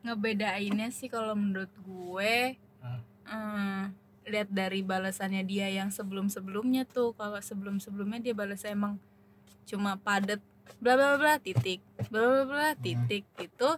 ngebedainnya 0.00 0.88
sih 0.88 1.06
kalau 1.06 1.34
menurut 1.34 1.68
gue 1.76 2.56
Hmm. 2.78 3.02
eh, 3.26 3.84
lihat 4.26 4.48
dari 4.48 4.80
balasannya 4.80 5.42
dia 5.42 5.66
yang 5.68 5.90
sebelum 5.90 6.26
sebelumnya 6.26 6.82
tuh. 6.82 7.12
Kalau 7.12 7.36
sebelum 7.38 7.76
sebelumnya 7.76 8.22
dia 8.22 8.32
balas 8.32 8.62
emang 8.62 8.96
cuma 9.64 9.98
padet 9.98 10.38
bla 10.78 10.94
bla 10.94 11.14
bla 11.16 11.34
titik. 11.36 11.82
Bla 12.08 12.22
bla 12.22 12.42
bla 12.44 12.68
titik 12.74 13.26
gitu 13.36 13.76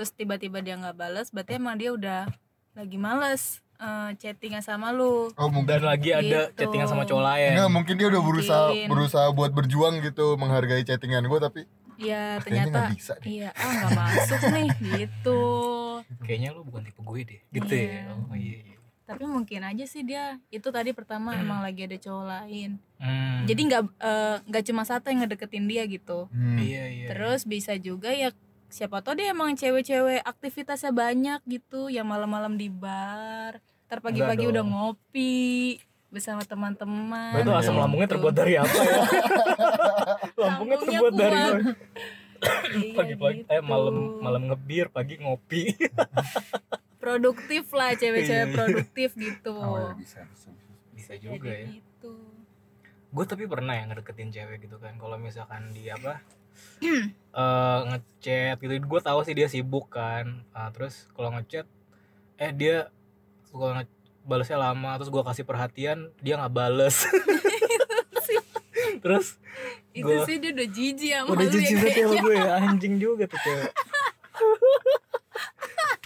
terus 0.00 0.10
tiba-tiba 0.10 0.58
dia 0.58 0.74
nggak 0.74 0.96
balas 0.96 1.28
berarti 1.28 1.52
emang 1.54 1.76
dia 1.76 1.92
udah 1.92 2.24
lagi 2.72 2.96
males 2.96 3.60
eh, 3.76 4.16
chattingan 4.16 4.60
sama 4.60 4.88
lu 4.90 5.28
oh 5.30 5.48
mungkin 5.48 5.68
dan 5.70 5.84
lagi 5.84 6.08
ada 6.10 6.48
Gitu. 6.48 6.56
chattingan 6.56 6.88
sama 6.88 7.04
cowok 7.04 7.20
lain 7.22 7.50
Enggak, 7.52 7.68
mungkin 7.70 7.94
dia 7.94 8.06
udah 8.08 8.22
berusaha 8.22 8.64
Mungkin. 8.70 8.88
berusaha 8.88 9.26
buat 9.28 9.50
berjuang 9.50 10.00
gitu 10.00 10.34
menghargai 10.34 10.80
chattingan 10.82 11.20
gue 11.22 11.36
tapi 11.38 11.60
ya 11.98 12.40
kayaknya 12.40 12.64
ternyata 12.64 12.78
nggak 12.80 12.96
bisa 12.96 13.12
deh. 13.14 13.28
iya 13.28 13.50
ah 13.52 13.72
nggak 13.74 13.92
masuk 13.94 14.40
nih 14.48 14.68
gitu 14.96 15.40
kayaknya 16.18 16.48
lu 16.50 16.64
bukan 16.64 16.80
tipe 16.82 17.00
gue 17.02 17.20
deh 17.22 17.40
gitu 17.52 17.68
Iya. 17.70 17.84
ya 17.84 18.02
oh 18.24 18.32
iya, 18.32 18.58
iya. 18.62 18.76
tapi 19.04 19.24
mungkin 19.26 19.60
aja 19.62 19.84
sih 19.84 20.00
dia 20.00 20.24
itu 20.48 20.64
tadi 20.66 20.90
pertama 20.90 21.34
emang 21.34 21.60
lagi 21.60 21.84
ada 21.84 21.98
cowok 21.98 22.24
lain 22.26 22.80
Hmm. 22.96 23.44
jadi 23.44 23.60
nggak 23.62 23.82
eh, 23.98 24.36
nggak 24.44 24.64
cuma 24.66 24.82
satu 24.82 25.08
yang 25.08 25.24
ngedeketin 25.24 25.64
dia 25.64 25.84
gitu 25.84 26.28
Hmm. 26.28 26.56
iya 26.56 26.84
iya 26.86 27.06
terus 27.08 27.44
bisa 27.44 27.72
juga 27.74 28.08
ya 28.10 28.28
siapa 28.70 29.02
tahu 29.02 29.18
dia 29.18 29.30
emang 29.30 29.52
cewek-cewek 29.52 30.22
aktivitasnya 30.22 30.90
banyak 30.90 31.40
gitu 31.44 31.86
yang 31.86 32.06
malam-malam 32.06 32.54
di 32.54 32.66
bar 32.66 33.58
ntar 33.84 33.98
pagi-pagi 33.98 34.46
Enggak 34.46 34.52
udah 34.52 34.64
ngopi 34.64 35.42
bersama 36.06 36.42
teman-teman 36.42 37.34
Berarti 37.34 37.50
asam 37.56 37.74
Iya. 37.74 37.80
lambungnya 37.80 38.06
gitu. 38.06 38.14
terbuat 38.16 38.34
dari 38.34 38.52
apa 38.54 38.76
ya? 38.76 38.98
lambungnya 40.42 40.76
terbuat 40.80 41.12
dari 41.12 41.36
kuat. 41.36 41.62
Iya, 42.70 42.94
pagi-pagi 42.98 43.40
gitu. 43.40 43.52
eh 43.52 43.60
malam 43.60 43.96
malam 44.18 44.42
ngebir, 44.46 44.86
pagi 44.88 45.14
ngopi. 45.18 45.70
produktif 47.02 47.66
lah 47.70 47.92
cewek-cewek 47.92 48.42
Iya, 48.44 48.52
produktif 48.52 49.10
gitu 49.14 49.54
Oh, 49.54 49.78
ya, 49.80 49.92
bisa, 49.94 50.20
bisa, 50.24 50.48
bisa. 50.50 50.72
Bisa 50.92 51.12
Jadi 51.14 51.24
juga 51.26 51.50
ya. 51.50 51.66
gitu. 51.68 52.14
Gue 53.10 53.24
tapi 53.24 53.44
pernah 53.44 53.74
ya 53.74 53.84
ngedeketin 53.84 54.30
cewek 54.30 54.62
gitu 54.62 54.78
kan. 54.78 54.94
Kalau 54.94 55.16
misalkan 55.16 55.70
dia 55.70 55.94
apa? 55.94 56.22
eh 57.32 57.78
ngechat 57.86 58.56
gitu. 58.58 58.74
Gue 58.80 59.00
tahu 59.00 59.20
sih 59.22 59.32
dia 59.32 59.46
sibuk 59.46 59.88
kan. 59.88 60.44
Ah, 60.50 60.68
terus 60.68 61.06
kalau 61.10 61.30
ngechat 61.30 61.64
eh 62.36 62.50
dia 62.50 62.88
suka 63.44 63.74
nge 63.74 63.84
balesnya 64.20 64.58
lama 64.58 64.94
terus 64.94 65.08
gue 65.08 65.22
kasih 65.22 65.42
perhatian 65.42 65.98
dia 66.18 66.36
nggak 66.36 66.50
bales. 66.50 67.04
Terus 69.00 69.40
itu 69.92 70.04
Gua- 70.04 70.26
sih 70.28 70.36
dia 70.36 70.52
udah 70.52 70.68
jijik 70.68 71.10
sama 71.10 71.28
udah 71.32 71.40
ya 71.42 71.50
jijik 71.50 71.76
banget 71.78 71.90
ya 71.90 72.04
sama 72.04 72.20
gue 72.20 72.34
ya. 72.36 72.50
anjing 72.60 72.94
juga 72.96 73.24
tuh 73.24 73.40
cewek. 73.40 73.72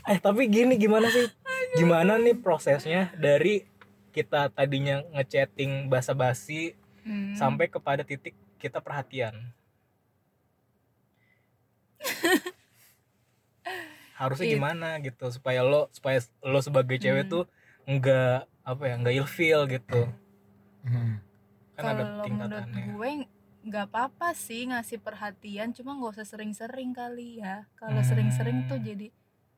Eh 0.07 0.19
tapi 0.21 0.43
gini 0.47 0.75
gimana 0.77 1.09
sih? 1.09 1.27
Gimana 1.75 2.17
nih 2.17 2.37
prosesnya 2.37 3.11
dari 3.15 3.65
kita 4.11 4.47
tadinya 4.49 5.03
ngechatting 5.13 5.89
basa-basi 5.89 6.79
Hmm. 7.03 7.35
sampai 7.35 7.69
kepada 7.69 8.01
titik 8.01 8.33
kita 8.57 8.81
perhatian 8.81 9.53
harusnya 14.15 14.47
It- 14.47 14.55
gimana 14.55 14.89
gitu 15.01 15.27
supaya 15.29 15.61
lo 15.61 15.91
supaya 15.91 16.23
lo 16.41 16.61
sebagai 16.61 16.97
cewek 16.97 17.27
Hmm. 17.27 17.33
tuh 17.33 17.45
enggak 17.85 18.47
apa 18.63 18.83
ya 18.87 18.95
enggak 18.97 19.15
ilfeel 19.19 19.61
gitu 19.67 20.07
Hmm. 20.85 21.19
kan 21.75 21.83
ada 21.83 21.93
kalau 21.93 21.99
menurut 21.99 22.25
tingkatannya 22.25 22.85
gue 22.87 23.11
nggak 23.65 23.85
apa-apa 23.89 24.29
sih 24.33 24.69
ngasih 24.69 25.01
perhatian 25.01 25.73
cuma 25.73 25.97
nggak 25.97 26.15
usah 26.15 26.29
sering-sering 26.29 26.93
kali 26.93 27.41
ya 27.41 27.65
kalau 27.75 27.99
Hmm. 27.99 28.07
sering-sering 28.07 28.69
tuh 28.69 28.79
jadi 28.79 29.09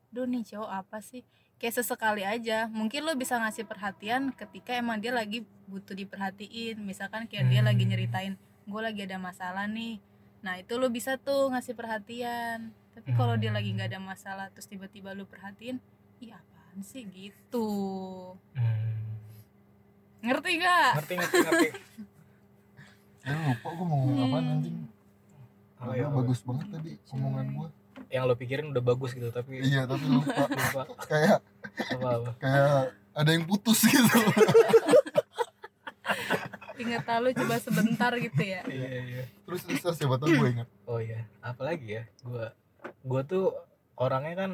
duh 0.07 0.23
nih 0.23 0.47
cowok 0.47 0.71
apa 0.73 0.97
sih 0.99 1.21
kayak 1.57 1.75
sesekali 1.75 2.23
aja 2.23 2.71
mungkin 2.71 3.03
lo 3.03 3.11
bisa 3.13 3.35
ngasih 3.35 3.67
perhatian 3.67 4.31
ketika 4.31 4.71
emang 4.71 4.97
dia 4.97 5.11
lagi 5.11 5.43
butuh 5.67 5.93
diperhatiin 5.93 6.79
misalkan 6.79 7.27
kayak 7.27 7.51
dia 7.51 7.61
lagi 7.61 7.83
Hmm. 7.83 7.91
nyeritain 7.91 8.33
gue 8.63 8.81
lagi 8.81 9.03
ada 9.03 9.19
masalah 9.19 9.67
nih 9.67 9.99
nah 10.39 10.55
itu 10.55 10.73
lo 10.73 10.87
bisa 10.87 11.17
tuh 11.17 11.49
ngasih 11.49 11.73
perhatian 11.73 12.69
tapi 12.91 13.09
kalau 13.13 13.35
dia 13.35 13.49
lagi 13.49 13.69
nggak 13.69 13.89
ada 13.89 13.99
masalah 13.99 14.47
terus 14.49 14.65
tiba-tiba 14.65 15.11
lo 15.11 15.23
perhatiin 15.23 15.77
iya 16.17 16.37
apaan 16.37 16.79
sih 16.81 17.03
gitu 17.05 17.67
Hmm. 18.51 18.95
ngerti 20.19 20.51
gak 20.57 20.91
ngerti 20.97 21.13
ngerti 21.15 21.37
ngerti 21.39 21.67
Ya 23.21 23.35
lupa 23.35 23.67
gue 23.69 23.85
mau 23.85 23.99
ngomong 23.99 24.31
Hmm. 24.31 24.51
anjing. 24.55 24.77
Oh, 25.75 25.83
Padahal 25.83 25.99
iya. 25.99 26.07
bagus 26.09 26.39
banget 26.41 26.67
tadi 26.69 26.91
omongan 27.11 27.47
gue. 27.51 27.67
yang 28.07 28.23
lo 28.23 28.33
pikirin 28.33 28.71
udah 28.71 28.79
bagus 28.81 29.11
gitu 29.11 29.27
tapi 29.29 29.59
Iya 29.59 29.83
tapi 29.83 30.05
lupa. 30.05 30.47
lupa 30.47 30.81
kayak 31.03 31.43
apa 31.91 32.07
apa 32.15 32.31
kayak 32.39 32.71
ada 33.11 33.29
yang 33.29 33.43
putus 33.43 33.83
gitu. 33.83 34.07
inget 36.77 37.03
lu 37.03 37.29
coba 37.33 37.55
sebentar 37.57 38.11
gitu 38.15 38.41
ya 38.41 38.61
iya 38.65 38.89
iya 39.03 39.23
Terus 39.43 39.61
terus 39.63 39.95
siapa 39.95 40.15
tahu 40.15 40.29
gue 40.29 40.49
ingat. 40.53 40.67
oh 40.85 40.97
iya 40.97 41.25
apalagi 41.39 41.87
ya 41.91 42.03
gua 42.21 42.51
gua 43.01 43.21
tuh 43.21 43.51
orangnya 43.95 44.35
kan 44.37 44.51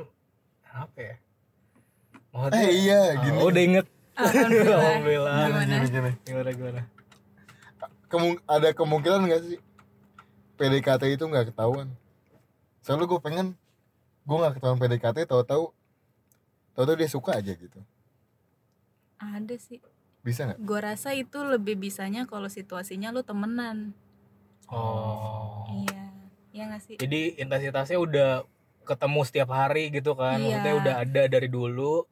apa 0.65 0.99
ya 0.99 1.15
Maksudnya, 2.33 2.59
Eh 2.59 2.71
iya 2.73 3.01
Ah, 3.13 3.21
gini. 3.21 3.37
oh, 3.37 3.47
udah 3.47 3.61
inget 3.61 3.85
Alhamdulillah. 4.13 4.81
Alhamdulillah. 4.81 5.33
Gimana? 5.85 6.09
gimana 6.19 6.49
gimana 6.51 6.81
Kemung 8.05 8.33
ada 8.45 8.69
kemungkinan 8.71 9.21
nggak 9.23 9.41
sih 9.43 9.57
PDKT 10.53 11.03
itu 11.11 11.23
nggak 11.23 11.49
ketahuan? 11.49 11.89
Soalnya 12.81 13.05
gue 13.05 13.19
pengen 13.19 13.47
gue 14.23 14.35
nggak 14.35 14.57
ketahuan 14.57 14.77
PDKT 14.77 15.25
tahu-tahu 15.25 15.73
tahu-tahu 16.73 16.95
dia 16.95 17.05
suka 17.07 17.37
aja 17.37 17.53
gitu. 17.53 17.79
ada 19.15 19.55
sih 19.55 19.77
Bisa 20.23 20.41
nggak? 20.45 20.57
gue 20.57 20.79
rasa 20.81 21.11
itu 21.11 21.35
lebih 21.37 21.75
bisanya 21.77 22.23
kalau 22.23 22.47
situasinya 22.47 23.11
lu 23.11 23.21
temenan 23.21 23.91
oh 24.69 25.67
iya 25.83 26.03
iya 26.49 26.63
gak 26.69 26.81
sih 26.81 26.95
jadi 26.95 27.35
intensitasnya 27.37 27.97
udah 27.97 28.29
ketemu 28.81 29.19
setiap 29.21 29.49
hari 29.49 29.87
gitu 29.89 30.11
kan 30.13 30.35
Iya. 30.37 30.59
maksudnya 30.59 30.73
udah 30.77 30.93
ada 30.97 31.21
dari 31.25 31.47
dulu 31.47 32.07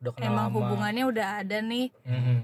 udah 0.00 0.12
kenal 0.12 0.26
emang 0.28 0.46
lama 0.48 0.56
hubungannya 0.56 1.04
udah 1.06 1.26
ada 1.38 1.58
nih 1.60 1.94
Mhm. 2.02 2.38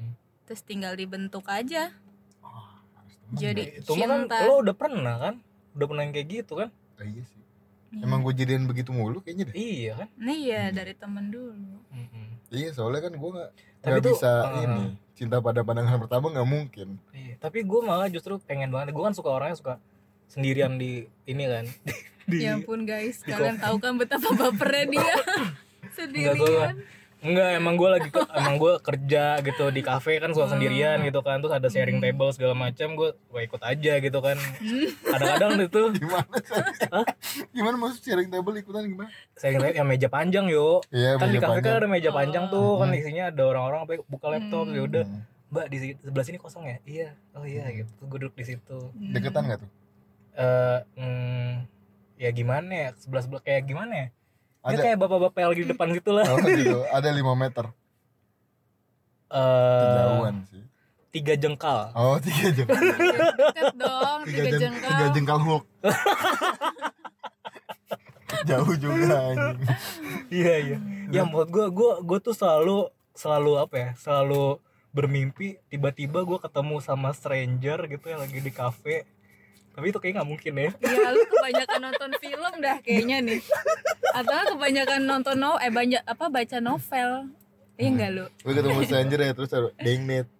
terus 0.44 0.62
tinggal 0.62 0.94
dibentuk 0.94 1.42
aja 1.46 1.90
Oh, 2.38 2.62
harus 2.94 3.14
temen. 3.18 3.34
Jadi 3.36 3.62
itu 3.76 3.90
mah 3.92 4.06
kan 4.06 4.20
cinta. 4.22 4.36
lo 4.40 4.54
udah 4.60 4.76
pernah 4.76 5.16
kan 5.20 5.34
udah 5.74 5.86
pernah 5.86 6.02
yang 6.02 6.14
kayak 6.14 6.28
gitu 6.32 6.52
kan 6.56 6.70
Ah, 6.94 7.04
iya 7.04 7.22
sih. 7.22 7.42
Iya. 7.88 8.02
Emang 8.02 8.22
gue 8.22 8.32
jadian 8.32 8.64
begitu 8.64 8.90
mulu 8.90 9.18
kayaknya 9.18 9.50
deh. 9.50 9.54
iya 9.56 9.92
kan 9.96 10.08
nih 10.16 10.38
ya 10.44 10.62
dari 10.70 10.94
temen 10.94 11.26
dulu 11.26 11.74
Mhm. 11.88 12.35
Iya 12.50 12.70
soalnya 12.74 13.10
kan 13.10 13.12
gue 13.16 13.30
nggak 13.34 13.50
Tapi 13.56 13.86
nggak 13.86 14.02
tuh, 14.02 14.12
bisa 14.14 14.32
uh, 14.46 14.62
ini 14.62 14.84
cinta 15.16 15.36
pada 15.40 15.60
pandangan 15.64 15.98
pertama 16.02 16.28
nggak 16.28 16.48
mungkin. 16.48 16.88
Iya, 17.10 17.40
tapi 17.40 17.64
gue 17.64 17.80
malah 17.80 18.06
justru 18.12 18.36
pengen 18.44 18.68
banget. 18.68 18.92
Gue 18.92 19.02
kan 19.02 19.14
suka 19.16 19.30
orangnya 19.32 19.56
suka 19.56 19.74
sendirian 20.28 20.76
di 20.76 21.08
ini 21.24 21.44
kan. 21.48 21.64
di, 22.26 22.42
ya 22.42 22.58
ampun 22.58 22.82
guys 22.82 23.22
kalian 23.22 23.56
tahu 23.62 23.78
kan 23.78 23.94
betapa 23.94 24.34
bapernya 24.34 24.84
dia 24.90 25.14
sendirian 25.96 26.34
Enggak, 26.34 26.72
emang 27.22 27.74
gue 27.74 27.88
lagi 27.88 28.08
ke- 28.08 28.28
emang 28.30 28.56
gue 28.56 28.76
kerja 28.78 29.24
gitu 29.40 29.64
di 29.68 29.80
kafe 29.80 30.16
kan 30.16 30.30
suka 30.30 30.46
Hmm. 30.46 30.54
sendirian 30.54 31.00
gitu 31.00 31.20
kan. 31.20 31.38
Terus 31.38 31.52
ada 31.52 31.66
sharing 31.66 31.96
Hmm. 31.96 32.06
table 32.06 32.30
segala 32.30 32.54
macam, 32.54 32.92
gue 32.92 33.08
gue 33.12 33.40
ikut 33.42 33.62
aja 33.62 33.92
gitu 33.98 34.18
kan. 34.20 34.36
Kadang-kadang 35.02 35.50
itu 35.60 35.80
Gimana 35.96 36.36
sih? 36.38 36.62
Gimana 37.52 37.76
maksud 37.76 38.00
sharing 38.00 38.28
table 38.28 38.54
ikutan 38.54 38.84
gimana? 38.84 39.10
sharing 39.32 39.58
table 39.58 39.74
yang 39.74 39.86
meja 39.86 40.08
panjang 40.08 40.46
yo. 40.46 40.84
Iya 40.88 41.16
Kan 41.16 41.28
di 41.28 41.38
kafe 41.38 41.48
kan 41.56 41.62
panjang. 41.62 41.76
ada 41.76 41.88
meja 41.88 42.10
panjang 42.10 42.44
tuh, 42.48 42.76
kan 42.76 42.88
Hmm. 42.88 42.98
isinya 42.98 43.24
ada 43.26 43.42
orang-orang 43.44 43.80
apa 43.80 43.92
buka 44.04 44.26
laptop 44.28 44.64
Hmm. 44.64 44.74
ya 44.74 44.82
udah. 44.82 45.04
Hmm. 45.04 45.22
Mbak 45.46 45.66
di 45.68 45.76
sebelah 45.96 46.26
sini 46.26 46.38
kosong 46.38 46.64
ya? 46.64 46.76
Iya. 46.82 47.08
Oh 47.32 47.44
iya 47.44 47.64
gitu. 47.70 47.90
Gue 48.02 48.18
duduk 48.18 48.34
di 48.34 48.44
situ. 48.44 48.78
Hmm. 48.90 49.12
Deketan 49.12 49.46
nggak 49.46 49.58
tuh? 49.60 49.70
Eh 50.34 50.78
hmm, 50.94 51.52
ya 52.16 52.30
gimana 52.30 52.68
ya? 52.68 52.88
Sebelah-sebelah 52.94 53.40
kayak 53.40 53.64
gimana 53.64 53.92
ya? 53.94 54.06
Dia 54.66 54.72
Ada. 54.72 54.82
kayak 54.82 54.98
bapak-bapak 54.98 55.38
yang 55.38 55.50
lagi 55.50 55.62
di 55.62 55.70
depan 55.70 55.88
gitu 55.92 56.10
lah. 56.10 56.26
Oh 56.26 56.38
gitu. 56.42 56.78
Ada 56.88 57.08
5 57.08 57.22
meter. 57.34 57.64
Eh, 59.28 59.80
Kejauhan 59.80 60.36
sih. 60.44 60.62
tiga 61.10 61.34
jengkal. 61.34 61.80
Oh 61.92 62.16
tiga 62.18 62.46
jengkal. 62.52 62.76
deket 62.76 63.74
dong 63.74 64.18
Tiga, 64.22 64.36
tiga 64.36 64.50
jeng- 64.52 64.62
jengkal 64.68 64.90
tiga 64.90 65.06
jengkal 65.10 65.38
Hulk. 65.40 65.64
Jauh 68.44 68.74
juga 68.76 69.16
anjing. 69.24 69.58
Iya 70.28 70.54
iya. 70.60 70.78
Ya 71.08 71.22
menurut 71.22 71.48
gue, 71.48 71.66
gue 71.68 71.92
gue 72.04 72.18
tuh 72.20 72.30
selalu 72.32 72.90
selalu 73.12 73.52
apa 73.56 73.74
ya? 73.76 73.88
Selalu 73.96 74.58
bermimpi 74.90 75.58
tiba-tiba 75.66 76.22
gue 76.22 76.38
ketemu 76.38 76.78
sama 76.78 77.10
stranger 77.12 77.86
gitu 77.88 78.06
yang 78.06 78.20
lagi 78.20 78.38
di 78.38 78.50
kafe. 78.50 79.06
Tapi 79.76 79.92
itu 79.92 79.98
kayak 80.00 80.14
nggak 80.16 80.28
mungkin 80.32 80.52
ya. 80.56 80.70
Ya 80.80 81.08
lu 81.12 81.22
kebanyakan 81.28 81.80
nonton 81.84 82.10
film 82.16 82.52
dah 82.64 82.76
kayaknya 82.80 83.20
nih. 83.20 83.40
Atau 84.16 84.56
kebanyakan 84.56 85.00
nonton 85.04 85.36
no 85.36 85.60
eh 85.60 85.68
banyak 85.68 86.00
apa 86.00 86.32
baca 86.32 86.58
novel. 86.64 87.28
Iya 87.76 87.88
enggak 87.92 88.10
lu? 88.16 88.24
Lu 88.40 88.50
ketemu 88.56 88.80
stranger 88.88 89.20
ya 89.20 89.32
terus 89.36 89.52
taruh 89.52 89.70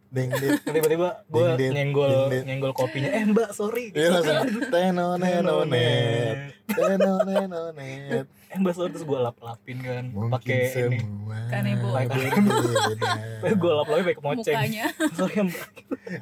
net 0.06 0.30
deng 0.30 0.30
net. 0.32 0.62
Tiba-tiba 0.62 1.08
gue 1.24 1.46
Ding, 1.46 1.56
ding, 1.56 1.72
nyenggol 1.72 2.08
ding, 2.08 2.30
ding. 2.30 2.44
nyenggol 2.46 2.72
kopinya. 2.72 3.08
Eh 3.08 3.24
mbak 3.24 3.50
sorry. 3.50 3.90
Iya 3.90 4.08
langsung 4.12 4.38
tenonenonet 4.72 6.54
tenonenonet. 6.66 8.26
Eh 8.46 8.56
mbak 8.56 8.72
sorry 8.72 8.88
terus 8.88 9.02
gue 9.02 9.18
lap-lapin 9.18 9.76
kan. 9.80 10.04
Mungkin 10.08 10.32
Pakai 10.32 10.58
ini. 10.86 10.98
semua 11.02 11.38
Kanebo. 11.48 11.86
berbeda 11.92 13.12
gue 13.52 13.72
lap-lapin 13.74 14.04
pakai 14.06 14.22
moceng. 14.22 14.54
Mukanya. 14.54 14.84
Sorry 15.18 15.36
mbak. 15.42 15.68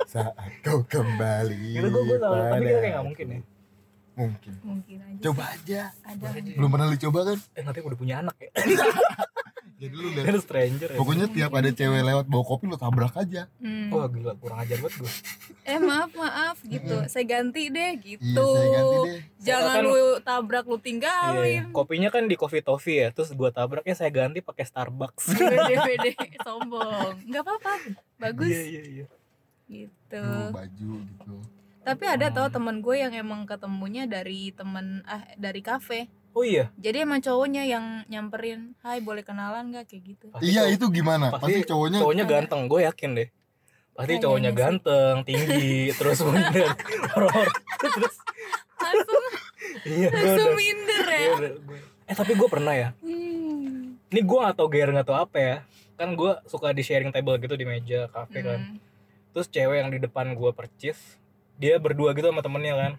saat 0.05 0.35
kau 0.61 0.81
kembali 0.83 1.77
Itu 1.77 1.87
gue 1.87 2.03
gue 2.07 2.19
tau. 2.19 2.33
Tapi 2.33 2.49
pada- 2.51 2.81
kayak 2.81 2.91
nggak 2.91 3.05
mungkin 3.05 3.27
ya. 3.29 3.41
Mungkin. 4.15 4.53
Mungkin 4.63 4.97
aja. 5.01 5.21
Coba 5.21 5.43
aja. 5.51 5.81
Ada. 6.03 6.27
Belum 6.55 6.71
pernah 6.71 6.87
lu 6.87 6.97
coba 6.99 7.19
kan? 7.27 7.39
Eh 7.53 7.63
nanti 7.63 7.79
udah 7.81 7.99
punya 7.99 8.15
anak 8.21 8.37
ya. 8.39 8.51
Jadi 9.85 9.95
lu 9.95 10.09
lihat 10.11 10.25
Kan 10.25 10.37
stranger 10.41 10.89
ya. 10.89 10.97
pokoknya 10.97 11.27
tiap 11.29 11.53
ada 11.53 11.69
cewek 11.69 12.01
lewat 12.01 12.25
bawa 12.25 12.41
kopi 12.43 12.65
lu 12.65 12.75
tabrak 12.75 13.13
aja. 13.15 13.45
Hmm. 13.59 13.89
Wah 13.89 14.07
gila 14.07 14.33
kurang 14.35 14.59
ajar 14.59 14.79
banget 14.79 14.95
gue. 14.99 15.13
eh 15.63 15.79
maaf 15.79 16.11
maaf 16.11 16.57
gitu. 16.63 16.97
Saya 17.07 17.25
ganti 17.25 17.69
deh 17.69 17.93
gitu. 17.99 18.25
Iya 18.25 18.49
saya 18.51 18.69
ganti 18.71 18.97
deh. 19.05 19.21
Jangan 19.39 19.75
Kan- 19.75 19.85
lu 19.85 19.97
tabrak 20.21 20.65
lu 20.65 20.75
Iya, 20.75 20.83
tinggalin 20.83 21.63
kopinya 21.71 22.09
kan 22.09 22.25
di 22.25 22.35
Coffee 22.35 22.61
Toffee 22.61 22.99
ya, 22.99 23.09
terus 23.11 23.31
gua 23.31 23.49
tabraknya 23.49 23.93
saya 23.93 24.09
ganti 24.09 24.41
pakai 24.41 24.65
Starbucks. 24.65 25.37
pede 25.37 25.75
pede 25.79 26.11
sombong. 26.47 27.21
Nggak 27.23 27.43
apa-apa. 27.43 27.75
Bagus. 28.17 28.49
Iya 28.49 28.63
iya 28.65 28.83
iya. 28.83 29.07
gitu. 29.67 30.21
Lu 30.21 30.49
baju 30.51 30.91
gitu. 31.03 31.35
Tapi 31.81 32.05
ada 32.07 32.27
tau 32.31 32.49
temen 32.49 32.81
gue 32.81 32.97
yang 32.97 33.13
emang 33.13 33.45
ketemunya 33.45 34.05
dari 34.05 34.49
temen 34.51 35.05
ah 35.05 35.21
dari 35.37 35.61
kafe 35.61 36.09
Oh 36.35 36.43
iya. 36.43 36.67
jadi 36.75 37.03
emang 37.03 37.19
cowoknya 37.19 37.63
yang 37.65 38.03
nyamperin 38.05 38.75
hai 38.81 38.99
boleh 38.99 39.23
kenalan 39.23 39.71
gak 39.71 39.87
kayak 39.87 40.03
gitu 40.05 40.27
Pasti 40.29 40.45
iya 40.45 40.63
cowok- 40.63 40.75
itu 40.75 40.87
gimana 40.93 41.27
pasti 41.31 41.43
pasti 41.55 41.61
cowoknya 41.65 41.99
Cowoknya 42.01 42.25
ganteng, 42.25 42.61
gue 42.67 42.81
yakin 42.83 43.11
deh. 43.15 43.29
Pasti 43.93 44.03
Kayaknya 44.11 44.25
cowoknya 44.25 44.51
sih. 44.51 44.59
ganteng, 44.59 45.17
tinggi, 45.23 45.75
terus 45.99 46.19
minder, 46.21 46.71
horor, 47.09 47.49
terus 47.79 48.15
langsung 48.77 49.25
iya 49.87 50.09
langsung 50.11 50.35
udah, 50.45 50.57
minder 50.57 51.05
ya 51.07 51.31
udah- 51.33 51.55
Eh 52.05 52.15
tapi 52.15 52.33
gue 52.35 52.49
pernah 52.51 52.75
ya. 52.75 52.89
Hmm. 52.99 53.97
Ini 54.07 54.21
gue 54.21 54.39
gak 54.39 54.55
tau 54.55 54.67
gair 54.67 54.91
gak 54.91 55.07
tau 55.07 55.17
apa 55.17 55.37
ya. 55.37 55.57
Kan 55.95 56.13
gue 56.13 56.37
suka 56.45 56.69
di 56.69 56.83
sharing 56.83 57.09
table 57.09 57.39
gitu 57.39 57.55
di 57.55 57.65
meja 57.65 58.07
kafe 58.09 58.43
kan. 58.43 58.61
Hmm. 58.61 58.77
Terus 59.31 59.47
cewek 59.47 59.79
yang 59.79 59.89
di 59.89 59.99
depan 59.99 60.35
gue 60.35 60.51
percis, 60.51 60.99
dia 61.55 61.79
berdua 61.79 62.13
gitu 62.13 62.27
sama 62.27 62.39
temennya 62.41 62.75
kan. 62.75 62.93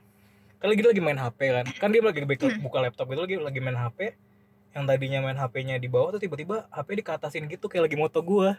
Kan 0.66 0.74
lagi 0.74 0.82
dia 0.82 0.89
lagi 0.89 1.03
main 1.03 1.20
HP 1.20 1.39
kan. 1.45 1.66
Kan 1.78 1.89
dia 1.93 2.01
lagi 2.01 2.20
buka, 2.20 2.45
buka 2.57 2.78
laptop 2.82 3.05
gitu 3.05 3.22
lagi 3.22 3.36
lagi 3.38 3.59
main 3.61 3.78
HP. 3.78 4.18
Yang 4.74 4.84
tadinya 4.89 5.20
main 5.22 5.38
HP-nya 5.38 5.78
di 5.78 5.86
bawah 5.86 6.09
tuh 6.09 6.20
tiba-tiba 6.20 6.66
HP 6.68 7.05
dikatasin 7.05 7.45
gitu 7.45 7.70
kayak 7.70 7.86
lagi 7.86 7.93
moto 7.93 8.18
gue. 8.18 8.49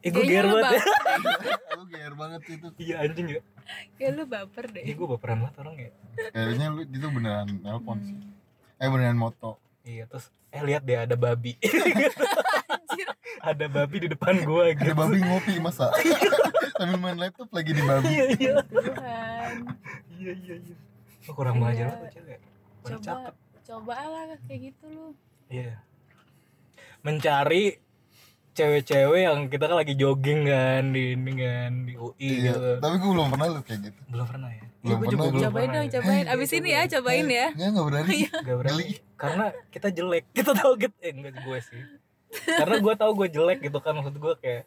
Eh 0.00 0.08
gue 0.08 0.16
Kayaknya 0.16 0.32
gair 0.32 0.44
lu 0.46 0.56
banget 0.56 0.72
ya. 0.72 0.80
lu 1.76 1.84
gear 1.86 2.12
banget 2.14 2.40
itu 2.48 2.66
Iya 2.78 2.94
anjing 2.98 3.26
ya. 3.30 3.40
kayak 3.94 4.12
lu 4.16 4.24
baper 4.24 4.64
deh 4.72 4.80
Iya 4.80 4.94
gue 4.96 5.08
baperan 5.10 5.36
banget 5.38 5.54
orang 5.60 5.74
ya. 5.76 5.90
kayaknya 6.32 6.66
lu 6.72 6.80
itu 6.82 7.06
beneran 7.06 7.48
nelpon 7.60 7.98
sih 8.00 8.16
Hmm. 8.16 8.80
eh 8.80 8.88
beneran 8.88 9.14
moto 9.14 9.60
Iya 9.82 10.08
terus 10.08 10.32
eh 10.48 10.64
lihat 10.64 10.82
deh 10.82 10.96
ada 10.98 11.12
babi. 11.14 11.52
Anjir. 12.72 13.08
ada 13.38 13.66
babi 13.68 13.96
di 14.00 14.08
depan 14.08 14.40
gua 14.40 14.68
ada 14.68 14.72
gitu. 14.74 14.92
babi 14.94 15.20
ngopi 15.20 15.52
masa 15.58 15.92
sambil 16.80 16.96
main 16.96 17.20
laptop 17.20 17.48
lagi 17.50 17.70
di 17.70 17.82
babi 17.82 18.08
Iya 18.08 18.24
iya. 18.34 18.54
Iya 20.10 20.32
iya 20.34 20.54
iya. 20.58 20.76
Oh, 21.22 21.34
kurang 21.34 21.56
Iya. 21.56 21.62
banget 21.62 21.76
banget 21.78 21.96
tuh 21.96 22.10
cewek. 22.14 22.38
Coba 22.80 23.00
cakep. 23.02 23.34
coba 23.62 23.94
lah 24.02 24.22
kayak 24.42 24.60
gitu 24.66 24.84
lu 24.88 25.06
Iya. 25.46 25.72
Mencari 27.00 27.64
cewek-cewek 28.50 29.20
yang 29.22 29.38
kita 29.46 29.64
kan 29.64 29.76
lagi 29.78 29.94
jogging 29.94 30.44
kan 30.44 30.90
di 30.90 31.14
ini 31.14 31.32
kan 31.34 31.72
di 31.82 31.94
UI 31.94 32.12
iya 32.18 32.50
gitu. 32.50 32.70
tapi 32.78 32.94
gue 32.98 33.10
belum 33.10 33.28
pernah 33.30 33.46
lu 33.48 33.62
kayak 33.62 33.80
gitu 33.84 34.00
Belum 34.06 34.26
pernah 34.26 34.50
ya. 34.50 34.64
Belum 34.80 34.98
Iya, 34.98 35.06
juga 35.06 35.06
pernah, 35.14 35.30
belum 35.30 35.44
cobain 35.46 35.68
dong 35.70 35.86
ya. 35.86 35.92
cobain 35.94 36.18
Iya, 36.20 36.34
abis 36.34 36.50
ini 36.50 36.68
ya 36.68 36.82
cobain. 36.82 36.90
cobain 36.90 37.26
ya 37.30 37.46
Enggak, 37.48 37.68
enggak 37.68 37.86
berani 37.86 38.18
Gak 38.26 38.56
berani. 38.58 38.84
Karena 39.14 39.44
kita 39.68 39.88
jelek. 39.90 40.24
Kita 40.36 40.50
tahu 40.52 40.72
gitu. 40.76 40.96
Eh 40.98 41.12
enggak 41.12 41.34
gue 41.38 41.58
sih. 41.62 41.82
Karena 42.50 42.76
gue 42.78 42.94
tahu 42.96 43.10
gue 43.14 43.28
jelek 43.30 43.58
gitu 43.60 43.78
kan 43.78 43.92
maksud 43.92 44.14
gue 44.14 44.34
kayak 44.36 44.64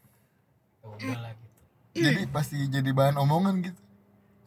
ya 0.99 1.15
lah 1.15 1.31
gitu. 1.31 1.57
jadi 1.95 2.21
pasti 2.27 2.55
jadi 2.67 2.89
bahan 2.89 3.15
omongan 3.17 3.63
gitu 3.63 3.81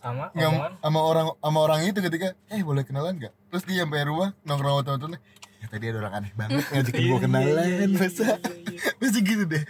Sama 0.06 0.24
nggak 0.30 0.50
sama 0.78 1.00
orang 1.02 1.26
sama 1.36 1.58
orang 1.60 1.78
itu 1.84 1.98
ketika 2.00 2.28
eh 2.46 2.62
boleh 2.62 2.82
kenalan 2.82 3.14
nggak? 3.16 3.34
Terus 3.48 3.62
dia 3.64 3.82
sampai 3.82 4.04
rumah 4.04 4.30
nongkrong 4.42 4.72
sama 4.72 4.82
temen-temennya 4.84 5.20
ya 5.56 5.66
tadi 5.66 5.84
ada 5.86 5.98
orang 5.98 6.14
aneh 6.14 6.32
banget 6.32 6.62
ngajakin 6.68 6.94
Iya, 6.94 7.00
gue 7.02 7.10
iya, 7.10 7.24
kenalan 7.24 7.48
iya, 7.58 7.76
iya, 7.76 7.86
masa? 7.90 8.24
iya, 8.24 8.36
iya. 8.68 8.80
masa 9.00 9.18
gitu 9.20 9.44
deh. 9.46 9.62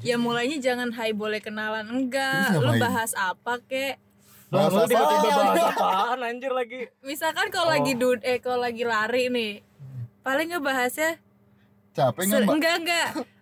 Ya 0.00 0.16
mulainya 0.16 0.58
jangan 0.58 0.88
hai 0.92 1.10
boleh 1.12 1.38
kenalan? 1.38 1.84
Enggak. 1.84 2.54
Lu 2.54 2.72
bahas 2.78 3.10
apa 3.12 3.58
kek? 3.60 3.98
Lu 4.46 4.58
tiba-tiba 4.86 5.02
apaan? 5.02 5.46
bahas 5.50 5.66
apaan 5.74 6.18
anjir 6.22 6.52
lagi? 6.52 6.86
misalkan 7.00 7.50
kalau 7.50 7.68
Oh. 7.68 7.74
lagi 7.74 7.92
dud 7.92 8.22
eh 8.22 8.38
kalau 8.38 8.62
lagi 8.62 8.82
lari 8.82 9.26
nih 9.26 9.52
paling 10.22 10.48
ngebahasnya 10.48 11.18
capek 11.90 12.22
nggak 12.24 12.46
enggak 12.48 12.74
enggak 12.78 13.08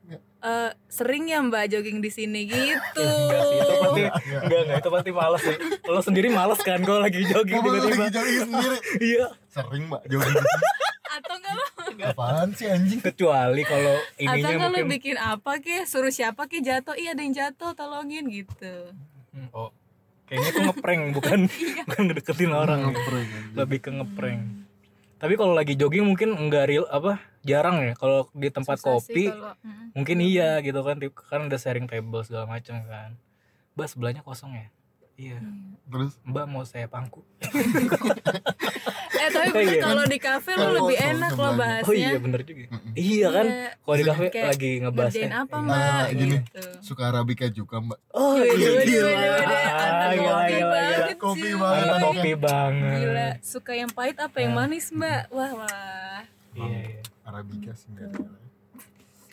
Eh, 0.42 0.70
sering 0.86 1.24
ya 1.24 1.38
mbak 1.38 1.70
jogging 1.70 2.02
di 2.02 2.10
sini 2.10 2.46
gitu 2.50 2.98
Enggak 2.98 3.42
sih, 3.44 3.56
itu 3.56 3.74
pasti 3.78 4.02
Enggak. 4.02 4.60
enggak 4.60 4.78
itu 4.78 4.90
pasti 4.90 5.10
males 5.12 5.40
sih. 5.40 5.56
Lo 5.84 6.00
sendiri 6.02 6.28
males 6.28 6.60
kan 6.60 6.82
kalau 6.82 6.98
lagi 6.98 7.22
jogging 7.22 7.62
tiba-tiba. 7.62 7.94
lagi 7.96 8.10
jogging 8.10 8.38
sendiri 8.44 8.78
Iya. 9.14 9.26
sering 9.48 9.84
mbak 9.86 10.02
jogging 10.04 10.34
di 10.34 10.42
sini. 10.42 10.66
atau 11.14 11.34
enggak 11.36 11.54
lo 11.54 11.66
apaan 12.02 12.48
sih 12.50 12.66
anjing 12.66 12.98
Kecuali 12.98 13.62
kalau 13.62 13.94
atau 13.94 14.18
ininya 14.18 14.34
enggak 14.34 14.58
lo 14.58 14.66
mungkin 14.72 14.86
bikin 14.90 15.16
apa 15.16 15.52
kek 15.58 15.84
suruh 15.84 16.10
siapa 16.10 16.50
kek 16.50 16.58
jatuh 16.60 16.96
iya 16.96 17.12
ada 17.12 17.22
yang 17.22 17.30
jatuh 17.32 17.70
tolongin 17.72 18.26
gitu 18.26 18.90
oh. 19.52 19.70
Kayaknya 20.24 20.50
tuh 20.50 20.62
ngeprank 20.64 21.02
bukan 21.12 21.40
bukan 21.84 22.02
ngedeketin 22.08 22.52
orang. 22.52 22.88
Ngeprank. 22.88 23.28
Lebih 23.52 23.78
ke 23.78 23.90
ngeprank. 23.92 24.61
Tapi 25.22 25.38
kalau 25.38 25.54
lagi 25.54 25.78
jogging 25.78 26.02
mungkin 26.02 26.34
enggak 26.34 26.66
real 26.66 26.82
apa? 26.90 27.22
Jarang 27.46 27.78
ya 27.78 27.94
kalau 27.94 28.26
di 28.34 28.50
tempat 28.50 28.82
Susah 28.82 28.98
kopi 28.98 29.30
kalau- 29.30 29.54
mungkin 29.94 30.18
iya 30.18 30.58
gitu 30.66 30.82
kan 30.82 30.98
kan 31.14 31.46
ada 31.46 31.58
sharing 31.62 31.86
table 31.86 32.26
segala 32.26 32.50
macam 32.50 32.82
kan. 32.82 33.14
Mbak 33.78 33.86
sebelahnya 33.86 34.22
kosong 34.26 34.50
ya? 34.58 34.66
Iya. 35.14 35.38
terus 35.84 36.16
Mbak 36.22 36.44
mau 36.46 36.62
saya 36.62 36.86
pangku. 36.86 37.20
eh 39.14 39.28
tapi 39.28 39.44
Oh, 39.44 39.54
bener 39.54 39.70
iya. 39.70 39.82
kalau 39.82 40.04
di 40.04 40.18
kafe 40.18 40.50
lo 40.52 40.66
lebih 40.72 40.96
enak 40.96 41.30
lo 41.32 41.50
bahasnya 41.52 41.84
Oh 41.84 41.94
iya 41.94 42.16
bener 42.16 42.40
juga. 42.42 42.64
Mm-mm. 42.66 42.92
Iya 42.92 43.28
kan? 43.28 43.46
Iya. 43.46 43.68
Kalau 43.76 43.94
di 43.94 44.04
kafe 44.04 44.26
lagi 44.42 44.70
ngebahas 44.78 45.12
ngerjain 45.12 45.32
apa 45.32 45.54
iya. 45.54 45.62
mbak 45.62 46.06
gini. 46.10 46.36
gitu 46.40 46.62
suka 46.80 47.02
arabica 47.06 47.46
juga 47.46 47.76
mbak 47.78 47.98
Oh 48.10 48.36
iya. 48.36 48.70
gila. 48.82 49.12
gila, 49.12 49.38
kopi 50.32 50.58
banget. 50.64 51.16
Kopi 51.16 51.40
sih. 51.44 51.54
banget. 51.54 51.82
Anak 51.82 51.92
Iya. 51.92 52.02
kopi 52.02 52.30
banget. 52.34 52.96
Gila, 52.98 53.28
suka 53.40 53.72
yang 53.74 53.90
pahit 53.90 54.16
apa 54.16 54.36
yang 54.38 54.52
Ah. 54.52 54.58
manis 54.58 54.86
mbak? 54.90 55.22
Wah 55.28 55.52
wah. 55.54 56.20
Iya, 56.52 56.78
iya. 56.88 57.00
arabica 57.22 57.72
sih 57.72 57.88
nggak 57.88 58.08
ada 58.08 58.40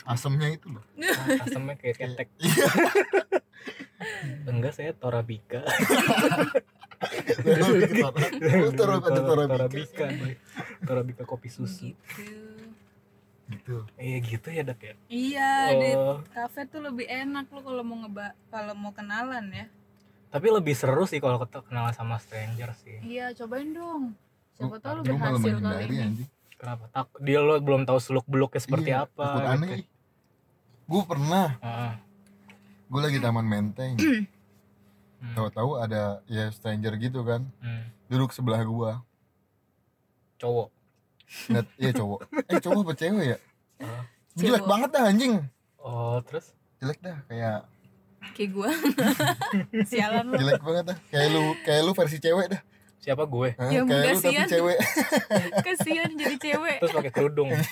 asemnya 0.05 0.49
itu 0.49 0.65
loh 0.67 0.82
Asamnya 1.39 1.75
kayak 1.75 1.95
ketek. 1.97 2.27
Enggak 4.45 4.73
saya 4.73 4.91
Torabika. 4.93 5.61
Ada 6.99 8.69
Torabika. 8.71 9.45
Torabika. 9.47 10.05
Torabika 10.82 11.23
kopi 11.23 11.47
susu. 11.47 11.93
Gitu. 13.49 13.82
Iya 13.95 14.17
gitu 14.21 14.47
ya 14.47 14.61
dak 14.61 14.77
ya. 14.80 14.93
Iya 15.07 15.51
di 15.73 15.89
Oh, 15.91 16.21
kafe 16.30 16.65
tuh 16.65 16.84
lebih 16.84 17.05
enak 17.05 17.49
lo 17.49 17.61
kalau 17.61 17.82
mau 17.82 17.97
ngeba 17.99 18.32
kalau 18.47 18.73
mau 18.73 18.91
kenalan 18.91 19.49
ya. 19.49 19.65
tapi 20.30 20.45
lebih 20.47 20.77
seru 20.77 21.03
sih 21.03 21.17
kalau 21.17 21.41
kenalan 21.41 21.89
sama 21.89 22.17
stranger 22.17 22.69
sih. 22.77 23.01
Iya 23.01 23.34
cobain 23.34 23.73
dong. 23.73 24.13
Siapa 24.53 24.69
Gua- 24.69 24.77
tahu 24.80 24.93
lo 24.95 25.01
berhasil 25.03 25.55
kali 25.57 25.84
ini. 25.84 25.97
anjing. 25.99 26.30
Kenapa? 26.53 26.84
Tak 26.91 27.09
dia 27.17 27.39
lo 27.39 27.57
belum 27.57 27.82
tahu 27.84 27.97
seluk 27.97 28.27
beluknya 28.27 28.59
seperti 28.59 28.91
Iya, 28.91 29.09
apa. 29.09 29.25
gitu. 29.32 29.47
aneh 29.49 29.82
gue 30.86 31.03
pernah 31.03 31.47
Heeh. 31.59 31.93
Gue 32.89 32.99
lagi 32.99 33.17
taman 33.17 33.45
menteng 33.45 33.95
Hmm. 35.19 35.35
tahu-tahu 35.35 35.75
ada 35.77 36.23
ya 36.25 36.47
stranger 36.49 36.95
gitu 36.95 37.21
kan 37.21 37.43
Hmm. 37.57 37.83
duduk 38.07 38.31
sebelah 38.31 38.63
gua 38.63 39.03
Cowok. 40.37 40.71
nggak 41.45 41.65
iya 41.75 41.91
cowok 41.91 42.19
eh 42.47 42.57
cowok 42.57 42.81
apa 42.81 42.93
cewek 42.95 43.25
ya 43.27 43.37
Ah. 43.79 44.03
jelek 44.33 44.63
banget 44.63 44.89
dah 44.89 45.03
anjing 45.05 45.33
Oh, 45.77 46.19
terus 46.21 46.51
jelek 46.77 46.99
dah 46.99 47.19
kayak 47.25 47.67
Kayak 48.31 48.51
gua. 48.51 48.69
Sialan 49.89 50.25
lo. 50.25 50.35
jelek 50.35 50.59
banget 50.61 50.83
dah 50.87 50.97
kayak 51.07 51.27
lu 51.29 51.43
kayak 51.61 51.81
lu 51.81 51.91
versi 51.93 52.17
cewek 52.17 52.47
dah 52.49 52.61
siapa 53.00 53.24
gue? 53.24 53.50
Hah? 53.54 53.70
Ya, 53.70 53.82
kayak 53.82 53.88
lu 53.88 54.20
tapi 54.20 54.20
kasihan. 54.30 54.47
cewek 54.47 54.78
Kasian 55.66 56.10
jadi 56.14 56.36
cewek. 56.38 56.78
Terus 56.80 56.93
pakai 56.93 57.12
kerudung. 57.12 57.50
eh, 57.50 57.64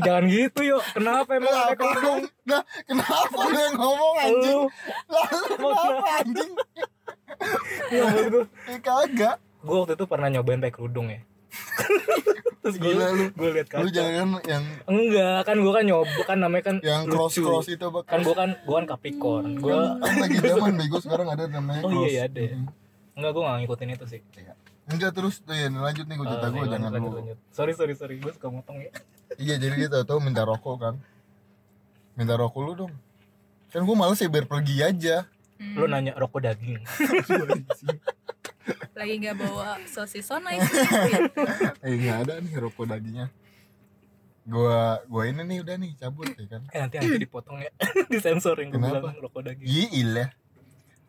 jangan 0.00 0.24
gitu 0.26 0.60
yuk. 0.64 0.82
Kenapa 0.90 1.30
emang 1.32 1.54
pakai 1.54 1.76
kerudung? 1.78 2.20
nah 2.44 2.60
kenapa 2.82 3.38
lu 3.42 3.56
yang 3.56 3.76
ngomong 3.76 4.14
anjing 4.16 4.58
Lu, 4.58 4.66
lalu 5.08 5.38
kenapa 5.48 5.86
anjing 6.16 6.50
ya 7.90 8.00
maksud 8.02 8.26
gue. 8.28 8.44
eh 8.66 8.78
kagak 8.80 9.36
Gue 9.58 9.76
waktu 9.76 9.94
itu 9.94 10.04
pernah 10.04 10.28
nyobain 10.28 10.58
pakai 10.58 10.72
kerudung 10.72 11.06
ya. 11.08 11.20
Terus 12.62 12.76
gue 12.76 12.92
Gila 12.92 13.06
lu. 13.12 13.24
gue 13.30 13.48
liat 13.52 13.66
lu 13.68 13.78
kaca. 13.80 13.90
jangan 13.92 14.12
yang 14.44 14.64
Enggak, 14.84 15.38
kan 15.42 15.56
gue 15.56 15.72
kan 15.72 15.84
nyoba 15.84 16.20
kan 16.24 16.38
namanya 16.38 16.64
kan 16.64 16.76
yang 16.80 17.02
cross 17.04 17.34
lucu. 17.34 17.42
cross 17.44 17.66
itu 17.68 17.82
bak 17.84 18.02
Kan 18.04 18.20
gue 18.20 18.30
kan 18.32 18.50
gue 18.56 18.74
kan 18.76 18.86
Capricorn. 18.88 19.46
Gue 19.56 19.70
kan 19.96 20.12
lagi 20.16 20.36
zaman 20.40 20.74
bego 20.76 20.98
sekarang 20.98 21.26
ada 21.28 21.44
namanya 21.46 21.80
Oh, 21.80 21.90
cross 21.92 22.04
iya, 22.04 22.10
iya, 22.12 22.22
ada 22.26 22.40
ya. 22.42 22.54
Mm. 22.56 22.66
Enggak 23.16 23.30
gue 23.32 23.42
gak 23.42 23.56
ngikutin 23.58 23.88
itu 23.90 24.04
sih. 24.06 24.20
enggak 24.86 25.10
terus 25.10 25.40
tuh 25.40 25.50
ya 25.50 25.66
lanjut 25.66 26.04
nih 26.04 26.14
gue 26.14 26.26
cerita 26.26 26.46
Ah, 26.46 26.52
gue 26.52 26.60
iya, 26.60 26.70
jangan 26.70 26.90
lanjut, 26.90 27.02
lu 27.02 27.16
lanjut. 27.18 27.38
Sorry 27.50 27.72
sorry 27.72 27.94
sorry, 27.94 28.14
gue 28.16 28.30
suka 28.30 28.48
motong 28.48 28.78
ya. 28.78 28.90
Iya 29.42 29.54
jadi 29.58 29.74
dia 29.82 30.04
tahu 30.06 30.22
minta 30.22 30.40
rokok 30.40 30.76
kan 30.78 30.94
Minta 32.14 32.38
rokok 32.38 32.60
lu 32.62 32.72
dong 32.76 32.92
Kan 33.68 33.82
gue 33.82 33.96
males 33.98 34.16
ya 34.16 34.28
biar 34.28 34.44
pergi 34.44 34.76
aja 34.80 35.16
Hmm. 35.56 35.72
Lu 35.72 35.88
nanya 35.88 36.12
rokok 36.12 36.44
daging. 36.44 36.84
Lagi 38.92 39.14
nggak 39.16 39.36
bawa 39.36 39.80
sosis 39.84 40.20
so 40.20 40.36
nice. 40.36 40.60
gitu. 40.60 41.40
Eh 41.80 41.96
gak 41.96 42.28
ada 42.28 42.44
nih 42.44 42.60
rokok 42.60 42.84
dagingnya 42.86 43.32
gua 44.44 45.02
gua 45.10 45.26
ini 45.26 45.42
nih 45.42 45.58
udah 45.58 45.74
nih 45.74 45.90
cabut 45.98 46.30
ya 46.30 46.46
kan 46.46 46.62
eh 46.70 46.78
nanti 46.78 47.02
nanti 47.02 47.18
dipotong 47.18 47.58
ya 47.58 47.70
disensor 48.12 48.54
yang 48.62 48.70
gue 48.70 48.78
bilang 48.78 49.18
rokok 49.18 49.42
daging 49.42 49.66
gila 49.90 50.30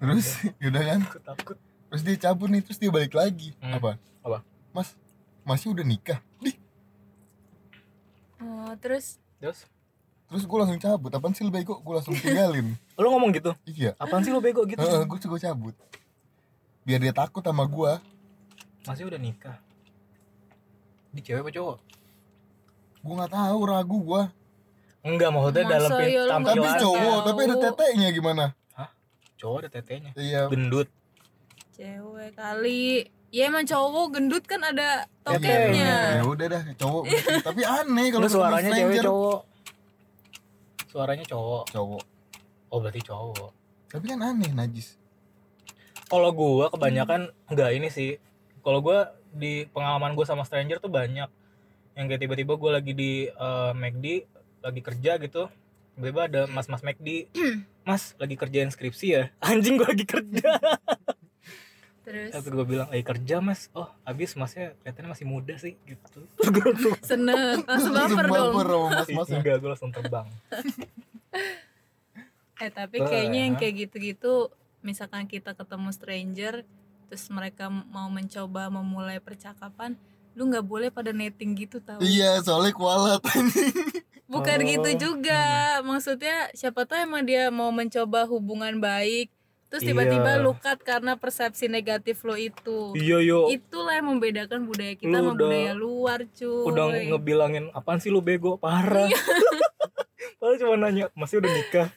terus 0.01 0.41
udah 0.58 0.82
kan 0.82 0.99
aku 1.05 1.20
takut 1.22 1.58
terus 1.88 2.01
dia 2.03 2.15
cabut 2.29 2.47
nih 2.51 2.61
terus 2.63 2.79
dia 2.79 2.91
balik 2.91 3.13
lagi. 3.15 3.55
Hmm. 3.63 3.75
apa? 3.77 3.91
Apa? 4.23 4.39
mas 4.75 4.93
masih 5.47 5.71
udah 5.71 5.85
nikah? 5.88 6.19
Dih, 6.43 6.55
oh 8.43 8.73
terus? 8.77 9.17
Terus? 9.39 9.63
Terus 10.27 10.43
gue 10.43 10.57
langsung 10.59 10.79
cabut. 10.81 11.11
Apaan 11.15 11.31
sih 11.31 11.47
lu 11.47 11.51
bego? 11.53 11.79
Gue 11.79 11.93
langsung 11.95 12.11
tinggalin. 12.19 12.75
Lu 12.99 13.07
ngomong 13.15 13.31
gitu? 13.31 13.55
Iya. 13.63 13.95
Apaan 13.95 14.27
sih 14.27 14.33
lu 14.33 14.43
bego 14.43 14.67
gitu? 14.67 14.83
Heeh, 14.83 15.07
gue 15.07 15.19
juga 15.23 15.39
cabut. 15.39 15.71
Biar 16.83 16.99
dia 16.99 17.15
takut 17.15 17.39
sama 17.39 17.63
gua. 17.63 18.03
Masih 18.83 19.07
udah 19.07 19.19
nikah? 19.19 19.55
Di 21.15 21.23
cewek 21.23 21.47
apa 21.47 21.51
cowok? 21.55 21.77
Gua 23.03 23.13
nggak 23.23 23.33
tahu 23.35 23.59
ragu 23.63 23.97
gua. 24.03 24.23
Enggak 25.03 25.29
maksudnya 25.31 25.63
Masa 25.63 25.71
dalam 25.71 25.89
nggak 26.43 26.55
tapi 26.59 26.69
cowok 26.83 26.99
tahu. 26.99 27.27
tapi 27.27 27.39
ada 27.47 27.55
tetenya 27.63 28.07
gimana? 28.11 28.45
Cowok 29.38 29.57
ada 29.63 29.69
tetenya 29.69 30.11
iya. 30.17 30.49
Gendut 30.49 30.89
cewek 31.78 32.32
kali. 32.34 33.07
Ya 33.30 33.51
emang 33.51 33.67
cowok 33.67 34.17
gendut 34.17 34.43
kan 34.47 34.63
ada 34.63 35.03
ya 35.03 35.36
toketnya 35.36 36.23
udah 36.23 36.47
dah 36.47 36.63
cowok 36.80 37.03
tapi 37.51 37.61
aneh 37.67 38.07
kalau 38.09 38.28
suaranya 38.32 38.71
cewek 38.71 39.03
cowok. 39.03 39.39
Suaranya 40.88 41.25
cowok. 41.28 41.63
Cowok. 41.69 42.03
Oh 42.71 42.80
berarti 42.82 43.01
cowok. 43.03 43.51
Tapi 43.91 44.05
kan 44.09 44.19
aneh 44.23 44.51
najis. 44.55 44.95
Kalau 46.07 46.32
gua 46.32 46.71
kebanyakan 46.71 47.30
enggak 47.51 47.69
ini 47.75 47.91
sih. 47.91 48.15
Kalau 48.63 48.80
gua 48.80 49.11
di 49.36 49.67
pengalaman 49.75 50.15
gua 50.15 50.23
sama 50.23 50.47
stranger 50.47 50.80
tuh 50.80 50.89
banyak. 50.89 51.28
Yang 51.99 52.05
kayak 52.07 52.21
tiba-tiba 52.23 52.53
gua 52.55 52.80
lagi 52.80 52.95
di 52.95 53.28
eh, 53.28 53.71
McD 53.75 54.23
lagi 54.63 54.82
kerja 54.82 55.19
gitu. 55.19 55.51
Tiba-tiba 55.99 56.21
ada 56.32 56.41
mas-mas 56.47 56.80
McD 56.80 57.28
mas 57.88 58.15
lagi 58.15 58.39
kerjain 58.39 58.71
skripsi 58.71 59.07
ya? 59.11 59.23
Anjing 59.51 59.75
gua 59.75 59.91
lagi 59.91 60.07
kerja 60.07 60.47
terus? 62.08 62.32
Tapi 62.32 62.47
gua 62.55 62.64
bilang 62.64 62.88
lagi 62.88 63.03
kerja 63.03 63.43
mas. 63.43 63.68
Oh 63.76 63.91
habis 64.08 64.32
masnya 64.39 64.72
kelihatannya 64.80 65.10
masih 65.12 65.26
muda 65.28 65.53
sih 65.60 65.76
gitu. 65.84 66.20
Seneng. 67.12 67.60
Langsung 67.68 67.91
baper 67.91 68.26
dong. 68.32 68.89
mas-mas 68.95 69.28
ya. 69.28 69.36
enggak 69.43 69.55
gua 69.60 69.70
langsung 69.76 69.91
terbang. 69.91 70.28
Eh 72.58 72.74
tapi 72.74 72.97
kayaknya 73.05 73.45
yang 73.45 73.53
ha? 73.53 73.62
kayak 73.62 73.86
gitu-gitu 73.86 74.49
misalkan 74.82 75.30
kita 75.30 75.53
ketemu 75.53 75.93
stranger 75.93 76.66
terus 77.05 77.30
mereka 77.30 77.70
mau 77.70 78.10
mencoba 78.10 78.74
memulai 78.74 79.22
percakapan 79.22 79.93
lu 80.34 80.49
nggak 80.49 80.66
boleh 80.66 80.89
pada 80.89 81.14
netting 81.14 81.53
gitu 81.53 81.78
tau. 81.78 82.01
Iya 82.01 82.41
soalnya 82.41 82.74
kualat. 82.74 83.22
Bukan 84.26 84.58
Oh, 84.60 84.66
gitu 84.66 84.89
juga. 84.97 85.41
Maksudnya 85.86 86.49
siapa 86.58 86.89
tahu 86.89 87.05
emang 87.05 87.24
dia 87.30 87.53
mau 87.53 87.70
mencoba 87.70 88.26
hubungan 88.26 88.82
baik 88.82 89.30
terus 89.68 89.84
tiba-tiba 89.84 90.32
Iya. 90.34 90.41
lu 90.41 90.51
cut 90.53 90.80
karena 90.80 91.13
persepsi 91.13 91.68
negatif 91.68 92.22
lo 92.22 92.34
itu. 92.34 92.91
Iya 92.93 93.18
yo. 93.20 93.47
Itulah 93.47 93.95
yang 93.95 94.07
membedakan 94.09 94.63
budaya 94.63 94.93
kita 94.93 95.09
Lu 95.09 95.15
sama 95.18 95.30
udah- 95.30 95.39
budaya 95.43 95.72
luar 95.74 96.20
cuy. 96.30 96.63
udah 96.65 96.86
ngebilangin 97.05 97.65
apaan 97.72 97.97
sih 97.97 98.07
lu 98.07 98.20
bego? 98.20 98.55
Parah. 98.55 99.07
Padahal 100.38 100.55
cuma 100.57 100.76
nanya 100.80 101.09
masih 101.13 101.39
udah 101.39 101.51
nikah? 101.51 101.88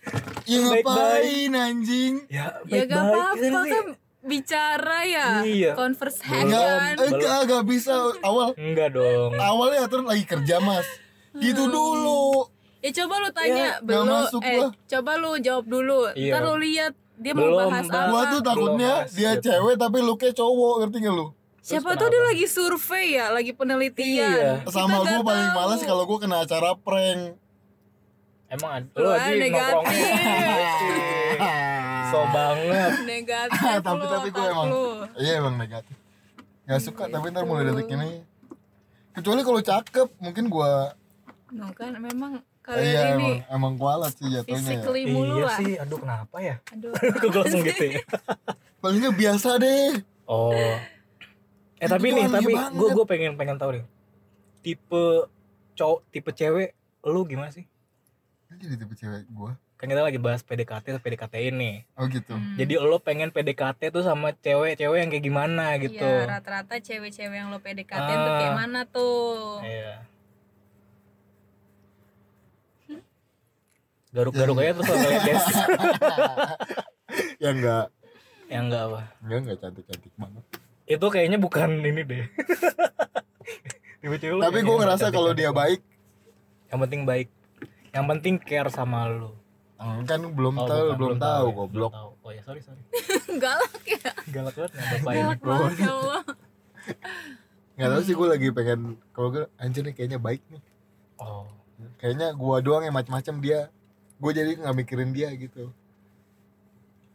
Ya 0.45 0.59
Baik-baik. 0.59 0.83
ngapain 0.83 1.53
anjing? 1.53 2.15
Ya 2.27 2.47
ya 2.65 2.83
gak 2.85 3.03
apa-apa 3.05 3.61
kan 3.65 3.87
bicara 4.21 4.99
ya. 5.03 5.27
Iya. 5.41 5.73
conversation 5.75 6.45
Enggak, 6.47 6.67
Belum. 6.99 7.13
enggak, 7.15 7.39
enggak 7.41 7.65
bisa. 7.65 7.95
Awal. 8.21 8.49
Enggak 8.55 8.89
dong. 8.93 9.33
Awalnya 9.35 9.87
terus 9.87 10.05
lagi 10.05 10.25
kerja 10.25 10.57
mas. 10.59 10.87
Gitu 11.33 11.63
dulu. 11.63 12.49
Ya 12.81 12.91
coba 12.97 13.15
lu 13.19 13.29
tanya 13.31 13.77
Ya, 13.77 13.85
belum 13.85 14.09
eh 14.41 14.73
coba 14.89 15.13
lu 15.15 15.37
jawab 15.39 15.65
dulu. 15.65 16.09
Iya. 16.11 16.33
Ntar 16.33 16.43
lu 16.43 16.55
lihat 16.59 16.93
dia 17.21 17.33
Belum, 17.33 17.53
mau 17.53 17.69
bahas 17.69 17.85
apa. 17.87 18.09
gua 18.09 18.23
tuh 18.27 18.41
takutnya 18.41 18.93
Belum, 18.99 19.13
dia 19.13 19.31
Gitu. 19.33 19.45
cewek 19.47 19.75
tapi 19.77 19.99
looknya 20.01 20.33
cowok 20.33 20.75
ngerti 20.81 20.99
gak 21.01 21.15
lu 21.15 21.27
Siapa 21.61 21.93
tuh 21.93 22.09
dia 22.09 22.23
lagi 22.25 22.47
survei 22.47 23.07
ya, 23.13 23.29
lagi 23.29 23.53
penelitian. 23.53 24.33
Iya. 24.33 24.53
Kita 24.65 24.73
sama 24.75 24.97
gua 24.99 25.21
paling 25.21 25.49
males 25.53 25.81
kalau 25.83 26.03
gua 26.03 26.19
kena 26.19 26.41
acara 26.41 26.73
prank 26.75 27.37
emang 28.49 28.71
ad- 28.75 28.89
Lu 28.91 28.99
lu 28.99 29.09
lagi 29.11 29.33
negatif. 29.39 29.77
nongkrongnya 29.77 30.75
so 32.11 32.19
banget 32.27 32.93
negatif 33.05 33.61
tapi 33.87 34.01
lu, 34.01 34.11
tapi 34.11 34.29
gua 34.29 34.41
otak 34.41 34.51
emang 34.51 34.67
lu. 34.67 34.85
iya 35.17 35.33
emang 35.37 35.55
negatif 35.55 35.97
nggak 36.63 36.81
suka 36.81 37.05
tapi 37.07 37.27
ntar 37.29 37.45
mulai 37.45 37.63
detik 37.65 37.87
ini 37.89 38.11
kecuali 39.13 39.41
kalau 39.41 39.61
cakep 39.61 40.09
mungkin 40.17 40.45
gua 40.47 40.97
No 41.51 41.71
kan 41.71 41.93
memang 41.93 42.43
eh, 42.63 42.67
kalian 42.67 42.85
iya 42.85 43.03
ini 43.13 43.33
emang 43.41 43.49
emang 43.51 43.73
kualat 43.77 44.13
sih 44.13 44.29
jatuhnya 44.29 44.71
ya. 44.77 45.07
mulu 45.07 45.35
iya 45.35 45.45
lah. 45.45 45.57
sih 45.57 45.73
aduh 45.75 45.99
kenapa 45.99 46.37
ya 46.39 46.57
Aduh. 46.71 46.93
kok 47.15 47.27
gue 47.27 47.41
langsung 47.41 47.63
gitu 47.63 47.85
ya 47.87 48.01
paling 48.79 48.99
nggak 48.99 49.17
biasa 49.17 49.49
deh 49.57 49.91
oh 50.25 50.53
eh 50.53 50.79
Itu 51.79 51.91
tapi 51.91 52.07
tuh 52.07 52.17
nih 52.17 52.25
tapi 52.29 52.53
gue 52.53 52.89
gue 52.93 53.07
pengen 53.07 53.33
pengen 53.35 53.57
tahu 53.57 53.71
nih 53.75 53.85
tipe 54.61 55.05
cowok 55.73 55.99
tipe 56.09 56.31
cewek 56.31 56.77
lu 57.03 57.25
gimana 57.25 57.49
sih 57.49 57.65
jadi 58.51 58.77
tipe 58.77 58.93
cewek 58.95 59.25
gua 59.31 59.57
kan 59.75 59.89
kita 59.89 60.03
lagi 60.03 60.21
bahas 60.21 60.43
PDKT 60.43 61.01
PDKT 61.01 61.35
ini 61.47 61.89
oh 61.95 62.05
gitu 62.05 62.37
Hmm. 62.37 62.53
jadi 62.55 62.77
lo 62.79 63.01
pengen 63.01 63.31
PDKT 63.31 63.89
tuh 63.89 64.03
sama 64.03 64.35
cewek-cewek 64.35 64.99
yang 64.99 65.09
kayak 65.09 65.25
gimana 65.25 65.81
gitu 65.81 66.05
Iya, 66.05 66.29
rata-rata 66.29 66.77
cewek-cewek 66.77 67.33
yang 67.35 67.49
lo 67.49 67.59
PDKT 67.59 67.97
tuh 68.11 68.29
Ah. 68.29 68.37
kayak 68.39 68.55
mana 68.55 68.81
tuh? 68.85 69.65
Iya. 69.65 70.05
Garuk-garuk 74.11 74.59
aja 74.59 74.73
terus 74.75 74.89
ngeliat 74.89 75.23
Des. 75.23 75.45
ya 77.39 77.51
enggak 77.51 77.87
Ya 78.47 78.59
enggak 78.59 78.83
apa. 78.85 79.01
enggak 79.21 79.39
enggak 79.41 79.59
cantik 79.61 79.85
cantik 79.85 80.13
banget 80.15 80.45
Itu 80.85 81.07
kayaknya 81.07 81.39
bukan 81.39 81.71
ini 81.81 82.03
deh. 82.03 82.25
Lu 84.01 84.41
tapi 84.41 84.59
gua 84.61 84.77
ngerasa 84.81 85.07
cantik-cantik 85.07 85.15
kalau 85.15 85.33
dia 85.33 85.51
baik 85.51 85.81
Yang 86.67 86.81
penting 86.81 87.01
baik. 87.05 87.29
Yang 87.91 88.07
penting 88.09 88.35
care 88.39 88.69
sama 88.69 89.07
lu. 89.07 89.31
kan 90.05 90.21
belum 90.21 90.55
Oh, 90.57 90.67
tahu 90.67 90.85
bukan, 90.85 90.99
belum 90.99 91.17
tahu 91.19 91.47
ya, 91.47 91.55
goblok. 91.57 91.93
Oh 92.21 92.31
ya 92.31 92.43
sorry 92.43 92.61
sorry. 92.61 92.83
Galak 93.43 93.83
ya. 93.83 94.11
Galak 94.29 94.55
banget 94.55 94.73
nih 94.73 94.83
bapak 94.83 95.11
ini. 95.11 95.19
Galak 95.19 95.41
banget 95.41 95.75
ya 95.77 95.91
Allah. 95.93 96.23
nggak 97.73 97.89
tahu 97.89 98.03
sih 98.03 98.13
gue 98.13 98.29
lagi 98.29 98.49
pengen 98.51 98.81
kalau 99.11 99.29
gue 99.31 99.49
anjir 99.57 99.81
nih 99.81 99.95
kayaknya 99.95 100.19
baik 100.19 100.43
nih 100.49 100.61
Oh. 101.17 101.49
kayaknya 101.97 102.33
gua 102.33 102.61
doang 102.61 102.81
yang 102.81 102.93
macam-macam 102.93 103.35
dia 103.39 103.61
gue 104.21 104.31
jadi 104.31 104.51
nggak 104.55 104.77
mikirin 104.77 105.11
dia 105.11 105.33
gitu 105.35 105.73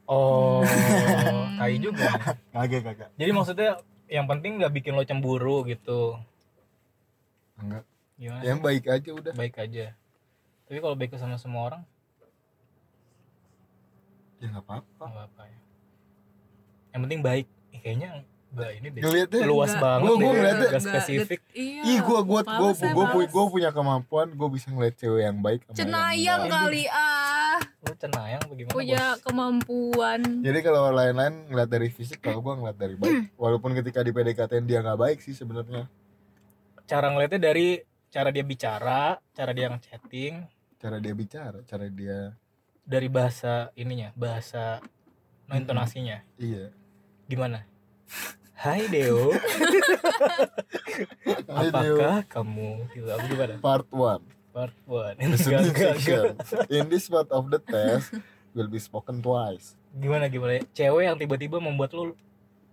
Oh, 0.06 0.62
tai 1.58 1.82
juga. 1.82 2.38
kagak 2.54 2.86
kagak 2.86 3.10
Jadi 3.18 3.32
maksudnya 3.34 3.82
yang 4.06 4.30
penting 4.30 4.62
nggak 4.62 4.70
bikin 4.70 4.94
lo 4.94 5.02
cemburu 5.02 5.66
gitu. 5.66 6.22
enggak 7.58 7.82
Gimana? 8.14 8.42
yang 8.46 8.62
baik 8.62 8.86
aja 8.86 9.10
udah 9.10 9.34
Baik 9.34 9.58
aja. 9.58 9.98
Tapi 10.70 10.78
kalau 10.78 10.94
baik 10.94 11.18
sama 11.18 11.42
semua 11.42 11.62
orang 11.66 11.82
ya 14.38 14.54
nggak 14.54 14.62
apa-apa 14.62 15.04
nggak 15.10 15.26
apa-apa 15.26 15.44
ya. 15.50 15.60
Yang 16.94 17.02
penting 17.02 17.22
baik. 17.26 17.46
Ih, 17.74 17.80
kayaknya 17.82 18.10
nggak 18.56 18.72
ini 18.74 18.88
deh. 18.90 19.02
ngeliatnya 19.02 19.42
Luas 19.44 19.68
Nggak. 19.70 19.82
banget 19.82 20.02
gua 20.02 20.32
ngeliatnya- 20.32 20.70
Nggak, 20.70 20.82
spesifik. 20.82 21.40
Iya. 21.52 21.82
ih 21.84 22.00
gue 22.00 22.20
gue 22.22 22.40
gue 22.42 22.72
gue 22.88 23.06
gue 23.28 23.46
punya 23.48 23.70
kemampuan 23.70 24.28
gue 24.30 24.50
bisa 24.50 24.68
ngeliat 24.68 24.96
cewek 24.96 25.22
yang 25.22 25.38
baik 25.38 25.60
sama 25.62 25.70
yang 25.70 25.78
Cenayang 25.78 26.42
enggak. 26.42 26.62
kali 26.62 26.84
ah. 26.88 27.60
Lu 27.82 27.94
cenayang 27.96 28.42
apa 28.42 28.54
gimana? 28.54 28.74
Punya 28.74 29.04
Bos? 29.06 29.22
kemampuan. 29.22 30.20
jadi 30.40 30.60
kalau 30.62 30.82
lain-lain 30.90 31.34
ngeliat 31.46 31.70
dari 31.70 31.90
fisik 31.90 32.20
kalau 32.20 32.40
gue 32.40 32.54
ngeliat 32.56 32.78
dari 32.78 32.96
baik 32.96 33.16
walaupun 33.44 33.72
ketika 33.74 34.00
di 34.00 34.10
PDKT 34.10 34.52
dia 34.62 34.80
nggak 34.80 34.98
baik 34.98 35.20
sih 35.20 35.32
sebenarnya 35.32 35.92
Cara 36.84 37.10
ngeliatnya 37.10 37.42
dari 37.44 37.82
cara 38.08 38.30
dia 38.30 38.42
bicara, 38.42 39.18
cara 39.30 39.52
dia 39.52 39.68
chatting, 39.76 40.46
cara 40.78 40.98
dia 40.98 41.12
bicara 41.12 41.60
cara 41.62 41.86
dia 41.86 42.32
dari 42.80 43.10
bahasa 43.10 43.74
ininya, 43.74 44.14
bahasa 44.14 44.80
no 45.44 45.52
Hmm. 45.52 45.60
intonasinya. 45.60 46.22
iya 46.36 46.70
Gimana? 47.26 47.66
Hai 48.56 48.88
Deo, 48.88 49.36
Hai, 51.48 51.68
Deo. 51.68 51.96
apakah 52.00 52.24
kamu 52.26 52.70
gitu 52.90 53.08
apa 53.08 53.26
gimana? 53.26 53.54
part 53.60 53.88
one 53.90 54.24
Part 54.50 54.72
one. 54.82 55.16
listening 55.20 55.36
Enggak, 55.36 55.62
enggak, 55.66 55.96
section 55.98 56.24
enggak. 56.32 56.68
in 56.72 56.84
this 56.88 57.06
part 57.06 57.28
of 57.30 57.44
the 57.48 57.60
test 57.62 58.16
will 58.52 58.66
be 58.66 58.80
spoken 58.80 59.20
twice 59.20 59.76
Gimana 59.92 60.28
gimana? 60.28 60.64
Cewek 60.72 61.04
yang 61.04 61.16
tiba-tiba 61.16 61.60
membuat 61.60 61.92
lu 61.92 62.16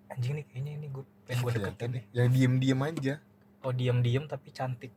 anjing 0.09 0.35
nih 0.35 0.45
kayaknya 0.45 0.73
ini 0.73 0.87
gue 0.89 1.05
pengen 1.25 1.41
gue 1.41 1.51
deketin 1.53 1.67
Kelihatan 1.73 1.89
deh. 1.93 2.05
yang 2.13 2.29
diem 2.31 2.55
diem 2.57 2.81
aja 2.81 3.15
Oh 3.61 3.71
diam-diam 3.71 4.25
tapi 4.25 4.49
cantik. 4.51 4.91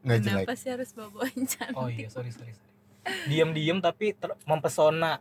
nggak 0.00 0.18
jelek 0.20 0.44
Kenapa 0.44 0.52
sih 0.54 0.68
harus 0.70 0.90
bawa 0.90 1.24
cantik? 1.26 1.72
Oh 1.74 1.86
iya 1.86 2.08
sorry 2.08 2.28
sorry 2.28 2.52
sorry. 2.52 2.72
Diam-diam 3.26 3.78
tapi 3.78 4.12
ter- 4.12 4.36
mempesona. 4.42 5.20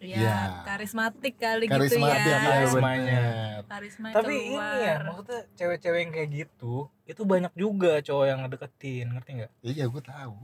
Ya. 0.00 0.16
Iya. 0.20 0.38
karismatik 0.68 1.34
kali 1.40 1.64
gitu 1.66 1.74
karismatik 1.74 2.20
ya 2.20 2.36
ya 2.36 2.38
Karismanya. 2.44 3.20
bener. 3.20 3.60
karisma 3.66 4.06
tapi 4.12 4.34
ini 4.36 4.48
keluar. 4.52 4.76
ya 4.76 4.94
maksudnya 5.08 5.40
cewek-cewek 5.56 6.00
yang 6.04 6.12
kayak 6.12 6.30
gitu 6.32 6.74
itu 7.08 7.22
banyak 7.24 7.52
juga 7.56 7.92
cowok 8.04 8.24
yang 8.28 8.38
ngedeketin 8.44 9.06
ngerti 9.14 9.30
nggak? 9.40 9.52
Iya 9.62 9.84
gue 9.88 10.02
tahu. 10.02 10.38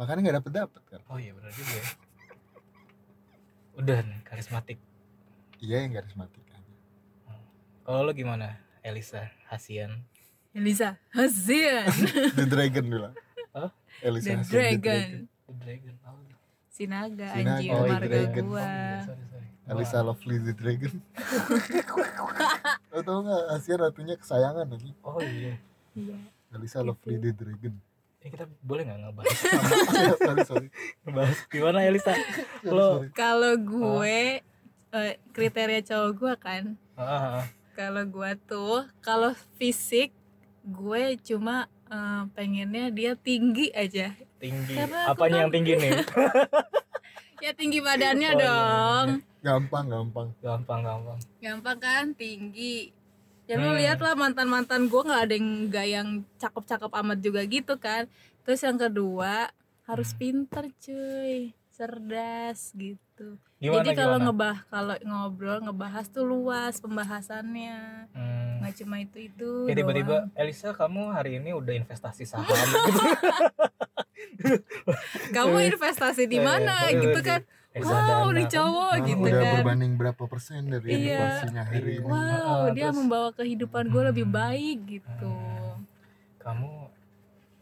Makanya 0.00 0.20
nggak 0.24 0.36
dapet 0.40 0.52
dapet 0.56 0.82
kan? 0.88 1.00
Oh 1.12 1.18
iya 1.20 1.32
benar 1.36 1.52
juga 1.52 1.74
ya. 1.76 1.86
Udah 3.78 3.98
nih 4.02 4.20
karismatik. 4.26 4.78
Iya 5.60 5.76
yang 5.86 5.92
karismatik 5.94 6.44
aja. 6.50 6.74
Kalau 7.84 8.00
lo 8.08 8.12
gimana 8.16 8.56
Elisa 8.82 9.28
Hasian? 9.52 10.04
Elisa 10.50 10.98
Hazian 11.14 11.86
the 12.38 12.42
dragon 12.42 12.90
dulu 12.90 13.14
Hah? 13.54 13.70
Elisa 14.02 14.34
The 14.34 14.36
Hassan, 14.42 14.50
Dragon. 14.50 15.08
The 15.46 15.54
Dragon 15.62 15.94
oh, 16.06 16.18
Sinaga 16.80 17.28
Sinaga, 17.36 17.60
anjing 17.60 17.70
oh, 17.76 17.84
marga 17.84 18.08
Dragon. 18.08 18.44
gua. 18.48 18.64
Sorry 19.04 19.24
sorry 19.28 19.46
Elisa 19.70 19.98
Lovely 20.00 20.36
the 20.40 20.52
Dragon. 20.56 20.94
Lo 22.90 22.98
tau 23.04 23.18
gak 23.20 23.42
Asia 23.52 23.74
ratunya 23.76 24.16
kesayangan 24.16 24.64
lagi 24.66 24.90
oh 25.04 25.20
iya. 25.20 25.60
Iya. 25.92 26.16
Elisa 26.56 26.80
Lovely 26.80 27.20
the 27.20 27.30
Dragon. 27.36 27.74
Ini 28.20 28.28
kita 28.32 28.44
boleh 28.64 28.82
nggak 28.88 28.98
ngebahas? 29.04 29.36
Sorry 30.16 30.42
sorry. 30.48 30.68
Ngebahas. 31.04 31.38
Gimana 31.52 31.84
Elisa? 31.84 32.16
Lo- 32.64 33.04
kalau 33.12 33.60
gue 33.60 34.40
eh, 34.90 35.14
kriteria 35.30 35.84
cowok 35.84 36.10
gua 36.16 36.34
kan. 36.34 36.74
Ah, 36.96 37.44
ah, 37.44 37.44
kalau 37.76 38.02
gua 38.08 38.34
tuh 38.36 38.88
kalau 39.04 39.36
fisik 39.60 40.16
gue 40.64 41.16
cuma 41.20 41.68
eh, 41.88 42.22
pengennya 42.32 42.88
dia 42.88 43.12
tinggi 43.14 43.68
aja 43.76 44.12
tinggi. 44.40 44.74
Karena 44.74 44.98
aku 45.06 45.12
apanya 45.14 45.30
kan- 45.30 45.42
yang 45.42 45.52
tinggi 45.52 45.72
nih? 45.76 45.90
Ya 47.40 47.56
tinggi 47.56 47.80
badannya 47.80 48.30
Oh, 48.30 48.38
dong. 48.38 49.06
Gampang 49.40 49.88
gampang. 49.88 50.28
Gampang 50.38 50.80
gampang. 50.82 51.18
Gampang 51.38 51.78
kan? 51.78 52.04
Tinggi. 52.12 52.92
Ya 53.48 53.56
lu 53.56 53.64
Hmm. 53.66 53.80
lihat 53.80 53.96
lah 53.98 54.12
mantan 54.12 54.46
mantan 54.46 54.86
gue 54.86 55.00
nggak 55.00 55.22
ada 55.24 55.34
yang 55.34 55.48
nggak 55.66 55.86
yang 55.88 56.08
cakep 56.36 56.64
cakep 56.66 56.92
amat 56.94 57.18
juga 57.18 57.40
gitu 57.42 57.74
kan. 57.76 58.04
Terus 58.44 58.60
yang 58.60 58.76
kedua 58.76 59.48
harus 59.84 60.12
Hmm. 60.12 60.18
pinter 60.18 60.64
cuy. 60.76 61.56
Cerdas 61.70 62.76
gitu 62.76 63.40
gimana 63.60 63.84
jadi 63.84 63.92
kalau 63.94 64.16
ngebah 64.18 64.56
kalau 64.66 64.96
ngobrol 65.00 65.58
ngebahas 65.60 66.08
tuh 66.08 66.24
luas 66.24 66.80
pembahasannya 66.80 68.08
Hmm. 68.10 68.58
nggak 68.58 68.74
cuma 68.74 68.96
itu 68.98 69.18
itu 69.22 69.50
Ya 69.64 69.74
tiba-tiba 69.74 70.32
Elisa 70.34 70.72
kamu 70.72 71.02
hari 71.10 71.36
ini 71.36 71.52
udah 71.52 71.74
investasi 71.74 72.24
saham 72.24 72.48
gitu. 72.48 73.00
kamu 75.30 75.56
investasi 75.68 76.24
di 76.24 76.38
mana 76.38 76.88
Eh, 76.88 76.98
gitu 76.98 77.20
kan 77.20 77.40
wow 77.76 78.26
nih 78.30 78.48
cowok 78.48 78.92
Nah, 78.92 79.06
gitu 79.06 79.22
udah 79.22 79.38
kan 79.38 79.54
berbanding 79.60 79.92
berapa 79.94 80.22
persen 80.24 80.66
dari 80.66 80.88
Iya. 80.90 81.14
inflasinya 81.14 81.62
hari 81.62 81.78
ini 81.78 82.02
wow 82.02 82.10
Ah, 82.10 82.68
dia 82.70 82.88
terus- 82.88 82.96
membawa 82.96 83.28
kehidupan 83.32 83.84
gue 83.86 84.02
lebih 84.06 84.24
Hmm. 84.24 84.34
baik 84.34 84.78
gitu 84.90 85.30
Hmm. 85.30 85.84
Kamu 86.38 86.88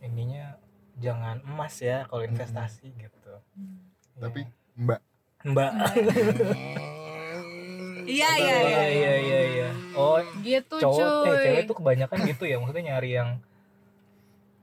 ininya 0.01 0.55
jangan 0.97 1.43
emas 1.45 1.75
ya 1.77 2.07
kalau 2.07 2.23
investasi 2.23 2.87
gitu. 2.89 3.33
tapi 4.17 4.43
Ya. 4.43 4.51
mbak 4.77 5.01
Mbak. 5.47 5.71
iya 8.09 8.31
iya 8.41 8.57
iya. 8.65 8.83
Iya 8.89 9.13
iya 9.21 9.41
iya. 9.55 9.69
Oh, 9.95 10.19
gitu 10.43 10.77
cowok 10.83 10.99
cuy. 10.99 11.29
eh 11.31 11.39
cewek 11.45 11.63
tuh 11.71 11.77
kebanyakan 11.79 12.19
gitu 12.27 12.45
ya, 12.49 12.57
maksudnya 12.59 12.85
nyari 12.95 13.11
yang 13.15 13.31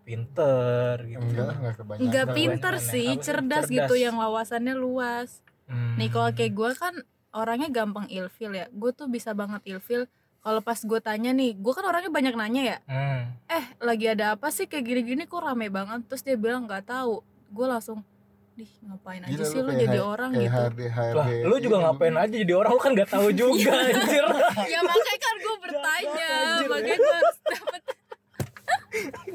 pinter 0.06 1.02
gitu. 1.02 1.18
enggak 1.22 1.56
enggak 1.58 1.76
kebanyakan. 1.80 2.06
Nggak 2.12 2.26
Kebanyakan 2.30 2.38
pinter 2.38 2.74
sih 2.78 3.08
cerdas, 3.18 3.66
Cerdas. 3.66 3.72
gitu 3.72 3.94
yang 3.98 4.16
wawasannya 4.20 4.76
luas. 4.78 5.42
Hmm. 5.66 5.98
nih 5.98 6.14
kalau 6.14 6.30
kayak 6.30 6.54
gue 6.54 6.70
kan 6.78 6.94
orangnya 7.34 7.70
gampang 7.74 8.06
ilfil 8.06 8.54
ya. 8.54 8.70
Gue 8.70 8.94
tuh 8.94 9.10
bisa 9.10 9.34
banget 9.34 9.66
ilfil. 9.66 10.06
Kalau 10.46 10.62
pas 10.62 10.78
gue 10.78 11.00
tanya 11.02 11.34
nih 11.34 11.58
gue 11.58 11.74
kan 11.74 11.82
orangnya 11.82 12.14
banyak 12.14 12.38
nanya 12.38 12.62
ya. 12.62 12.78
Hmm. 12.86 13.34
eh 13.50 13.66
lagi 13.82 14.06
ada 14.06 14.38
apa 14.38 14.54
sih 14.54 14.70
kayak 14.70 14.86
gini-gini? 14.86 15.26
Kok 15.26 15.42
rame 15.42 15.74
banget? 15.74 16.06
Terus 16.06 16.22
dia 16.22 16.38
bilang 16.38 16.70
nggak 16.70 16.86
tahu. 16.86 17.26
Gue 17.50 17.66
langsung 17.66 18.06
dih 18.56 18.72
ngapain 18.82 19.20
aja 19.20 19.32
Gila, 19.32 19.46
sih 19.46 19.60
lu 19.60 19.72
jadi 19.74 19.98
H- 19.98 20.08
orang 20.08 20.32
gitu 20.34 20.48
HRD 20.50 20.80
HRD 20.88 21.14
Lah, 21.14 21.28
lu 21.44 21.56
juga 21.60 21.76
Ini 21.76 21.84
ngapain 21.86 22.16
aja 22.16 22.36
jadi 22.38 22.54
orang 22.54 22.72
lu 22.72 22.80
kan 22.80 22.92
nggak 22.94 23.10
tahu 23.10 23.28
juga 23.42 23.72
anjir. 23.76 24.26
ya 24.66 24.80
makanya 24.82 25.16
kan 25.20 25.36
gue 25.38 25.56
bertanya 25.60 26.32
makanya 26.66 26.96
gue 26.96 27.14
harus 27.14 27.38
dapet 27.46 27.82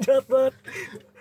Jahat 0.01 0.25
banget. 0.27 0.55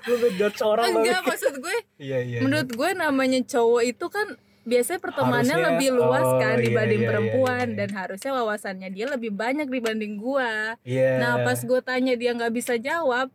Lu 0.01 0.15
ngejudge 0.17 0.61
orang 0.63 0.87
enggak 0.93 1.21
maksud 1.21 1.53
gue 1.55 1.77
Iya 1.97 2.17
iya. 2.21 2.39
menurut 2.39 2.69
gue 2.69 2.89
namanya 2.95 3.39
cowok 3.45 3.83
itu 3.85 4.05
kan 4.07 4.27
biasanya 4.61 4.99
pertemanannya 5.01 5.49
Harusnya- 5.51 5.69
lebih 5.75 5.89
luas 5.93 6.23
oh, 6.25 6.37
kan 6.37 6.55
iya, 6.55 6.63
dibanding 6.63 6.95
iya, 6.95 7.03
iya, 7.03 7.11
perempuan 7.11 7.65
iya. 7.65 7.75
dan 7.75 7.89
harusnya 7.91 8.31
wawasannya 8.33 8.89
dia 8.89 9.05
lebih 9.07 9.31
banyak 9.33 9.67
dibanding 9.67 10.13
gua. 10.15 10.77
Iya. 10.83 11.17
Nah 11.17 11.33
pas 11.41 11.57
gue 11.59 11.79
tanya 11.81 12.13
dia 12.13 12.31
nggak 12.31 12.53
bisa 12.53 12.77
jawab, 12.77 13.33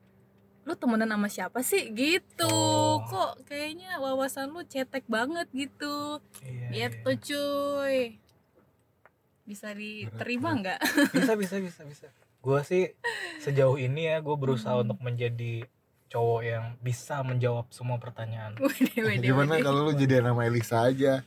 lu 0.62 0.72
temenan 0.72 1.10
sama 1.10 1.26
siapa 1.26 1.60
sih 1.60 1.90
gitu? 1.90 2.46
Oh. 2.46 2.84
Kok 3.14 3.46
kayaknya 3.46 3.96
wawasan 3.96 4.50
lu 4.50 4.62
cetek 4.62 5.06
banget 5.06 5.46
gitu? 5.50 6.18
Iya, 6.40 6.90
Gitu 6.90 7.10
cuy. 7.24 8.18
Bisa 9.44 9.70
diterima 9.70 10.50
nggak? 10.52 10.80
bisa 11.12 11.32
bisa 11.34 11.56
bisa 11.58 11.82
bisa 11.84 12.06
gue 12.40 12.60
sih 12.62 12.84
sejauh 13.38 13.78
ini 13.78 14.04
ya 14.06 14.18
gue 14.18 14.34
berusaha 14.34 14.74
Hmm. 14.74 14.84
untuk 14.84 15.00
menjadi 15.00 15.64
cowok 16.06 16.40
yang 16.42 16.64
bisa 16.78 17.20
menjawab 17.20 17.64
semua 17.70 17.96
pertanyaan 17.96 18.52
Wede, 18.60 19.00
wede, 19.00 19.24
gimana 19.24 19.56
wede. 19.56 19.64
kalau 19.64 19.80
lu 19.82 19.92
jadi 19.94 20.20
nama 20.20 20.44
Elisa 20.44 20.84
aja 20.84 21.24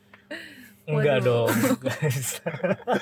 enggak 0.83 1.19
Waduh. 1.19 1.49
dong 1.49 1.49
bisa. 2.05 2.45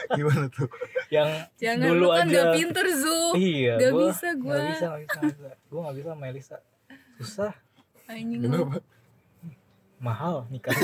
gimana 0.10 0.48
tuh 0.50 0.72
yang 1.10 1.28
Jangan 1.56 1.86
dulu 1.86 2.00
lu 2.02 2.08
kan 2.10 2.24
aja 2.24 2.32
nggak 2.32 2.54
pinter 2.56 2.86
Zu. 2.90 3.20
iya 3.36 3.74
Nggak 3.78 3.92
gua 3.92 4.02
bisa 4.06 4.28
gua. 4.34 4.48
nggak 4.50 4.64
bisa 4.66 4.86
nggak 4.86 5.02
bisa 5.04 5.20
bisa 5.28 5.50
gue 5.62 5.80
nggak 5.80 5.96
bisa 5.96 6.08
sama 6.10 6.26
Elisa 6.26 6.58
susah 7.18 7.52
Anjing. 8.06 8.42
Kenapa? 8.46 8.78
Mahal 9.98 10.46
nikah 10.54 10.76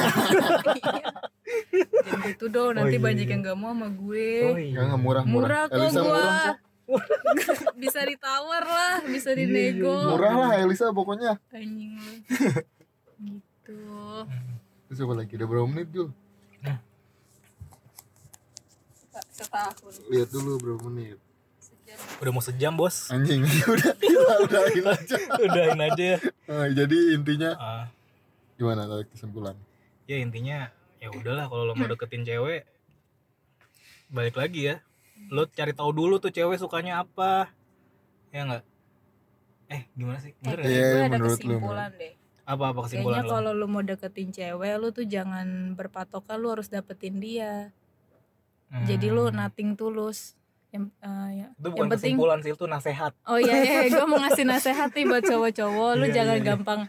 Jangan 2.02 2.22
gitu 2.34 2.46
dong, 2.50 2.74
nanti 2.74 2.98
iya, 2.98 3.04
banyak 3.04 3.28
iya. 3.30 3.34
yang 3.38 3.42
gak 3.46 3.58
mau 3.60 3.72
sama 3.76 3.88
gue. 3.94 4.30
oh 4.50 4.58
iya. 4.58 4.72
Enggak, 4.74 4.84
enggak 4.90 5.02
murah 5.02 5.24
murah, 5.24 5.46
murah 5.46 5.62
kok 5.70 5.78
Elisa 5.78 6.02
gua. 6.02 6.10
murah. 6.10 6.54
Kok 6.82 7.74
bisa 7.84 8.00
ditawar 8.04 8.64
lah 8.66 8.96
bisa 9.06 9.30
Iya, 9.32 9.38
iya, 9.38 9.46
dinego. 9.46 9.94
Iya. 9.94 10.10
murah 10.18 10.34
lah 10.34 10.52
Elisa 10.58 10.86
pokoknya. 10.90 11.32
Anjing 11.54 11.92
lu 12.02 12.14
gitu. 13.22 13.80
Terus 14.90 15.00
apa 15.06 15.14
lagi? 15.14 15.34
Udah 15.38 15.48
berapa 15.48 15.68
menit 15.70 15.88
Jul? 15.94 16.10
Setahun. 19.32 19.94
Lihat 20.10 20.30
dulu 20.34 20.52
berapa 20.58 20.82
menit 20.90 21.21
udah 22.22 22.32
mau 22.32 22.44
sejam 22.44 22.74
bos. 22.78 23.10
Anjing 23.10 23.42
udah 23.74 23.92
udahin 24.46 24.86
aja 24.86 25.18
udahin 25.42 25.80
aja. 25.82 26.04
Ya 26.04 26.18
Nah, 26.52 26.68
jadi 26.68 27.16
intinya 27.16 27.56
Ah, 27.56 27.86
gimana 28.60 28.84
tarik 28.84 29.08
kesimpulan? 29.16 29.56
Ya 30.06 30.20
intinya 30.20 30.68
ya 31.00 31.08
udahlah 31.10 31.48
kalau 31.48 31.64
lo 31.66 31.74
mau 31.74 31.88
deketin 31.88 32.28
cewek 32.28 32.68
balik 34.12 34.36
lagi 34.36 34.74
ya. 34.74 34.76
Lo 35.32 35.48
cari 35.48 35.72
tahu 35.72 35.96
dulu 35.96 36.20
tuh 36.20 36.30
cewek 36.30 36.60
sukanya 36.60 37.02
apa 37.02 37.50
ya 38.36 38.44
nggak? 38.44 38.64
Eh 39.72 39.82
gimana 39.96 40.20
sih? 40.20 40.36
Bener 40.44 40.60
sih? 40.62 40.74
Iya, 40.76 40.84
gue 40.84 41.00
ada 41.00 41.10
menurut 41.16 41.40
lu, 41.40 41.56
kesimpulan 41.56 41.92
deh. 41.96 42.14
Apa 42.44 42.64
apa 42.76 42.80
kesimpulan 42.84 43.24
kayaknya 43.24 43.32
lo? 43.32 43.34
kalau 43.40 43.52
lu 43.56 43.66
mau 43.72 43.84
deketin 43.86 44.30
cewek 44.36 44.74
lu 44.76 44.88
tuh 44.92 45.06
jangan 45.08 45.48
berpatokan 45.80 46.38
lu 46.38 46.48
harus 46.52 46.68
dapetin 46.68 47.18
dia. 47.24 47.72
Hmm. 48.72 48.88
jadi 48.88 49.12
lu 49.12 49.28
nating 49.36 49.76
tulus 49.76 50.40
yang 50.72 50.88
eh, 50.98 51.30
ya. 51.36 51.48
itu 51.52 51.68
bukan 51.68 51.78
yang 51.78 51.92
penting 51.92 52.16
kesimpulan 52.16 52.40
sih 52.40 52.52
itu 52.52 52.66
nasehat 52.66 53.12
oh 53.24 53.36
iya 53.36 53.56
iya 53.58 53.80
gue 53.88 54.06
mau 54.06 54.18
ngasih 54.18 54.46
nasihat 54.46 54.90
nih 54.90 55.06
buat 55.06 55.24
cowok-cowok 55.24 55.92
lu 55.96 56.06
Iya, 56.06 56.14
jangan 56.14 56.32
iya, 56.34 56.40
iya. 56.40 56.50
gampang 56.50 56.82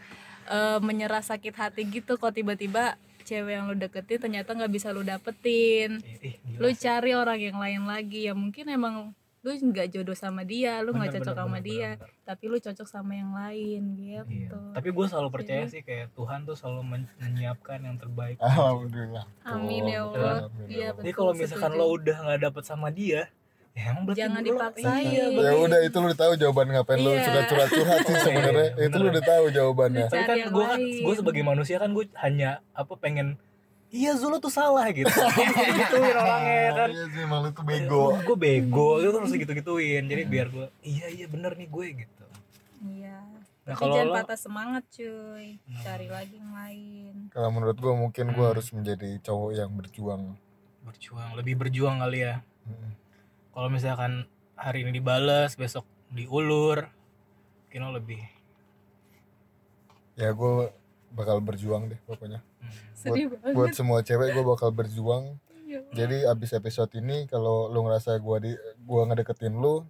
eh, 0.49 0.79
menyerah 0.79 1.21
sakit 1.21 1.51
hati 1.53 1.83
gitu 1.85 2.15
kok 2.15 2.31
tiba-tiba 2.31 2.95
cewek 3.23 3.53
yang 3.53 3.67
lu 3.67 3.75
deketin 3.75 4.19
ternyata 4.21 4.51
nggak 4.53 4.73
bisa 4.73 4.91
lu 4.91 5.03
dapetin 5.03 5.99
ih, 6.21 6.35
gila 6.39 6.59
lu 6.61 6.69
cari 6.73 7.11
orang 7.13 7.39
yang 7.39 7.57
lain 7.57 7.83
lagi 7.85 8.27
ya 8.27 8.35
mungkin 8.35 8.67
emang 8.69 8.95
lu 9.41 9.51
nggak 9.51 9.91
jodoh 9.91 10.15
sama 10.15 10.43
dia 10.43 10.79
lu 10.79 10.91
nggak 10.91 11.19
cocok 11.19 11.27
bener, 11.29 11.41
sama 11.41 11.57
bener, 11.57 11.67
dia 11.67 11.89
bener, 11.93 12.07
bener. 12.07 12.23
tapi 12.23 12.45
lu 12.47 12.57
cocok 12.57 12.87
sama 12.87 13.13
yang 13.13 13.31
lain 13.33 13.83
Iya. 13.93 14.21
gitu 14.25 14.59
tapi 14.71 14.89
gue 14.89 15.07
selalu 15.09 15.29
percaya 15.33 15.61
Jadi- 15.61 15.73
sih 15.73 15.83
kayak 15.83 16.07
Tuhan 16.13 16.39
tuh 16.45 16.55
selalu 16.55 16.83
men- 16.85 17.11
menyiapkan 17.17 17.79
yang 17.81 17.99
terbaik 17.99 18.39
alhamdullah 18.39 19.27
amin 19.45 19.83
ya 19.85 20.01
Allah 20.05 20.47
alhamdulillah. 20.47 20.71
iya 20.71 20.89
jadi 20.95 21.11
kalau 21.11 21.33
misalkan 21.33 21.71
setuju. 21.71 21.83
lo 21.83 21.87
udah 21.93 22.17
nggak 22.23 22.41
dapet 22.41 22.63
sama 22.65 22.89
dia 22.91 23.23
ya 23.73 23.83
emang 23.89 24.05
berarti 24.05 24.21
Jangan 24.21 24.43
dipaksain. 24.43 25.05
iya, 25.07 25.25
ya 25.31 25.53
udah 25.57 25.81
itu 25.81 25.97
lu 25.97 26.07
udah 26.07 26.19
tahu 26.19 26.33
jawaban 26.37 26.67
ngapain 26.71 26.99
lu 26.99 27.11
Iya. 27.11 27.25
sudah 27.25 27.43
curhat 27.47 27.69
curhat 27.71 28.01
sih 28.03 28.17
sebenarnya. 28.27 28.69
Iya, 28.71 28.85
itu 28.85 28.97
lu 28.97 29.07
udah 29.09 29.25
tahu 29.25 29.45
jawabannya. 29.49 30.07
Tapi 30.07 30.23
kan 30.23 30.39
gue 30.47 30.65
kan 30.67 30.81
gue 30.81 31.15
sebagai 31.15 31.43
manusia 31.43 31.77
kan 31.77 31.91
gue 31.91 32.05
hanya 32.19 32.51
apa 32.71 32.93
pengen 32.95 33.41
iya 33.89 34.13
Zul 34.15 34.31
lo 34.31 34.39
tuh 34.39 34.49
salah 34.49 34.89
gitu. 34.89 35.09
Gituin 35.79 36.15
orangnya 36.15 36.65
kan. 36.75 36.89
Iya 36.91 37.05
sih 37.09 37.21
emang 37.23 37.41
lu 37.41 37.51
tuh 37.51 37.63
bego. 37.63 38.05
Gue 38.23 38.37
bego 38.37 38.89
itu 38.99 39.09
harus 39.11 39.33
gitu 39.33 39.53
gituin 39.53 40.05
jadi 40.05 40.23
biar 40.23 40.47
gue 40.49 40.67
iya 40.83 41.07
iya 41.09 41.27
bener 41.27 41.53
nih 41.55 41.67
gue 41.67 41.87
gitu. 41.99 42.27
Iya. 42.83 43.19
Nah 43.63 43.73
Tapi 43.73 43.79
kalau 43.79 43.95
jangan 43.95 44.09
lo? 44.11 44.17
patah 44.19 44.39
semangat 44.39 44.85
cuy. 44.91 45.47
Hmm. 45.57 45.81
cari 45.81 46.07
lagi 46.09 46.35
yang 46.35 46.53
lain. 46.53 47.15
Kalau 47.29 47.49
menurut 47.49 47.75
gue 47.75 47.93
mungkin 47.95 48.25
gue 48.29 48.39
Hmm. 48.39 48.53
harus 48.53 48.69
menjadi 48.69 49.17
cowok 49.23 49.51
yang 49.55 49.71
berjuang. 49.71 50.23
Berjuang 50.83 51.31
lebih 51.35 51.55
berjuang 51.57 51.97
kali 51.99 52.21
ya. 52.23 52.43
Mm. 52.63 52.91
Kalau 53.53 53.69
misalkan 53.69 54.25
hari 54.57 54.85
ini 54.85 54.97
dibales 54.97 55.53
besok 55.57 55.85
diulur 56.09 56.89
mungkin 57.69 57.89
lebih. 57.97 58.21
Ya 60.17 60.33
gue 60.33 60.69
bakal 61.13 61.41
berjuang 61.41 61.89
deh 61.89 62.01
pokoknya. 62.05 62.41
Hmm. 62.63 62.73
sedih 62.95 63.27
banget. 63.33 63.53
buat 63.57 63.73
semua 63.73 64.05
cewek 64.05 64.37
gue 64.37 64.45
bakal 64.45 64.69
berjuang. 64.73 65.37
Ya 65.65 65.81
jadi 65.97 66.29
abis 66.29 66.53
episode 66.53 66.93
ini 67.01 67.25
kalau 67.29 67.73
lu 67.73 67.81
ngerasa 67.89 68.21
gue 68.21 68.37
di 68.45 68.53
gua 68.85 69.09
ngedeketin 69.09 69.57
lu 69.57 69.89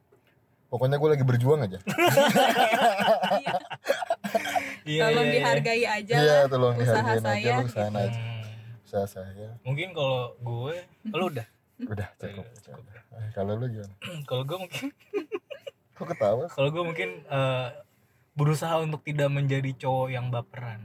pokoknya 0.71 1.03
gue 1.03 1.11
lagi 1.11 1.25
berjuang 1.27 1.67
aja. 1.67 1.79
Iya. 3.43 3.55
Iya, 4.83 5.15
tolong 5.15 5.23
iya, 5.23 5.31
iya. 5.31 5.39
dihargai 5.39 5.85
aja 5.87 6.15
iya 6.19 6.35
lah 6.43 6.49
tolong 6.51 6.75
usaha 6.75 6.99
dihargain 6.99 7.23
aja 7.23 7.31
saya, 7.31 7.55
lu 7.55 7.67
usahain 7.71 7.95
aja. 7.95 8.21
Usaha 8.83 9.07
saya. 9.07 9.49
Mungkin 9.63 9.89
kalau 9.95 10.35
gue 10.43 10.75
lo 11.15 11.25
udah 11.31 11.47
udah 11.87 12.09
cukup, 12.17 12.47
cukup. 12.61 12.85
Eh, 13.13 13.31
kalau 13.33 13.53
lu 13.55 13.67
gimana? 13.69 13.95
Kalau 14.29 14.43
gue 14.43 14.59
mungkin 14.59 14.85
kok 15.97 16.07
ketawa? 16.09 16.45
Kalau 16.49 16.69
gue 16.71 16.83
mungkin 16.83 17.09
eh, 17.23 17.69
berusaha 18.33 18.81
untuk 18.81 19.05
tidak 19.05 19.29
menjadi 19.29 19.71
cowok 19.77 20.09
yang 20.11 20.27
baperan. 20.29 20.81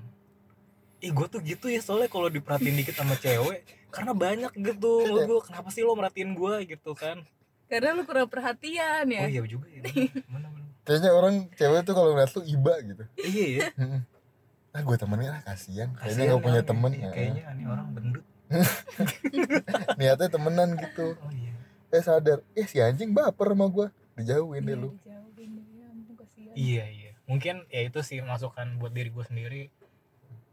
Ih 0.97 1.13
gue 1.13 1.27
tuh 1.29 1.39
gitu 1.39 1.69
ya 1.69 1.77
soalnya 1.79 2.09
kalau 2.09 2.25
diperhatiin 2.27 2.73
dikit 2.75 2.97
sama 2.97 3.13
cewek 3.15 3.61
karena 3.87 4.11
banyak 4.11 4.51
gitu 4.57 5.05
menurut 5.05 5.23
gue 5.23 5.39
kenapa 5.45 5.69
sih 5.69 5.85
lo 5.85 5.93
merhatiin 5.93 6.33
gue 6.33 6.53
gitu 6.67 6.91
kan? 6.91 7.21
Karena 7.67 7.93
lu 7.93 8.03
kurang 8.03 8.27
perhatian 8.27 9.05
ya. 9.05 9.21
Oh 9.23 9.29
iya 9.29 9.41
juga 9.45 9.67
ya. 9.69 9.81
Bener, 10.33 10.49
bener. 10.49 10.71
kayaknya 10.83 11.11
orang 11.13 11.35
cewek 11.53 11.81
tuh 11.83 11.93
kalau 11.93 12.15
ngeliat 12.15 12.31
lu 12.33 12.41
iba 12.43 12.73
gitu. 12.81 13.03
Iya 13.15 13.45
ya 13.45 13.61
Mm-mm. 13.77 14.01
ah 14.73 14.81
gue 14.83 14.97
temenin 14.97 15.29
ah 15.31 15.41
kasihan. 15.41 15.89
Kayaknya 15.95 16.23
gak 16.29 16.43
punya 16.43 16.61
temen. 16.61 16.91
Iya, 16.93 17.01
Nah, 17.01 17.11
kayaknya 17.13 17.43
ini 17.53 17.63
orang 17.65 17.87
niatnya 19.99 20.27
temenan 20.31 20.69
gitu. 20.79 21.15
Oh 21.19 21.31
iya. 21.31 21.53
Eh 21.91 22.03
sadar. 22.03 22.39
Eh 22.55 22.65
si 22.67 22.79
anjing 22.79 23.11
baper 23.11 23.51
sama 23.53 23.67
gue 23.67 23.87
dijauhin 24.17 24.63
deh 24.65 24.73
Iya, 24.73 24.81
lu. 24.81 24.89
dijauhin 24.95 25.49
deh, 25.55 25.65
ya 25.77 25.85
ampun, 25.91 26.13
kasihan. 26.17 26.53
iya 26.55 26.85
iya. 26.89 27.11
Mungkin 27.27 27.55
ya 27.67 27.81
itu 27.85 27.99
sih 28.01 28.19
masukan 28.23 28.79
buat 28.79 28.91
diri 28.95 29.11
gue 29.11 29.25
sendiri. 29.27 29.61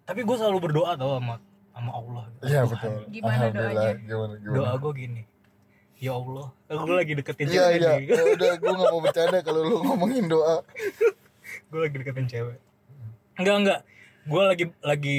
Tapi 0.05 0.21
gue 0.21 0.37
selalu 0.37 0.59
berdoa 0.71 0.99
tau 0.99 1.17
sama 1.17 1.39
sama 1.73 1.91
Allah. 1.91 2.25
Iya 2.43 2.61
Tuhan. 2.67 2.71
betul. 2.75 2.95
Gimana 3.11 3.35
alhamdulillah. 3.35 3.73
doanya? 3.73 3.95
gimana 4.05 4.35
gimana? 4.39 4.57
Doa 4.59 4.73
gue 4.79 4.93
gini. 4.95 5.23
Ya 5.95 6.13
Allah 6.13 6.51
aku 6.69 6.91
lagi 6.91 7.13
deketin 7.15 7.47
iya. 7.49 7.55
cewek 7.55 7.79
iya 7.79 7.93
nih. 7.97 8.05
Eh, 8.11 8.25
udah 8.37 8.51
gue 8.59 8.73
gak 8.77 8.91
mau 8.93 9.01
bercanda 9.01 9.39
kalau 9.41 9.61
lu 9.63 9.77
ngomongin 9.87 10.27
doa. 10.27 10.57
Gue 11.71 11.81
lagi 11.87 11.97
deketin 12.03 12.27
cewek. 12.27 12.59
Enggak 13.39 13.57
enggak 13.63 13.81
gue 14.25 14.43
lagi 14.43 14.65
lagi 14.81 15.19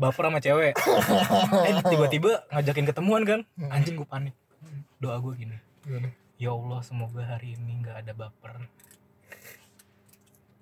baper 0.00 0.24
sama 0.32 0.40
cewek. 0.40 0.74
Eh 1.68 1.76
tiba-tiba 1.84 2.48
ngajakin 2.48 2.86
ketemuan 2.88 3.22
kan. 3.28 3.40
Anjing 3.68 4.00
gue 4.00 4.08
panik. 4.08 4.32
Doa 4.96 5.20
gue 5.20 5.32
gini. 5.36 5.56
Ya 6.40 6.56
Allah 6.56 6.80
semoga 6.80 7.20
hari 7.20 7.52
ini 7.60 7.84
nggak 7.84 7.96
ada 8.00 8.12
baper. 8.16 8.64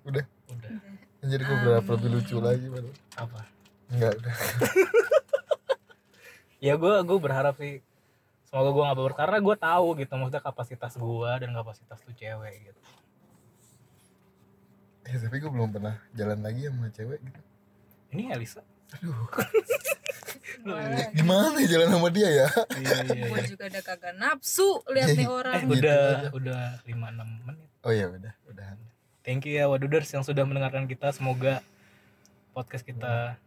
Udah? 0.03 0.25
Udah. 0.51 0.71
Jadi 1.23 1.43
gue 1.43 1.57
berapa 1.63 1.89
lebih 1.95 2.09
lucu 2.19 2.35
lagi 2.43 2.67
baru 2.67 2.91
apa? 3.15 3.47
Enggak 3.87 4.13
udah. 4.19 4.35
Ya 6.59 6.75
gue 6.75 6.91
gue 7.07 7.19
berharap 7.23 7.55
sih 7.55 7.79
semoga 8.43 8.75
gue 8.75 8.83
nggak 8.83 8.97
baper. 8.99 9.15
Karena 9.15 9.37
gue 9.39 9.55
tahu 9.55 9.87
gitu 10.03 10.13
maksudnya 10.19 10.43
kapasitas 10.43 10.99
gue 10.99 11.31
dan 11.39 11.55
kapasitas 11.55 12.03
tuh 12.03 12.11
cewek 12.11 12.55
gitu. 12.67 12.81
Eh 15.07 15.15
tapi 15.15 15.39
gue 15.39 15.47
belum 15.47 15.71
pernah 15.71 15.95
jalan 16.11 16.43
lagi 16.43 16.67
sama 16.67 16.91
cewek 16.91 17.23
gitu. 17.23 17.39
Ini 18.11 18.35
Elisa 18.35 18.59
Wah, 20.59 21.07
gimana 21.15 21.55
ya 21.63 21.67
jalan 21.71 21.87
sama 21.87 22.09
dia 22.11 22.29
ya? 22.29 22.47
Iya 22.75 22.97
iya 23.15 23.23
gua 23.31 23.39
juga 23.47 23.63
udah 23.71 23.83
kagak 23.83 24.13
nafsu 24.19 24.83
lihat 24.91 25.15
nih 25.15 25.27
eh 25.27 25.31
orang. 25.31 25.61
Gitu 25.63 25.75
udah 25.79 26.01
aja. 26.03 26.29
udah 26.35 26.63
lima 26.83 27.07
enam 27.15 27.29
menit. 27.47 27.69
Oh 27.85 27.93
ya 27.95 28.05
udah 28.11 28.33
udahan. 28.51 28.77
Thank 29.23 29.47
you 29.47 29.55
ya 29.55 29.71
Waduders 29.71 30.11
yang 30.11 30.25
sudah 30.25 30.43
mendengarkan 30.43 30.83
kita. 30.89 31.15
Semoga 31.15 31.63
podcast 32.51 32.83
kita 32.83 33.39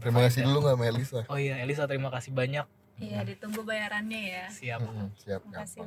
terima 0.00 0.24
kasih 0.24 0.46
dulu 0.46 0.64
nggak 0.64 0.76
sama 0.78 0.84
Elisa? 0.88 1.20
Oh 1.28 1.36
iya 1.36 1.60
Elisa 1.60 1.84
terima 1.84 2.08
kasih 2.08 2.32
banyak. 2.32 2.66
Iya 2.98 3.18
ditunggu 3.28 3.62
bayarannya 3.62 4.20
ya. 4.32 4.44
Siap. 4.48 4.80
Mm-mm, 4.80 5.08
siap 5.20 5.40
makasih. 5.44 5.84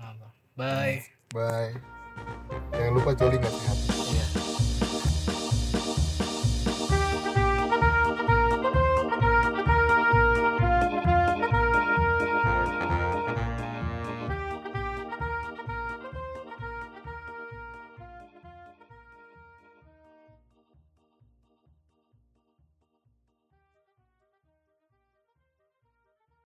Apa. 0.00 0.28
bye. 0.58 1.00
Bye. 1.30 1.72
Jangan 2.74 2.92
lupa 2.98 3.10
coli 3.14 3.36
nggak 3.38 3.54
sehat. 3.54 3.78
Iya. 4.10 4.39